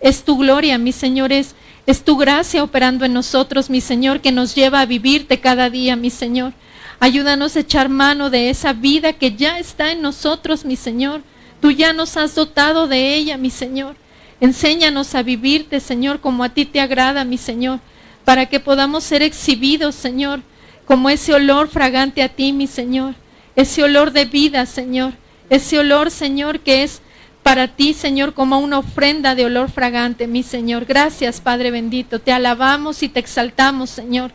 es 0.00 0.22
tu 0.22 0.36
gloria, 0.38 0.78
mi 0.78 0.92
Señor, 0.92 1.32
es, 1.32 1.54
es 1.86 2.02
tu 2.04 2.16
gracia 2.16 2.62
operando 2.62 3.04
en 3.04 3.12
nosotros, 3.12 3.70
mi 3.70 3.80
Señor, 3.80 4.20
que 4.20 4.32
nos 4.32 4.54
lleva 4.54 4.80
a 4.80 4.86
vivirte 4.86 5.40
cada 5.40 5.70
día, 5.70 5.96
mi 5.96 6.10
Señor. 6.10 6.52
Ayúdanos 7.00 7.56
a 7.56 7.60
echar 7.60 7.88
mano 7.88 8.30
de 8.30 8.50
esa 8.50 8.72
vida 8.72 9.12
que 9.12 9.34
ya 9.34 9.58
está 9.58 9.92
en 9.92 10.02
nosotros, 10.02 10.64
mi 10.64 10.76
Señor. 10.76 11.22
Tú 11.60 11.70
ya 11.70 11.92
nos 11.92 12.16
has 12.16 12.34
dotado 12.34 12.88
de 12.88 13.14
ella, 13.14 13.36
mi 13.36 13.50
Señor. 13.50 13.96
Enséñanos 14.40 15.14
a 15.14 15.22
vivirte, 15.22 15.80
Señor, 15.80 16.20
como 16.20 16.44
a 16.44 16.48
ti 16.48 16.64
te 16.64 16.80
agrada, 16.80 17.24
mi 17.24 17.38
Señor, 17.38 17.80
para 18.24 18.46
que 18.46 18.60
podamos 18.60 19.04
ser 19.04 19.22
exhibidos, 19.22 19.94
Señor, 19.94 20.40
como 20.86 21.10
ese 21.10 21.34
olor 21.34 21.68
fragante 21.68 22.22
a 22.22 22.28
ti, 22.28 22.52
mi 22.52 22.66
Señor. 22.66 23.14
Ese 23.56 23.82
olor 23.82 24.12
de 24.12 24.24
vida, 24.24 24.64
Señor. 24.66 25.14
Ese 25.50 25.78
olor, 25.78 26.10
Señor, 26.10 26.60
que 26.60 26.84
es 26.84 27.00
para 27.48 27.66
ti, 27.66 27.94
Señor, 27.94 28.34
como 28.34 28.58
una 28.58 28.78
ofrenda 28.78 29.34
de 29.34 29.46
olor 29.46 29.70
fragante, 29.70 30.26
mi 30.26 30.42
Señor. 30.42 30.84
Gracias, 30.84 31.40
Padre 31.40 31.70
bendito. 31.70 32.18
Te 32.18 32.30
alabamos 32.30 33.02
y 33.02 33.08
te 33.08 33.20
exaltamos, 33.20 33.88
Señor. 33.88 34.32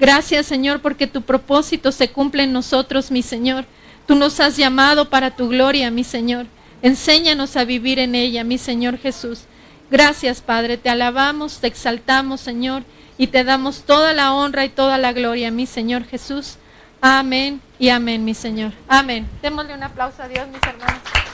Gracias, 0.00 0.46
Señor, 0.46 0.80
porque 0.80 1.06
tu 1.06 1.22
propósito 1.22 1.92
se 1.92 2.10
cumple 2.10 2.42
en 2.42 2.52
nosotros, 2.52 3.12
mi 3.12 3.22
Señor. 3.22 3.66
Tú 4.08 4.16
nos 4.16 4.40
has 4.40 4.56
llamado 4.56 5.10
para 5.10 5.36
tu 5.36 5.48
gloria, 5.48 5.92
mi 5.92 6.02
Señor. 6.02 6.46
Enséñanos 6.82 7.56
a 7.56 7.64
vivir 7.64 8.00
en 8.00 8.16
ella, 8.16 8.42
mi 8.42 8.58
Señor 8.58 8.98
Jesús. 8.98 9.42
Gracias, 9.88 10.40
Padre. 10.40 10.76
Te 10.76 10.90
alabamos, 10.90 11.60
te 11.60 11.68
exaltamos, 11.68 12.40
Señor, 12.40 12.82
y 13.16 13.28
te 13.28 13.44
damos 13.44 13.82
toda 13.82 14.12
la 14.12 14.34
honra 14.34 14.64
y 14.64 14.70
toda 14.70 14.98
la 14.98 15.12
gloria, 15.12 15.52
mi 15.52 15.66
Señor 15.66 16.02
Jesús. 16.02 16.56
Amén 17.00 17.60
y 17.78 17.90
amén, 17.90 18.24
mi 18.24 18.34
Señor. 18.34 18.72
Amén. 18.88 19.28
Démosle 19.40 19.72
un 19.72 19.84
aplauso 19.84 20.20
a 20.20 20.26
Dios, 20.26 20.48
mis 20.48 20.60
hermanos. 20.64 21.25